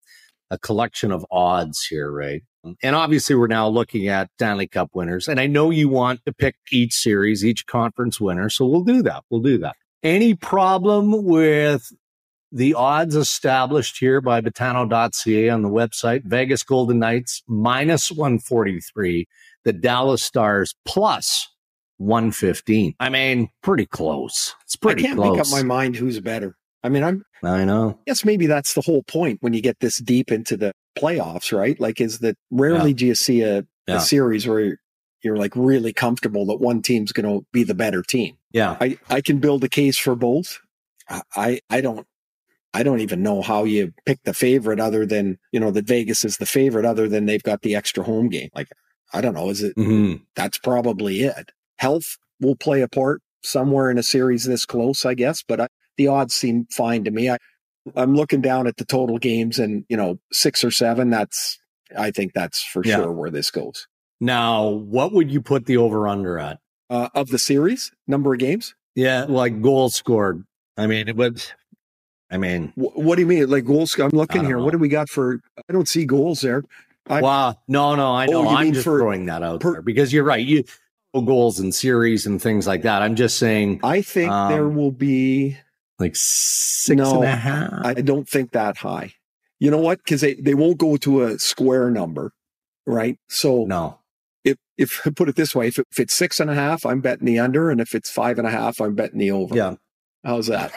a 0.49 0.57
collection 0.57 1.11
of 1.11 1.25
odds 1.29 1.85
here, 1.85 2.11
right? 2.11 2.41
And 2.81 2.95
obviously, 2.95 3.35
we're 3.35 3.45
now 3.45 3.67
looking 3.67 4.07
at 4.07 4.29
Stanley 4.37 4.67
Cup 4.67 4.89
winners. 4.95 5.27
And 5.27 5.39
I 5.39 5.45
know 5.45 5.69
you 5.69 5.89
want 5.89 6.25
to 6.25 6.33
pick 6.33 6.55
each 6.71 6.93
series, 6.93 7.45
each 7.45 7.67
conference 7.67 8.19
winner. 8.19 8.49
So 8.49 8.65
we'll 8.65 8.83
do 8.83 9.03
that. 9.03 9.23
We'll 9.29 9.41
do 9.41 9.59
that. 9.59 9.75
Any 10.01 10.33
problem 10.33 11.23
with 11.23 11.91
the 12.51 12.73
odds 12.73 13.15
established 13.15 13.97
here 13.99 14.21
by 14.21 14.41
Betano.ca 14.41 15.49
on 15.49 15.61
the 15.61 15.69
website 15.69 16.23
Vegas 16.23 16.63
Golden 16.63 16.99
Knights 16.99 17.43
minus 17.47 18.11
143, 18.11 19.27
the 19.65 19.73
Dallas 19.73 20.23
Stars 20.23 20.73
plus 20.85 21.49
115. 21.97 22.95
I 22.99 23.09
mean, 23.09 23.49
pretty 23.61 23.85
close. 23.85 24.55
It's 24.63 24.75
pretty 24.75 25.03
I 25.03 25.07
can't 25.07 25.19
close. 25.19 25.37
make 25.37 25.41
up 25.41 25.51
my 25.51 25.63
mind 25.63 25.95
who's 25.95 26.19
better. 26.19 26.55
I 26.83 26.89
mean, 26.89 27.03
I'm 27.03 27.23
I 27.43 27.65
know. 27.65 27.99
guess 28.05 28.23
maybe 28.23 28.45
that's 28.47 28.73
the 28.73 28.81
whole 28.81 29.03
point 29.03 29.39
when 29.41 29.53
you 29.53 29.61
get 29.61 29.79
this 29.79 29.97
deep 29.97 30.31
into 30.31 30.55
the 30.55 30.71
playoffs, 30.97 31.51
right? 31.55 31.79
Like, 31.79 31.99
is 31.99 32.19
that 32.19 32.35
rarely 32.51 32.93
do 32.93 33.05
you 33.07 33.15
see 33.15 33.41
a, 33.41 33.65
Yeah. 33.87 33.97
a 33.97 33.99
series 33.99 34.47
where 34.47 34.77
you're 35.23 35.35
like 35.37 35.53
really 35.55 35.93
comfortable 35.93 36.45
that 36.47 36.61
one 36.61 36.81
team's 36.83 37.11
going 37.11 37.25
to 37.25 37.45
be 37.51 37.63
the 37.63 37.73
better 37.73 38.03
team. 38.03 38.37
Yeah. 38.51 38.77
I, 38.79 38.97
I 39.09 39.21
can 39.21 39.39
build 39.39 39.63
a 39.63 39.69
case 39.69 39.97
for 39.97 40.15
both. 40.15 40.59
I, 41.09 41.21
I, 41.35 41.59
I 41.71 41.81
don't, 41.81 42.05
I 42.75 42.83
don't 42.83 42.99
even 42.99 43.23
know 43.23 43.41
how 43.41 43.63
you 43.63 43.93
pick 44.05 44.19
the 44.23 44.33
favorite 44.35 44.79
other 44.79 45.05
than, 45.05 45.39
you 45.51 45.59
know, 45.59 45.71
that 45.71 45.87
Vegas 45.87 46.23
is 46.25 46.37
the 46.37 46.45
favorite 46.45 46.85
other 46.85 47.07
than 47.07 47.25
they've 47.25 47.41
got 47.41 47.61
the 47.63 47.73
extra 47.75 48.03
home 48.03 48.29
game. 48.29 48.49
Like, 48.53 48.67
I 49.13 49.21
don't 49.21 49.33
know. 49.33 49.49
Is 49.49 49.61
it, 49.63 49.75
Mhm. 49.75 50.21
that's 50.35 50.57
probably 50.57 51.21
it. 51.23 51.51
Health 51.77 52.17
will 52.39 52.55
play 52.55 52.81
a 52.81 52.87
part 52.87 53.21
somewhere 53.43 53.89
in 53.91 53.97
a 53.97 54.03
series 54.03 54.45
this 54.45 54.65
close, 54.65 55.05
I 55.05 55.13
guess, 55.13 55.43
but 55.47 55.61
I, 55.61 55.67
the 55.97 56.07
odds 56.07 56.33
seem 56.33 56.65
fine 56.71 57.03
to 57.05 57.11
me. 57.11 57.29
I, 57.29 57.37
I'm 57.95 58.15
looking 58.15 58.41
down 58.41 58.67
at 58.67 58.77
the 58.77 58.85
total 58.85 59.17
games 59.19 59.59
and, 59.59 59.85
you 59.89 59.95
know, 59.97 60.19
six 60.31 60.63
or 60.63 60.71
seven. 60.71 61.09
That's, 61.11 61.59
I 61.97 62.11
think 62.11 62.33
that's 62.33 62.63
for 62.63 62.81
Yeah. 62.83 62.97
sure 62.97 63.11
where 63.11 63.29
this 63.29 63.51
goes. 63.51 63.87
Now, 64.19 64.67
what 64.69 65.11
would 65.13 65.29
you 65.31 65.41
put 65.41 65.65
the 65.65 65.77
over 65.77 66.07
under 66.07 66.39
at? 66.39 66.59
Uh, 66.89 67.09
of 67.13 67.29
the 67.29 67.39
series, 67.39 67.91
number 68.07 68.33
of 68.33 68.39
games. 68.39 68.75
Yeah, 68.95 69.25
like 69.27 69.61
goals 69.61 69.95
scored. 69.95 70.43
I 70.77 70.87
mean, 70.87 71.07
it 71.07 71.15
would. 71.15 71.43
I 72.31 72.37
mean, 72.37 72.73
what 72.75 73.15
do 73.15 73.21
you 73.21 73.27
mean? 73.27 73.49
Like 73.49 73.65
goals? 73.65 73.97
I'm 73.99 74.09
looking 74.09 74.45
here. 74.45 74.57
know. 74.57 74.63
What 74.65 74.71
do 74.71 74.77
we 74.77 74.87
got 74.87 75.09
for? 75.09 75.39
I 75.69 75.73
don't 75.73 75.87
see 75.87 76.05
goals 76.05 76.41
there. 76.41 76.63
I- 77.07 77.21
wow. 77.21 77.55
No, 77.67 77.95
no, 77.95 78.13
I 78.13 78.25
know. 78.25 78.47
Oh, 78.47 78.55
I'm 78.55 78.73
just 78.73 78.83
for- 78.85 78.99
throwing 78.99 79.25
that 79.27 79.43
out 79.43 79.61
per- 79.61 79.73
there 79.73 79.81
because 79.81 80.11
you're 80.13 80.23
right. 80.23 80.45
You 80.45 80.63
goals 81.13 81.59
and 81.61 81.73
series 81.73 82.25
and 82.25 82.41
things 82.41 82.67
like 82.67 82.81
that. 82.81 83.01
I'm 83.01 83.15
just 83.15 83.37
saying, 83.37 83.79
I 83.83 84.01
think 84.01 84.29
Um, 84.31 84.51
there 84.51 84.67
will 84.67 84.91
be. 84.91 85.57
like 85.97 86.13
six 86.15 86.97
No, 86.97 87.15
and 87.21 87.23
a 87.23 87.35
half. 87.35 87.71
I 87.85 87.93
don't 87.93 88.27
think 88.27 88.51
that 88.51 88.75
high. 88.77 89.13
You 89.59 89.71
know 89.71 89.77
what? 89.77 89.99
Because 89.99 90.19
they, 90.19 90.33
they 90.33 90.53
won't 90.55 90.77
go 90.77 90.97
to 90.97 91.23
a 91.23 91.39
square 91.39 91.89
number, 91.89 92.33
right? 92.85 93.17
So 93.29 93.63
no. 93.63 93.99
if 94.43 94.57
if 94.77 95.07
put 95.15 95.29
it 95.29 95.37
this 95.37 95.55
way, 95.55 95.67
if, 95.67 95.79
it, 95.79 95.87
if 95.89 95.99
it's 96.01 96.13
six 96.13 96.41
and 96.41 96.49
a 96.49 96.53
half, 96.55 96.85
I'm 96.85 96.99
betting 96.99 97.25
the 97.25 97.39
under, 97.39 97.69
and 97.71 97.79
if 97.79 97.95
it's 97.95 98.09
five 98.09 98.37
and 98.37 98.45
a 98.45 98.51
half, 98.51 98.81
I'm 98.81 98.93
betting 98.93 99.19
the 99.19 99.31
over. 99.31 99.55
Yeah. 99.55 99.75
how's 100.25 100.47
that? 100.47 100.73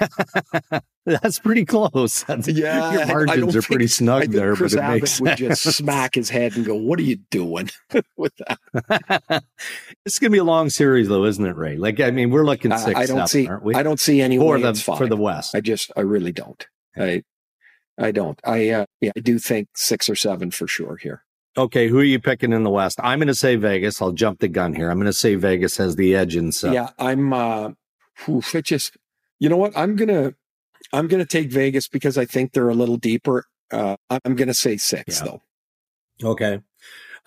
That's 1.07 1.39
pretty 1.39 1.65
close. 1.65 2.23
That's, 2.29 2.49
Yeah, 2.49 2.93
your 2.93 3.07
margins 3.07 3.57
are 3.57 3.63
pretty 3.63 3.85
think- 3.87 3.91
snug 3.93 4.17
I 4.17 4.21
think 4.23 4.35
there, 4.35 4.55
Chris 4.55 4.75
but 4.75 4.81
it 4.81 4.85
Abbott 4.85 5.01
makes 5.03 5.21
would 5.21 5.37
just 5.37 5.63
smack 5.63 6.15
his 6.15 6.29
head 6.29 6.55
and 6.57 6.67
go, 6.67 6.75
"What 6.75 6.99
are 6.99 7.03
you 7.03 7.17
doing 7.31 7.71
with 8.17 8.33
that?" 8.37 9.45
it's 10.05 10.19
gonna 10.19 10.31
be 10.31 10.39
a 10.39 10.45
long 10.45 10.69
series, 10.71 11.09
though, 11.09 11.25
isn't 11.25 11.45
it, 11.47 11.57
Ray? 11.57 11.77
Like, 11.77 11.99
I 12.01 12.11
mean, 12.11 12.31
we're 12.31 12.45
looking 12.45 12.77
six, 12.77 12.99
I 12.99 13.07
don't 13.07 13.27
seven, 13.27 13.27
see. 13.29 13.47
aren't 13.49 13.63
we? 13.63 13.75
I 13.75 13.83
don't 13.83 13.99
see 14.01 14.21
any 14.21 14.37
for 14.39 14.57
way 14.59 14.63
the 14.63 14.75
for 14.75 15.07
the 15.07 15.17
West. 15.17 15.55
I 15.55 15.61
just, 15.61 15.91
I 15.97 16.01
really 16.03 16.33
don't. 16.33 16.67
I, 16.97 17.23
I 17.99 18.11
don't. 18.11 18.39
I, 18.45 18.69
uh, 18.71 18.87
yeah, 19.01 19.13
I 19.17 19.21
do 19.21 19.39
think 19.39 19.69
six 19.75 20.09
or 20.11 20.15
seven 20.17 20.51
for 20.51 20.67
sure 20.69 20.97
here. 20.97 21.25
Okay, 21.57 21.89
who 21.89 21.99
are 21.99 22.05
you 22.05 22.21
picking 22.21 22.53
in 22.53 22.63
the 22.63 22.71
West? 22.71 23.01
I'm 23.03 23.19
going 23.19 23.27
to 23.29 23.35
say 23.35 23.57
Vegas. 23.57 24.01
I'll 24.01 24.13
jump 24.13 24.39
the 24.41 24.47
gun 24.49 24.75
here. 24.75 24.91
I'm 24.91 24.99
going 24.99 25.07
to 25.07 25.13
say 25.13 25.35
Vegas 25.35 25.77
has 25.79 25.97
the 25.97 26.15
edge 26.15 26.37
in 26.37 26.53
so. 26.53 26.71
Yeah, 26.71 26.91
I'm. 26.99 27.33
uh 27.33 27.71
oof, 28.29 28.55
it 28.55 28.65
just, 28.67 28.97
you 29.41 29.49
know 29.49 29.57
what? 29.57 29.77
I'm 29.77 29.97
gonna, 29.97 30.35
I'm 30.93 31.09
gonna 31.09 31.27
take 31.27 31.51
Vegas 31.53 31.89
because 31.89 32.17
I 32.19 32.25
think 32.25 32.53
they're 32.53 32.69
a 32.69 32.75
little 32.75 32.97
deeper. 32.97 33.45
Uh 33.71 33.97
I'm 34.25 34.35
gonna 34.35 34.55
say 34.55 34.77
six 34.77 35.19
Yeah. 35.21 35.25
though. 35.27 35.43
Okay. 36.31 36.61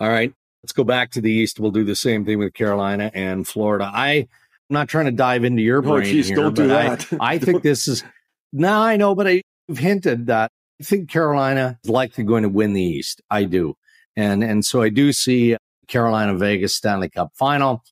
All 0.00 0.08
right. 0.08 0.32
Let's 0.62 0.72
go 0.72 0.84
back 0.84 1.10
to 1.12 1.20
the 1.20 1.30
East. 1.30 1.58
We'll 1.58 1.70
do 1.72 1.84
the 1.84 1.96
same 1.96 2.24
thing 2.24 2.38
with 2.38 2.54
Carolina 2.54 3.10
and 3.14 3.46
Florida. 3.48 3.90
I, 3.92 4.10
I'm 4.12 4.28
not 4.70 4.88
trying 4.88 5.06
to 5.06 5.12
dive 5.12 5.44
into 5.44 5.60
your 5.62 5.78
Oh, 5.78 5.82
brain 5.82 6.04
geez, 6.04 6.28
here, 6.28 6.36
don't 6.36 6.54
do 6.54 6.68
but 6.68 7.12
I- 7.14 7.16
I, 7.34 7.38
think 7.38 7.62
this 7.62 7.88
is. 7.88 8.04
No, 8.52 8.72
I 8.80 8.96
know, 8.96 9.14
but 9.16 9.26
I, 9.26 9.42
you've 9.66 9.78
hinted 9.78 10.26
that 10.26 10.52
I 10.80 10.84
think 10.84 11.10
Carolina 11.10 11.78
is 11.82 11.90
likely 11.90 12.22
going 12.24 12.44
to 12.44 12.48
win 12.48 12.74
the 12.74 12.82
East. 12.82 13.20
I 13.30 13.42
do, 13.44 13.74
and 14.16 14.44
and 14.44 14.64
so 14.64 14.82
I 14.82 14.88
do 14.88 15.12
see 15.12 15.56
Carolina 15.88 16.36
Vegas 16.36 16.76
Stanley 16.76 17.08
Cup 17.10 17.30
final. 17.34 17.82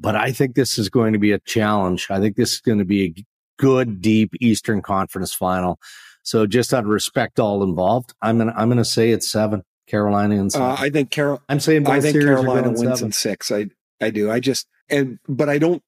But 0.00 0.14
I 0.14 0.30
think 0.32 0.54
this 0.54 0.78
is 0.78 0.88
going 0.90 1.12
to 1.14 1.18
be 1.18 1.32
a 1.32 1.38
challenge. 1.40 2.08
I 2.10 2.20
think 2.20 2.36
this 2.36 2.52
is 2.52 2.60
going 2.60 2.78
to 2.78 2.84
be 2.84 3.04
a 3.04 3.24
good, 3.58 4.00
deep 4.00 4.32
Eastern 4.40 4.80
Conference 4.82 5.34
final. 5.34 5.78
So 6.22 6.46
just 6.46 6.72
out 6.74 6.84
of 6.84 6.90
respect, 6.90 7.38
all 7.40 7.62
involved, 7.62 8.14
I'm 8.22 8.38
gonna 8.38 8.54
I'm 8.56 8.68
gonna 8.68 8.84
say 8.84 9.10
it's 9.10 9.30
seven. 9.30 9.62
Carolina 9.86 10.36
and 10.36 10.52
seven. 10.52 10.68
Uh, 10.68 10.76
I 10.78 10.90
think 10.90 11.10
Carol. 11.10 11.40
I'm 11.48 11.60
saying 11.60 11.86
I 11.86 12.00
think 12.00 12.14
Carolina 12.20 12.68
wins 12.68 12.80
seven. 12.98 13.06
in 13.06 13.12
six. 13.12 13.50
I 13.50 13.66
I 14.00 14.10
do. 14.10 14.30
I 14.30 14.38
just 14.40 14.66
and 14.90 15.18
but 15.28 15.48
I 15.48 15.58
don't. 15.58 15.82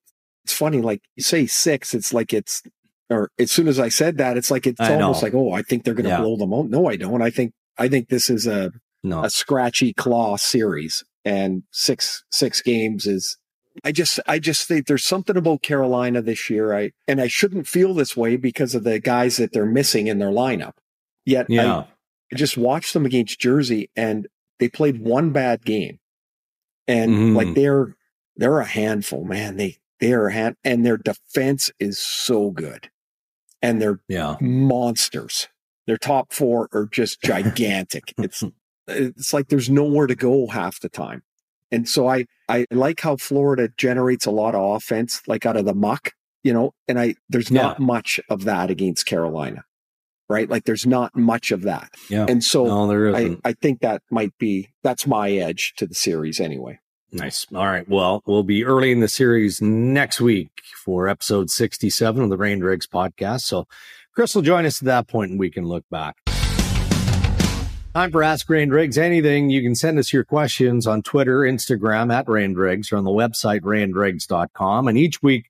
It's 0.45 0.55
funny. 0.55 0.81
Like 0.81 1.03
you 1.17 1.23
say 1.23 1.47
six, 1.47 1.93
it's 1.95 2.15
like 2.15 2.33
it's 2.33 2.63
or 3.11 3.31
as 3.39 3.51
soon 3.53 3.69
as 3.69 3.79
I 3.79 3.91
said 3.91 4.17
that, 4.19 4.37
it's 4.39 4.51
like 4.51 4.67
it's 4.67 4.81
I 4.81 4.97
know. 4.97 5.07
almost 5.09 5.23
like 5.23 5.35
oh, 5.35 5.53
I 5.53 5.61
think 5.63 5.85
they're 5.85 5.93
going 5.95 6.05
to 6.05 6.11
Yeah. 6.11 6.21
blow 6.21 6.37
them 6.37 6.55
out. 6.55 6.71
No, 6.71 6.87
I 6.89 6.97
don't. 6.97 7.21
I 7.21 7.29
think 7.31 7.53
I 7.77 7.89
think 7.89 8.09
this 8.09 8.31
is 8.31 8.47
a 8.47 8.73
No, 9.03 9.23
a 9.23 9.29
scratchy 9.29 9.93
claw 9.93 10.37
series, 10.39 11.05
and 11.27 11.63
six 11.71 12.25
six 12.33 12.63
games 12.63 13.07
is. 13.07 13.37
I 13.85 13.93
just 13.93 14.19
I 14.27 14.39
just 14.39 14.67
think 14.67 14.87
there's 14.87 15.05
something 15.05 15.37
about 15.37 15.63
Carolina 15.63 16.21
this 16.23 16.51
year. 16.51 16.75
I 16.75 16.93
and 17.07 17.21
I 17.21 17.29
shouldn't 17.29 17.67
feel 17.69 17.95
this 17.95 18.17
way 18.17 18.37
because 18.37 18.75
of 18.75 18.85
the 18.85 18.99
guys 18.99 19.37
that 19.37 19.53
they're 19.53 19.67
missing 19.67 20.07
in 20.09 20.19
their 20.19 20.31
lineup. 20.31 20.73
Yet 21.25 21.47
I, 21.51 21.55
yeah, 21.55 21.85
I 22.33 22.37
just 22.37 22.57
watched 22.59 22.93
them 22.95 23.07
against 23.07 23.39
Jersey 23.41 23.91
and 23.95 24.27
they 24.59 24.69
played 24.69 25.01
one 25.01 25.31
bad 25.31 25.65
game. 25.65 25.99
And 26.89 27.13
Mhm. 27.13 27.37
like 27.37 27.55
they're 27.55 27.95
they're 28.37 28.61
a 28.61 28.67
handful, 28.67 29.25
man. 29.25 29.57
They 29.57 29.79
they're 30.01 30.29
a 30.29 30.33
hand 30.33 30.57
and 30.65 30.85
their 30.85 30.97
defense 30.97 31.71
is 31.79 31.99
so 31.99 32.51
good. 32.51 32.91
And 33.63 33.81
they're 33.81 34.01
yeah. 34.09 34.37
monsters. 34.41 35.49
Their 35.87 35.99
top 35.99 36.33
four 36.33 36.69
are 36.73 36.87
just 36.87 37.21
gigantic. 37.23 38.15
it's 38.19 38.43
it's 38.89 39.33
like 39.33 39.49
there's 39.49 39.71
nowhere 39.71 40.07
to 40.09 40.17
go 40.17 40.49
half 40.49 40.81
the 40.81 40.89
time. 40.89 41.23
And 41.73 41.89
so 41.89 42.09
I 42.09 42.27
I 42.49 42.67
like 42.71 43.01
how 43.01 43.17
Florida 43.17 43.69
generates 43.77 44.27
a 44.27 44.31
lot 44.31 44.55
of 44.55 44.77
offense 44.77 45.23
like 45.27 45.47
out 45.47 45.57
of 45.57 45.65
the 45.65 45.75
muck, 45.75 46.13
you 46.43 46.53
know, 46.53 46.73
and 46.89 46.99
I 46.99 47.15
there's 47.29 47.51
not 47.51 47.79
much 47.81 48.21
of 48.29 48.45
that 48.45 48.71
against 48.71 49.07
Carolina. 49.07 49.65
Right? 50.29 50.49
Like 50.49 50.65
there's 50.65 50.87
not 50.87 51.17
much 51.17 51.51
of 51.51 51.63
that. 51.63 51.91
Yeah. 52.09 52.27
And 52.29 52.45
so 52.45 52.65
No, 52.65 52.87
there 52.87 53.17
I. 53.17 53.37
I 53.45 53.53
think 53.53 53.81
that 53.81 54.03
might 54.11 54.37
be 54.39 54.69
that's 54.85 55.07
my 55.07 55.31
edge 55.33 55.75
to 55.77 55.87
the 55.87 55.95
series 55.95 56.39
anyway. 56.39 56.79
Nice. 57.13 57.47
All 57.53 57.67
right. 57.67 57.89
Well, 57.89 58.23
we'll 58.27 58.45
be 58.45 58.65
early 58.65 58.93
in 58.93 59.01
the 59.01 59.09
series 59.09 59.61
next 59.61 60.21
week 60.21 60.51
for 60.85 61.09
episode 61.09 61.51
67 61.51 62.23
of 62.23 62.31
the 62.31 62.37
Ray 62.37 62.53
and 62.53 62.63
Dregs 62.63 62.87
podcast. 62.87 63.41
So 63.41 63.67
Chris 64.15 64.35
will 64.35 64.43
join 64.43 64.65
us 64.65 64.81
at 64.81 64.87
that 64.87 65.09
point 65.09 65.33
and 65.33 65.41
we 65.41 65.51
can 65.51 65.65
look 65.65 65.85
back. 65.91 66.17
Time 67.95 68.13
for 68.13 68.23
Ask 68.23 68.49
Rain 68.49 68.69
Dregs 68.69 68.97
anything. 68.97 69.51
You 69.51 69.63
can 69.63 69.75
send 69.75 69.99
us 69.99 70.13
your 70.13 70.23
questions 70.23 70.87
on 70.87 71.03
Twitter, 71.03 71.41
Instagram 71.41 72.13
at 72.13 72.29
Rain 72.29 72.53
Dregs 72.53 72.93
or 72.93 72.97
on 72.99 73.05
the 73.05 73.11
website 73.11 73.63
raindregs.com. 73.65 74.87
And 74.87 74.97
each 74.97 75.21
week 75.25 75.47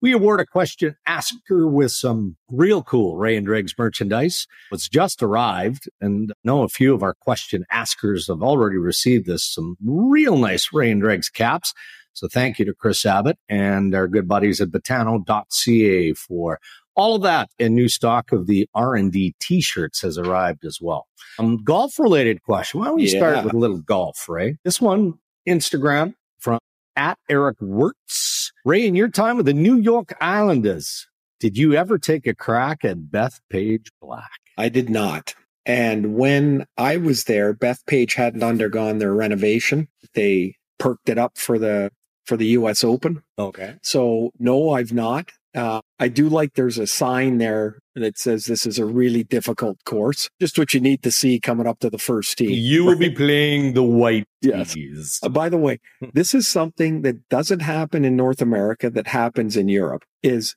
we 0.00 0.12
award 0.12 0.40
a 0.40 0.46
question 0.46 0.96
asker 1.06 1.68
with 1.68 1.92
some 1.92 2.36
real 2.48 2.82
cool 2.82 3.18
Ray 3.18 3.36
and 3.36 3.44
Dregs 3.44 3.74
merchandise. 3.76 4.46
It's 4.72 4.88
just 4.88 5.22
arrived, 5.22 5.86
and 6.00 6.32
I 6.32 6.34
know 6.44 6.62
a 6.62 6.68
few 6.68 6.94
of 6.94 7.02
our 7.02 7.12
question 7.12 7.66
askers 7.70 8.28
have 8.28 8.42
already 8.42 8.78
received 8.78 9.26
this 9.26 9.44
some 9.44 9.76
real 9.84 10.38
nice 10.38 10.72
Ray 10.72 10.90
and 10.90 11.00
Dregs 11.02 11.28
caps. 11.28 11.74
So 12.14 12.28
thank 12.28 12.58
you 12.58 12.64
to 12.66 12.74
Chris 12.74 13.04
Abbott 13.06 13.38
and 13.48 13.94
our 13.94 14.06
good 14.08 14.28
buddies 14.28 14.60
at 14.60 14.68
Betano.ca 14.68 16.12
for 16.14 16.58
all 16.94 17.16
of 17.16 17.22
that. 17.22 17.48
And 17.58 17.74
new 17.74 17.88
stock 17.88 18.32
of 18.32 18.46
the 18.46 18.68
R&D 18.74 19.34
t-shirts 19.40 20.02
has 20.02 20.18
arrived 20.18 20.64
as 20.64 20.78
well. 20.80 21.06
Um, 21.38 21.56
golf 21.64 21.98
related 21.98 22.42
question. 22.42 22.80
Why 22.80 22.86
don't 22.86 22.96
we 22.96 23.10
Yeah. 23.10 23.18
start 23.18 23.44
with 23.44 23.54
a 23.54 23.58
little 23.58 23.80
golf, 23.80 24.28
Ray? 24.28 24.58
This 24.64 24.80
one, 24.80 25.14
Instagram 25.48 26.14
from 26.38 26.58
at 26.96 27.18
Eric 27.30 27.56
Wirtz. 27.60 28.52
Ray, 28.64 28.86
in 28.86 28.94
your 28.94 29.08
time 29.08 29.36
with 29.38 29.46
the 29.46 29.54
New 29.54 29.76
York 29.78 30.14
Islanders, 30.20 31.06
did 31.40 31.56
you 31.56 31.74
ever 31.74 31.98
take 31.98 32.26
a 32.26 32.34
crack 32.34 32.84
at 32.84 33.10
Beth 33.10 33.40
Page 33.50 33.90
Black? 34.00 34.30
I 34.58 34.68
did 34.68 34.90
not. 34.90 35.34
And 35.64 36.14
when 36.14 36.66
I 36.76 36.96
was 36.96 37.24
there, 37.24 37.54
Bethpage 37.54 38.14
hadn't 38.14 38.42
undergone 38.42 38.98
their 38.98 39.14
renovation. 39.14 39.88
They 40.14 40.56
perked 40.78 41.08
it 41.08 41.18
up 41.18 41.38
for 41.38 41.58
the 41.58 41.90
for 42.24 42.36
the 42.36 42.46
US 42.48 42.84
Open. 42.84 43.22
Okay. 43.38 43.76
So 43.82 44.30
no, 44.38 44.70
I've 44.70 44.92
not. 44.92 45.30
Uh, 45.54 45.82
I 46.00 46.08
do 46.08 46.30
like 46.30 46.54
there's 46.54 46.78
a 46.78 46.86
sign 46.86 47.36
there 47.36 47.78
that 47.94 48.16
says 48.18 48.46
this 48.46 48.64
is 48.64 48.78
a 48.78 48.86
really 48.86 49.22
difficult 49.22 49.84
course. 49.84 50.30
Just 50.40 50.58
what 50.58 50.72
you 50.72 50.80
need 50.80 51.02
to 51.02 51.10
see 51.10 51.38
coming 51.38 51.66
up 51.66 51.78
to 51.80 51.90
the 51.90 51.98
first 51.98 52.38
tee. 52.38 52.54
You 52.54 52.86
will 52.86 52.96
be 52.96 53.10
playing 53.10 53.74
the 53.74 53.82
white 53.82 54.24
Yes. 54.40 54.72
tees. 54.72 55.18
Uh, 55.22 55.28
by 55.28 55.50
the 55.50 55.58
way, 55.58 55.78
this 56.14 56.34
is 56.34 56.48
something 56.48 57.02
that 57.02 57.28
doesn't 57.28 57.60
happen 57.60 58.02
in 58.04 58.16
North 58.16 58.40
America 58.40 58.88
that 58.88 59.08
happens 59.08 59.54
in 59.56 59.68
Europe 59.68 60.04
is 60.22 60.56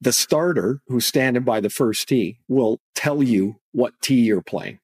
the 0.00 0.12
starter 0.12 0.80
who's 0.88 1.06
standing 1.06 1.42
by 1.42 1.60
the 1.60 1.70
first 1.70 2.06
tee 2.08 2.38
will 2.46 2.80
tell 2.94 3.22
you 3.22 3.56
what 3.72 3.94
tee 4.02 4.20
you're 4.20 4.42
playing. 4.42 4.78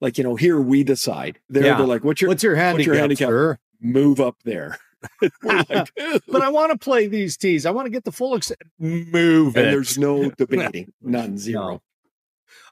Like, 0.00 0.18
you 0.18 0.24
know, 0.24 0.36
here 0.36 0.60
we 0.60 0.84
decide. 0.84 1.40
They're, 1.48 1.64
Yeah. 1.64 1.76
they're 1.78 1.86
like, 1.86 2.04
what's 2.04 2.20
your 2.20 2.28
What's 2.28 2.44
your 2.44 2.54
handicap? 2.54 2.94
handicap? 2.94 3.28
sir? 3.28 3.58
move 3.80 4.20
up 4.20 4.36
there? 4.44 4.78
Like, 5.42 5.68
But 6.28 6.42
I 6.42 6.48
want 6.48 6.72
to 6.72 6.78
play 6.78 7.06
these 7.06 7.36
tees. 7.36 7.66
I 7.66 7.70
want 7.70 7.86
to 7.86 7.90
get 7.90 8.04
the 8.04 8.12
full 8.12 8.34
extent. 8.34 8.60
Move 8.78 9.56
and 9.56 9.66
it. 9.66 9.70
there's 9.70 9.98
no 9.98 10.30
debating. 10.38 10.92
None, 11.02 11.38
zero. 11.38 11.82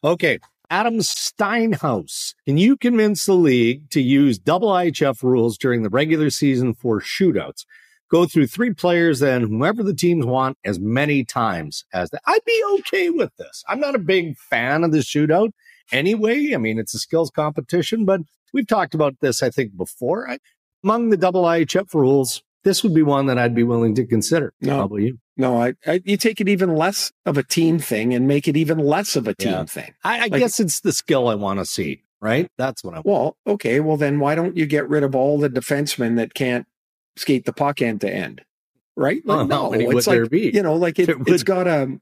Okay. 0.02 0.38
Adam 0.70 0.98
Steinhaus, 0.98 2.34
can 2.44 2.58
you 2.58 2.76
convince 2.76 3.24
the 3.24 3.32
league 3.34 3.88
to 3.90 4.02
use 4.02 4.38
double 4.38 4.68
IHF 4.68 5.22
rules 5.22 5.56
during 5.56 5.82
the 5.82 5.88
regular 5.88 6.28
season 6.28 6.74
for 6.74 7.00
shootouts? 7.00 7.64
Go 8.10 8.26
through 8.26 8.48
three 8.48 8.74
players 8.74 9.22
and 9.22 9.48
whoever 9.48 9.82
the 9.82 9.94
teams 9.94 10.26
want 10.26 10.58
as 10.64 10.78
many 10.78 11.24
times 11.24 11.84
as 11.92 12.10
that. 12.10 12.22
I'd 12.26 12.44
be 12.44 12.62
okay 12.80 13.10
with 13.10 13.34
this. 13.36 13.64
I'm 13.68 13.80
not 13.80 13.94
a 13.94 13.98
big 13.98 14.36
fan 14.36 14.84
of 14.84 14.92
the 14.92 14.98
shootout 14.98 15.52
anyway. 15.90 16.52
I 16.54 16.58
mean, 16.58 16.78
it's 16.78 16.94
a 16.94 16.98
skills 16.98 17.30
competition, 17.30 18.04
but 18.04 18.20
we've 18.52 18.66
talked 18.66 18.94
about 18.94 19.16
this, 19.20 19.42
I 19.42 19.50
think, 19.50 19.76
before. 19.76 20.28
I, 20.30 20.38
among 20.84 21.10
the 21.10 21.16
double 21.16 21.42
IHF 21.42 21.92
rules, 21.94 22.42
this 22.64 22.82
would 22.82 22.94
be 22.94 23.02
one 23.02 23.26
that 23.26 23.38
I'd 23.38 23.54
be 23.54 23.62
willing 23.62 23.94
to 23.96 24.06
consider. 24.06 24.52
No. 24.60 24.82
About 24.84 24.96
you? 24.96 25.18
No, 25.36 25.60
I, 25.62 25.74
I 25.86 26.00
you 26.04 26.16
take 26.16 26.40
it 26.40 26.48
even 26.48 26.74
less 26.74 27.12
of 27.24 27.38
a 27.38 27.42
team 27.44 27.78
thing 27.78 28.12
and 28.12 28.26
make 28.26 28.48
it 28.48 28.56
even 28.56 28.78
less 28.78 29.14
of 29.16 29.28
a 29.28 29.34
team 29.34 29.52
Yeah. 29.52 29.64
thing. 29.64 29.94
I, 30.02 30.16
I 30.16 30.20
Like- 30.26 30.40
guess 30.40 30.58
it's 30.60 30.80
the 30.80 30.92
skill 30.92 31.28
I 31.28 31.36
want 31.36 31.60
to 31.60 31.64
see, 31.66 32.02
right? 32.20 32.50
That's 32.58 32.82
what 32.82 32.94
I 32.94 33.00
want. 33.00 33.06
Well, 33.06 33.54
okay, 33.54 33.78
well 33.80 33.96
then 33.96 34.18
why 34.18 34.34
don't 34.34 34.56
you 34.56 34.66
get 34.66 34.88
rid 34.88 35.04
of 35.04 35.14
all 35.14 35.38
the 35.38 35.48
defensemen 35.48 36.16
that 36.16 36.34
can't 36.34 36.66
skate 37.16 37.44
the 37.44 37.52
puck 37.52 37.80
end 37.80 38.00
to 38.02 38.12
end? 38.12 38.42
Right? 38.96 39.24
Like, 39.24 39.38
how 39.38 39.44
no, 39.44 39.72
it's 39.72 40.08
like 40.08 40.32
you 40.32 40.60
know, 40.62 40.74
like 40.74 40.98
it, 40.98 41.16
would- 41.16 41.46
got 41.46 41.68
a 41.68 42.00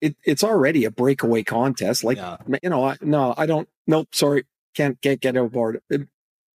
it, 0.00 0.16
it's 0.24 0.42
already 0.44 0.84
a 0.84 0.90
breakaway 0.90 1.42
contest. 1.42 2.04
Like 2.04 2.16
Yeah. 2.16 2.38
you 2.62 2.70
know, 2.70 2.84
I, 2.84 2.96
no, 3.02 3.34
I 3.36 3.44
don't. 3.46 3.68
Nope, 3.86 4.08
sorry, 4.14 4.44
can't 4.74 4.98
get 5.02 5.20
get 5.20 5.36
on 5.36 5.48
board. 5.48 5.80
Uh, 5.92 5.98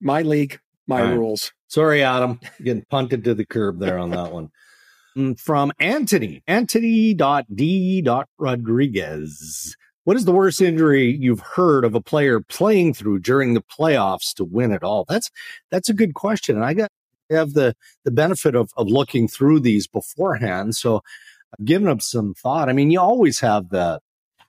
my 0.01 0.21
league, 0.23 0.59
my 0.87 1.01
right. 1.03 1.13
rules. 1.17 1.51
Sorry, 1.73 2.03
Adam. 2.03 2.39
Getting 2.63 2.85
punted 2.87 3.23
to 3.23 3.33
the 3.33 3.47
curb 3.47 3.79
there 3.79 3.97
on 3.97 4.11
that 4.11 4.31
one. 4.31 4.51
Mm, 5.17 5.39
From 5.39 5.71
Anthony, 5.79 6.43
Anthony.d. 6.45 8.07
Rodriguez. 8.37 9.75
What 10.03 10.15
is 10.15 10.25
the 10.25 10.33
worst 10.33 10.61
injury 10.61 11.17
you've 11.19 11.39
heard 11.39 11.83
of 11.83 11.95
a 11.95 11.99
player 12.01 12.41
playing 12.41 12.93
through 12.93 13.21
during 13.21 13.55
the 13.55 13.63
playoffs 13.63 14.35
to 14.35 14.43
win 14.43 14.71
it 14.71 14.83
all? 14.83 15.05
That's 15.09 15.31
that's 15.71 15.89
a 15.89 15.95
good 15.95 16.13
question. 16.13 16.57
And 16.57 16.63
I 16.63 16.75
got 16.75 16.91
have 17.31 17.53
the 17.53 17.75
the 18.05 18.11
benefit 18.11 18.53
of 18.53 18.69
of 18.77 18.87
looking 18.87 19.27
through 19.27 19.61
these 19.61 19.87
beforehand. 19.87 20.75
So 20.75 21.01
I've 21.57 21.65
given 21.65 21.87
them 21.87 22.01
some 22.01 22.35
thought. 22.35 22.69
I 22.69 22.73
mean, 22.73 22.91
you 22.91 22.99
always 22.99 23.39
have 23.39 23.69
the 23.69 23.99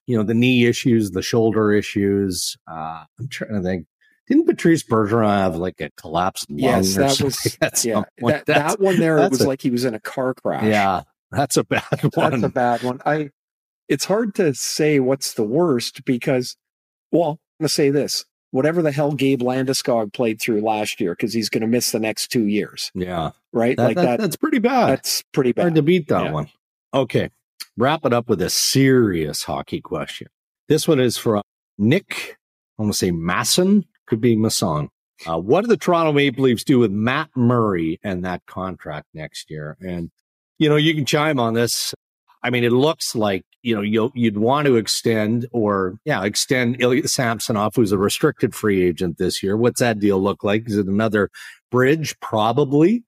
you 0.06 0.14
know, 0.18 0.24
the 0.24 0.34
knee 0.34 0.66
issues, 0.66 1.12
the 1.12 1.22
shoulder 1.22 1.72
issues. 1.72 2.58
Uh, 2.70 3.04
I'm 3.18 3.28
trying 3.28 3.54
to 3.54 3.62
think. 3.62 3.86
Didn't 4.28 4.46
Patrice 4.46 4.82
Bergeron 4.82 5.28
have 5.28 5.56
like 5.56 5.80
a 5.80 5.90
collapsed 5.96 6.50
lung 6.50 6.58
Yes, 6.58 6.94
that 6.94 7.20
was 7.20 7.58
yeah. 7.84 8.04
That, 8.18 8.46
that 8.46 8.80
one 8.80 8.98
there, 8.98 9.18
it 9.18 9.30
was 9.30 9.42
a- 9.42 9.48
like 9.48 9.60
he 9.62 9.70
was 9.70 9.84
in 9.84 9.94
a 9.94 10.00
car 10.00 10.34
crash. 10.34 10.64
yeah, 10.64 11.02
that's 11.30 11.56
a 11.56 11.64
bad 11.64 11.82
one. 12.14 12.30
That's 12.30 12.42
a 12.42 12.48
bad 12.48 12.82
one. 12.82 13.00
I 13.04 13.30
it's 13.88 14.06
hard 14.06 14.34
to 14.36 14.54
say 14.54 14.98
what's 15.00 15.34
the 15.34 15.42
worst 15.44 16.04
because 16.06 16.56
well, 17.12 17.30
I'm 17.58 17.64
gonna 17.64 17.68
say 17.68 17.90
this. 17.90 18.24
Whatever 18.50 18.82
the 18.82 18.92
hell 18.92 19.12
Gabe 19.12 19.42
Landeskog 19.42 20.12
played 20.14 20.40
through 20.40 20.60
last 20.62 21.00
year, 21.00 21.12
because 21.12 21.32
he's 21.34 21.48
gonna 21.50 21.66
miss 21.66 21.90
the 21.90 21.98
next 21.98 22.28
two 22.28 22.46
years, 22.46 22.90
yeah, 22.94 23.32
right? 23.52 23.76
that, 23.76 23.82
like 23.84 23.96
that- 23.96 24.02
that, 24.04 24.20
that's 24.20 24.36
pretty 24.36 24.58
bad. 24.60 24.90
that's 24.90 25.22
pretty 25.32 25.52
bad. 25.52 25.62
Hard 25.62 25.74
to 25.74 25.82
beat 25.82 26.08
that 26.08 26.24
Yeah. 26.26 26.32
one. 26.32 26.48
Okay, 26.94 27.30
wrap 27.76 28.06
it 28.06 28.12
up 28.12 28.28
with 28.28 28.40
a 28.40 28.48
serious 28.48 29.42
hockey 29.42 29.80
question. 29.80 30.28
This 30.68 30.86
one 30.88 31.00
is 31.00 31.18
for 31.18 31.42
Nick. 31.76 32.38
I 32.78 32.82
want 32.82 32.92
to 32.92 32.98
say 32.98 33.10
Masson, 33.10 33.84
could 34.07 34.20
be 34.20 34.36
Masson. 34.36 34.88
Uh, 35.26 35.38
what 35.38 35.62
do 35.62 35.68
the 35.68 35.76
Toronto 35.76 36.12
Maple 36.12 36.44
Leafs 36.44 36.64
do 36.64 36.78
with 36.78 36.90
Matt 36.90 37.30
Murray 37.36 38.00
and 38.02 38.24
that 38.24 38.44
contract 38.46 39.07
next 39.14 39.50
year? 39.50 39.76
And 39.80 40.11
you 40.59 40.68
know, 40.68 40.76
you 40.76 40.94
can 40.94 41.05
chime 41.05 41.38
on 41.38 41.55
this. 41.55 41.94
I 42.42 42.50
mean, 42.50 42.64
it 42.64 42.72
looks 42.72 43.14
like 43.14 43.44
you 43.62 43.74
know 43.74 43.80
you'll, 43.80 44.12
you'd 44.14 44.38
want 44.38 44.66
to 44.66 44.76
extend 44.76 45.46
or 45.52 45.98
yeah, 46.05 46.24
extend 46.24 46.80
Ilya 46.80 47.09
Samsonov, 47.09 47.74
who's 47.74 47.92
a 47.92 47.98
restricted 47.98 48.55
free 48.55 48.82
agent 48.82 49.18
this 49.18 49.42
year. 49.42 49.57
What's 49.57 49.80
that 49.80 49.98
deal 49.98 50.20
look 50.20 50.44
like? 50.44 50.68
Is 50.68 50.76
it 50.76 50.86
another 50.86 51.30
bridge? 51.70 52.18
Probably. 52.20 53.05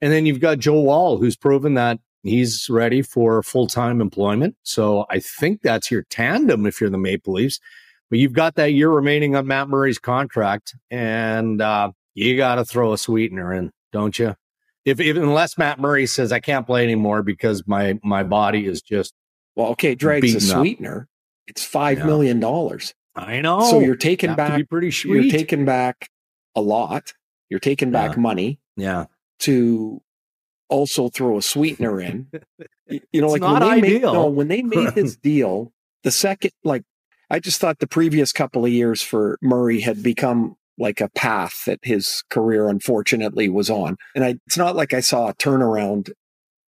And 0.00 0.12
then 0.12 0.26
you've 0.26 0.40
got 0.40 0.60
Joe 0.60 0.80
Woll, 0.80 1.18
who's 1.18 1.36
proven 1.36 1.74
that 1.74 1.98
he's 2.22 2.68
ready 2.70 3.02
for 3.02 3.42
full 3.42 3.66
time 3.66 4.00
employment. 4.00 4.56
So 4.62 5.06
I 5.10 5.18
think 5.20 5.62
that's 5.62 5.90
your 5.90 6.04
tandem 6.04 6.66
if 6.66 6.80
you're 6.80 6.90
the 6.90 6.98
Maple 6.98 7.34
Leafs. 7.34 7.60
But 8.10 8.18
you've 8.18 8.32
got 8.32 8.54
that 8.56 8.72
year 8.72 8.88
remaining 8.90 9.36
on 9.36 9.46
Matt 9.46 9.68
Murray's 9.68 9.98
contract, 9.98 10.74
and 10.90 11.60
uh, 11.60 11.90
you 12.14 12.36
got 12.36 12.54
to 12.56 12.64
throw 12.64 12.92
a 12.92 12.98
sweetener 12.98 13.52
in, 13.52 13.70
don't 13.92 14.18
you? 14.18 14.34
If, 14.84 14.98
if 15.00 15.16
unless 15.16 15.58
Matt 15.58 15.78
Murray 15.78 16.06
says 16.06 16.32
I 16.32 16.40
can't 16.40 16.66
play 16.66 16.82
anymore 16.82 17.22
because 17.22 17.66
my 17.66 17.98
my 18.02 18.22
body 18.22 18.66
is 18.66 18.80
just 18.80 19.12
well, 19.56 19.68
okay, 19.68 19.94
Dregs 19.94 20.30
a 20.32 20.38
beaten 20.38 20.50
up. 20.50 20.56
sweetener. 20.60 21.08
It's 21.46 21.62
five 21.64 21.98
Yeah. 21.98 22.06
million 22.06 22.40
dollars. 22.40 22.94
I 23.14 23.40
know. 23.40 23.60
so 23.68 23.80
you're 23.80 23.96
taking 23.96 24.34
back 24.34 24.56
be 24.56 24.64
pretty 24.64 24.86
you're 24.86 24.92
sweet. 25.22 25.30
taking 25.30 25.64
back 25.66 26.08
a 26.54 26.60
lot. 26.62 27.12
You're 27.50 27.60
taking 27.60 27.90
back 27.90 28.12
Yeah. 28.12 28.20
money 28.20 28.60
yeah, 28.76 29.06
to 29.40 30.00
also 30.70 31.08
throw 31.08 31.36
a 31.38 31.42
sweetener 31.42 32.00
in. 32.00 32.28
You 33.12 33.20
know, 33.20 33.34
It's 33.34 33.42
like 33.42 33.42
not 33.42 33.60
when 33.60 33.80
they 33.82 33.90
made 33.92 34.02
no, 34.02 34.26
when 34.28 34.48
they 34.48 34.62
made 34.62 34.94
this 34.94 35.14
deal, 35.30 35.72
the 36.04 36.10
second 36.10 36.52
like 36.64 36.84
I 37.30 37.40
just 37.40 37.60
thought 37.60 37.78
the 37.78 37.86
previous 37.86 38.32
couple 38.32 38.64
of 38.64 38.72
years 38.72 39.02
for 39.02 39.38
Murray 39.42 39.80
had 39.80 40.02
become 40.02 40.56
like 40.78 41.00
a 41.00 41.10
path 41.10 41.64
that 41.66 41.80
his 41.82 42.22
career 42.30 42.68
unfortunately 42.68 43.48
was 43.48 43.68
on. 43.68 43.96
And 44.14 44.24
I 44.24 44.36
it's 44.46 44.56
not 44.56 44.76
like 44.76 44.94
I 44.94 45.00
saw 45.00 45.28
a 45.28 45.34
turnaround. 45.34 46.10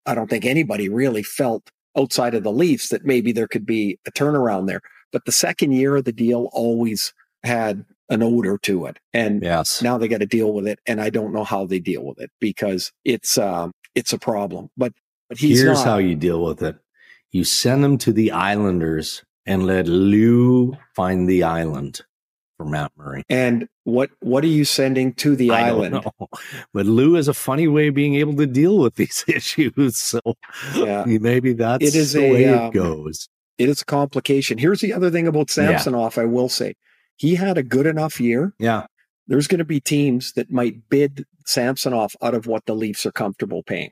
I 0.07 0.15
don't 0.15 0.29
think 0.29 0.45
anybody 0.45 0.89
really 0.89 1.23
felt 1.23 1.71
outside 1.97 2.35
of 2.35 2.43
the 2.43 2.53
Leafs 2.53 2.89
that 2.89 3.05
maybe 3.05 3.33
there 3.33 3.49
could 3.49 3.67
be 3.67 3.99
a 4.07 4.13
turnaround 4.13 4.67
there. 4.67 4.81
But 5.13 5.25
the 5.25 5.33
second 5.33 5.73
year 5.73 5.97
of 5.97 6.05
the 6.05 6.13
deal 6.13 6.51
always 6.53 7.13
had 7.43 7.85
an 8.09 8.23
odor 8.23 8.59
to 8.59 8.87
it. 8.87 8.99
And 9.15 9.43
yes. 9.43 9.81
now 9.83 9.97
they 9.99 10.09
got 10.09 10.19
to 10.19 10.27
deal 10.27 10.53
with 10.53 10.67
it 10.67 10.81
and 10.87 11.01
i 11.01 11.11
don't 11.11 11.33
know 11.33 11.45
how 11.45 11.65
they 11.65 11.79
deal 11.79 12.05
with 12.05 12.21
it 12.21 12.31
because 12.41 12.93
it's 13.05 13.39
um 13.39 13.73
it's 13.95 14.13
a 14.13 14.19
problem 14.19 14.69
but 14.77 14.93
but 15.31 15.39
he's 15.39 15.63
Here's 15.63 15.79
not 15.79 15.87
how 15.87 15.99
you 15.99 16.17
deal 16.17 16.43
with 16.43 16.61
it: 16.61 16.77
you 17.31 17.45
send 17.45 17.85
them 17.85 17.97
to 17.99 18.13
the 18.13 18.33
Islanders 18.33 19.23
and 19.47 19.67
let 19.67 19.87
Lou 19.89 20.77
find 20.95 21.29
the 21.29 21.43
island 21.43 22.01
for 22.57 22.67
Matt 22.67 22.93
Murray. 22.97 23.23
and 23.31 23.67
what 23.85 24.11
what 24.21 24.45
are 24.45 24.49
you 24.49 24.65
sending 24.67 25.15
to 25.15 25.35
the 25.35 25.51
I 25.51 25.69
don't 25.71 25.77
island 25.95 26.05
know. 26.21 26.29
But 26.75 26.87
Lou 26.87 27.17
is 27.17 27.27
a 27.27 27.35
funny 27.35 27.67
way 27.69 27.89
of 27.89 27.95
being 27.95 28.17
able 28.17 28.37
to 28.37 28.47
deal 28.47 28.79
with 28.79 28.97
these 28.97 29.25
issues. 29.29 29.97
So 29.97 30.21
Yeah. 30.75 31.05
maybe 31.07 31.55
that's 31.55 31.83
It 31.85 31.95
is 31.95 32.13
the 32.13 32.25
a, 32.27 32.33
way 32.33 32.49
um, 32.49 32.67
it 32.67 32.75
goes. 32.75 33.29
it 33.59 33.69
is 33.69 33.81
a 33.83 33.85
complication 33.87 34.59
here's 34.59 34.81
the 34.81 34.93
other 34.93 35.11
thing 35.11 35.27
about 35.27 35.57
Yeah. 35.57 35.83
i 36.19 36.25
will 36.25 36.49
say 36.49 36.75
he 37.17 37.35
had 37.35 37.57
a 37.59 37.63
good 37.63 37.87
enough 37.87 38.21
year 38.21 38.53
Yeah. 38.59 38.87
there's 39.27 39.49
going 39.49 39.59
to 39.59 39.65
be 39.65 39.81
teams 39.81 40.33
that 40.35 40.51
might 40.51 40.89
bid 40.91 41.25
Samsonov 41.47 42.15
out 42.23 42.35
of 42.35 42.47
what 42.47 42.67
the 42.67 42.75
leafs 42.75 43.05
are 43.07 43.13
comfortable 43.13 43.63
paying 43.63 43.91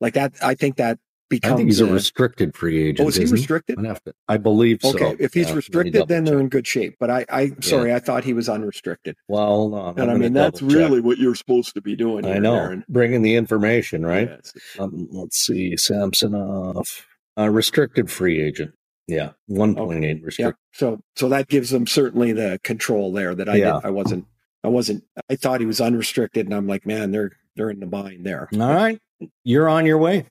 like 0.00 0.14
that 0.14 0.32
i 0.42 0.54
think 0.54 0.76
that 0.76 0.98
becomes 1.40 1.52
I 1.54 1.56
think 1.56 1.68
he's 1.68 1.80
a 1.80 1.86
a- 1.86 1.92
restricted 1.92 2.56
free 2.56 2.82
agent. 2.88 3.00
oh 3.06 3.08
is 3.08 3.16
he 3.16 3.24
restricted 3.26 3.78
I'd 3.78 4.04
to- 4.04 4.14
I 4.28 4.36
believe 4.36 4.80
so. 4.82 4.90
okay 4.90 5.16
if 5.18 5.34
he's 5.34 5.48
Yeah, 5.48 5.54
restricted 5.56 6.08
then 6.08 6.24
they're 6.24 6.40
in 6.40 6.48
good 6.48 6.66
shape 6.66 6.96
but 7.00 7.10
i 7.10 7.24
i 7.30 7.52
sorry 7.60 7.92
i 7.92 7.98
thought 7.98 8.24
he 8.24 8.32
was 8.32 8.48
unrestricted 8.48 9.16
Well, 9.28 9.46
hold 9.46 9.74
on. 9.74 9.98
And 10.00 10.10
I 10.10 10.14
mean, 10.14 10.32
that's 10.32 10.60
check. 10.60 10.68
really 10.70 11.00
what 11.00 11.18
you're 11.18 11.34
supposed 11.34 11.74
to 11.74 11.80
be 11.80 11.94
doing. 11.96 12.26
I 12.26 12.38
know. 12.38 12.54
Aaron. 12.54 12.84
Bringing 12.88 13.22
the 13.22 13.34
information, 13.36 14.04
right? 14.04 14.28
Yes. 14.28 14.52
Um, 14.78 15.08
let's 15.10 15.38
see. 15.38 15.76
Samsonov, 15.76 17.06
uh, 17.38 17.48
restricted 17.50 18.10
free 18.10 18.40
agent. 18.42 18.72
Yeah. 19.06 19.30
1.8 19.50 20.02
Yeah. 20.20 20.24
restricted. 20.24 20.54
So, 20.72 21.00
so 21.16 21.28
that 21.28 21.48
gives 21.48 21.70
them 21.70 21.86
certainly 21.86 22.32
the 22.32 22.58
control 22.64 23.12
there 23.12 23.34
that 23.34 23.48
I 23.48 23.56
Yeah. 23.56 23.80
I 23.84 23.90
wasn't. 23.90 24.24
I 24.62 24.68
wasn't. 24.68 25.04
I 25.28 25.36
thought 25.36 25.60
he 25.60 25.66
was 25.66 25.80
unrestricted, 25.80 26.46
and 26.46 26.54
I'm 26.54 26.66
like, 26.66 26.86
man, 26.86 27.10
they're 27.12 27.32
they're 27.56 27.70
in 27.70 27.80
the 27.80 27.86
bind 27.86 28.24
there. 28.24 28.48
All 28.54 28.58
right. 28.74 28.98
You're 29.44 29.68
on 29.68 29.84
your 29.86 29.98
way. 29.98 30.26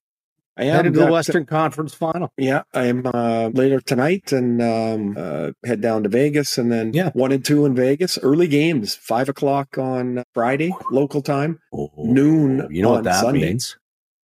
I 0.55 0.65
am 0.65 0.75
Headed 0.75 0.93
to 0.93 0.99
the 0.99 1.07
uh, 1.07 1.11
Western 1.11 1.45
Conference 1.47 1.95
final. 1.95 2.31
Yeah, 2.37 2.61
I 2.75 2.85
am 2.85 3.07
uh, 3.11 3.49
later 3.53 3.79
tonight, 3.81 4.31
and 4.31 4.61
um, 4.61 5.15
uh, 5.17 5.51
head 5.65 5.81
down 5.81 6.03
to 6.03 6.09
Vegas, 6.09 6.59
and 6.59 6.71
then 6.71 6.93
Yeah. 6.93 7.09
one 7.13 7.31
and 7.31 7.43
two 7.43 7.65
in 7.65 7.73
Vegas. 7.75 8.19
Early 8.19 8.47
games, 8.47 8.95
five 8.95 9.29
o'clock 9.29 9.79
on 9.79 10.23
Friday 10.35 10.71
local 10.91 11.23
time. 11.23 11.59
Oh, 11.73 11.89
Noon 11.97 12.67
You 12.69 12.83
know 12.83 12.89
on 12.89 12.95
what 12.97 13.03
that 13.05 13.21
Sunday. 13.21 13.47
means? 13.47 13.77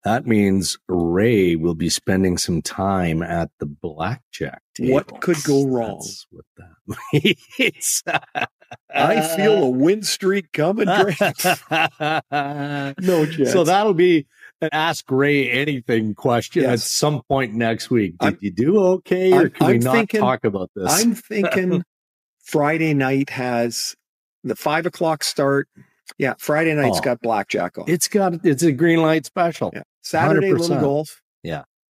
That 0.05 0.27
means 0.27 0.77
Ray 0.87 1.55
will 1.57 1.75
be 1.75 1.89
spending 1.89 2.37
some 2.37 2.61
time 2.61 3.21
at 3.23 3.49
the 3.59 3.65
blackjack 3.65 4.61
table. 4.75 4.93
What 4.93 5.19
could 5.21 5.43
go 5.43 5.65
wrong? 5.65 5.97
That's 5.97 6.27
what 6.29 6.45
that 6.57 7.35
means. 7.57 8.03
I 8.95 9.21
feel 9.35 9.63
a 9.63 9.69
win 9.69 10.03
streak 10.03 10.51
coming. 10.53 10.85
Greg. 10.85 11.17
no 13.01 13.25
chance. 13.25 13.51
so 13.51 13.63
that'll 13.63 13.93
be 13.95 14.25
ask 14.71 15.05
Ray 15.09 15.49
anything 15.49 16.13
question 16.15 16.65
at 16.65 16.79
some 16.79 17.21
point 17.29 17.53
next 17.53 17.89
week. 17.89 18.17
Did 18.19 18.25
I'm- 18.25 18.37
you 18.41 18.51
do 18.51 18.77
okay, 18.79 19.31
or 19.31 19.39
I'm- 19.41 19.49
can 19.51 19.67
we 19.67 19.77
not 19.79 19.95
thinking- 19.95 20.19
talk 20.19 20.43
about 20.43 20.69
this? 20.75 20.91
I'm 21.03 21.15
thinking 21.15 21.83
Friday 22.43 22.93
night 22.93 23.29
has 23.31 23.95
the 24.43 24.55
five 24.55 24.85
o'clock 24.85 25.23
start. 25.23 25.67
Yeah, 26.17 26.33
Friday 26.39 26.73
night's 26.73 26.97
Oh. 26.99 27.01
got 27.01 27.21
blackjack 27.21 27.77
on. 27.77 27.85
it's 27.87 28.07
got 28.07 28.43
it's 28.45 28.63
a 28.63 28.71
green 28.71 29.01
light 29.01 29.25
special. 29.25 29.71
yeah. 29.73 29.83
Saturday, 30.01 30.51
little 30.51 30.67
100%. 30.77 30.81
golf. 30.81 31.21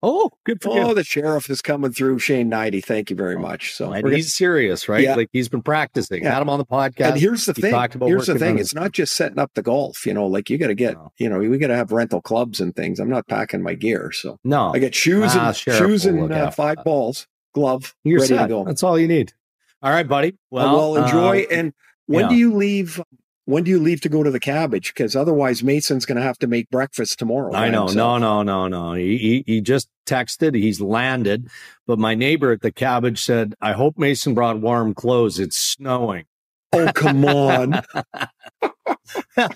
Oh, 0.02 0.30
good 0.46 0.62
for 0.62 0.70
Oh, 0.80 0.90
you. 0.90 0.94
the 0.96 1.04
sheriff 1.04 1.50
is 1.50 1.62
coming 1.62 1.92
through. 1.92 2.20
Shane 2.20 2.48
Nighty, 2.48 2.80
thank 2.80 3.10
you 3.10 3.18
very 3.18 3.38
much. 3.38 3.74
So, 3.76 3.92
And 3.92 4.08
he's 4.14 4.34
serious, 4.34 4.88
right? 4.88 5.04
Yeah. 5.04 5.16
Like 5.16 5.28
he's 5.34 5.50
been 5.50 5.62
practicing. 5.62 6.24
Yeah. 6.24 6.34
Had 6.36 6.42
him 6.42 6.50
on 6.50 6.58
the 6.58 6.66
podcast. 6.66 7.12
and 7.12 7.20
here's 7.20 7.44
the 7.46 7.52
He 7.54 7.64
thing. 7.64 7.74
Here's 8.08 8.28
the 8.28 8.40
thing. 8.40 8.58
his- 8.58 8.68
It's 8.68 8.76
not 8.76 8.94
just 8.94 9.14
setting 9.16 9.40
up 9.40 9.52
the 9.56 9.62
golf. 9.62 10.06
You 10.06 10.14
know, 10.14 10.26
like 10.26 10.50
you 10.50 10.58
got 10.58 10.68
to 10.68 10.76
get. 10.76 10.94
No. 10.94 11.12
You 11.18 11.28
know, 11.30 11.40
we 11.40 11.58
got 11.58 11.68
to 11.68 11.76
have 11.76 11.92
rental 11.92 12.22
clubs 12.22 12.62
and 12.62 12.74
things. 12.74 13.00
I'm 13.02 13.10
not 13.10 13.28
packing 13.28 13.62
my 13.62 13.74
gear, 13.74 14.12
so 14.14 14.38
no, 14.46 14.72
I 14.74 14.80
get 14.80 14.96
shoes 14.96 15.32
Ah, 15.36 15.48
and 15.48 15.56
shoes 15.58 16.06
and 16.06 16.32
uh, 16.32 16.50
five 16.52 16.78
that. 16.78 16.86
balls, 16.86 17.28
glove, 17.54 17.94
you're 18.06 18.20
ready 18.22 18.36
set. 18.36 18.44
to 18.44 18.48
go. 18.48 18.64
That's 18.64 18.84
all 18.84 18.98
you 18.98 19.08
need. 19.08 19.34
All 19.82 19.92
right, 19.92 20.08
buddy. 20.08 20.38
Well, 20.50 20.76
Well, 20.78 20.92
well 20.94 21.04
enjoy. 21.04 21.42
uh, 21.44 21.48
and 21.52 21.74
when 22.06 22.22
yeah. 22.24 22.30
do 22.30 22.36
you 22.36 22.54
leave? 22.56 23.02
When 23.50 23.64
do 23.64 23.72
you 23.72 23.80
leave 23.80 24.00
to 24.02 24.10
go 24.10 24.22
to 24.22 24.30
the 24.30 24.40
cabbage? 24.40 24.94
Because 24.94 25.16
otherwise, 25.16 25.64
Mason's 25.64 26.06
going 26.06 26.18
to 26.18 26.22
have 26.22 26.38
to 26.38 26.46
make 26.46 26.70
breakfast 26.70 27.18
tomorrow. 27.18 27.52
I 27.52 27.70
know. 27.70 27.88
himself. 27.88 28.22
No, 28.22 28.44
no, 28.44 28.68
no, 28.68 28.68
no. 28.68 28.94
He, 28.94 29.18
he 29.18 29.44
he 29.48 29.60
just 29.60 29.90
texted. 30.06 30.54
He's 30.56 30.80
landed, 30.80 31.50
but 31.88 31.98
my 31.98 32.14
neighbor 32.14 32.52
at 32.52 32.62
the 32.62 32.72
cabbage 32.72 33.24
said, 33.24 33.56
"I 33.60 33.72
hope 33.72 33.98
Mason 33.98 34.36
brought 34.36 34.60
warm 34.60 34.94
clothes. 34.94 35.40
It's 35.40 35.60
snowing." 35.60 36.26
Oh, 36.74 36.92
come 36.94 37.26
on. 37.26 37.72
That's 39.36 39.56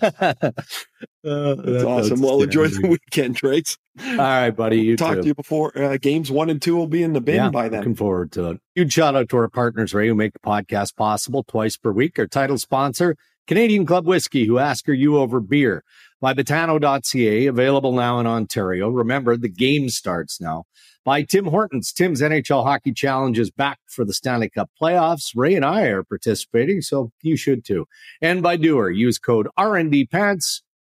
that- 1.21 1.85
awesome. 1.87 2.21
Well, 2.21 2.41
enjoy 2.41 2.69
the 2.69 2.87
weekend, 2.87 3.35
Trace. 3.35 3.77
All 4.03 4.15
right, 4.17 4.49
buddy. 4.49 4.81
You 4.81 4.97
Talk 4.97 5.17
too. 5.17 5.21
to 5.21 5.27
you 5.27 5.35
before 5.35 5.77
uh, 5.77 5.97
games 5.97 6.31
one 6.31 6.49
and 6.49 6.59
two 6.59 6.75
will 6.75 6.87
be 6.87 7.03
in 7.03 7.13
the 7.13 7.21
bin 7.21 7.35
yeah, 7.35 7.49
by 7.49 7.69
then. 7.69 7.81
Looking 7.81 7.95
forward 7.95 8.31
to 8.31 8.51
it. 8.51 8.61
Huge 8.73 8.91
shout 8.91 9.15
out 9.15 9.29
to 9.29 9.37
our 9.37 9.49
partners, 9.49 9.93
Ray, 9.93 10.07
who 10.07 10.15
make 10.15 10.33
the 10.33 10.39
podcast 10.39 10.95
possible 10.95 11.43
twice 11.43 11.77
per 11.77 11.91
week. 11.91 12.17
Our 12.17 12.25
title 12.25 12.57
sponsor, 12.57 13.15
Canadian 13.47 13.85
Club 13.85 14.05
Whiskey, 14.05 14.45
who 14.45 14.57
ask 14.57 14.87
are 14.87 14.93
you 14.93 15.17
over 15.17 15.39
beer 15.39 15.83
by 16.21 16.33
Betano.ca, 16.33 17.47
available 17.47 17.91
now 17.91 18.19
in 18.19 18.27
Ontario. 18.27 18.89
Remember, 18.89 19.35
the 19.35 19.49
game 19.49 19.89
starts 19.89 20.39
now. 20.39 20.63
By 21.03 21.23
Tim 21.23 21.47
Hortons. 21.47 21.91
Tim's 21.91 22.21
NHL 22.21 22.63
Hockey 22.63 22.93
Challenge 22.93 23.37
is 23.37 23.51
back 23.51 23.79
for 23.87 24.05
the 24.05 24.13
Stanley 24.13 24.49
Cup 24.49 24.69
playoffs. 24.81 25.31
Ray 25.35 25.53
and 25.55 25.65
I 25.65 25.87
are 25.87 26.03
participating, 26.03 26.79
so 26.79 27.11
you 27.21 27.35
should 27.35 27.65
too. 27.65 27.85
And 28.21 28.41
by 28.41 28.55
DUER, 28.55 28.89
use 28.89 29.17
code 29.17 29.49
RND 29.59 30.07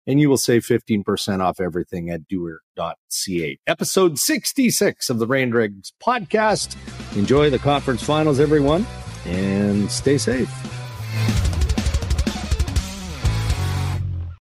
and 0.07 0.20
you 0.20 0.28
will 0.28 0.36
save 0.36 0.66
15% 0.66 1.40
off 1.40 1.59
everything 1.61 2.11
at 2.11 2.28
doer.ca. 2.28 3.59
Episode 3.66 4.18
66 4.18 5.09
of 5.09 5.18
the 5.18 5.26
Ray 5.26 5.42
and 5.45 5.53
Dregs 5.53 5.95
podcast. 6.07 6.76
Enjoy 7.16 7.49
the 7.49 7.59
conference 7.59 8.03
finals, 8.03 8.38
everyone, 8.38 8.86
and 9.24 9.90
stay 9.90 10.18
safe. 10.18 10.84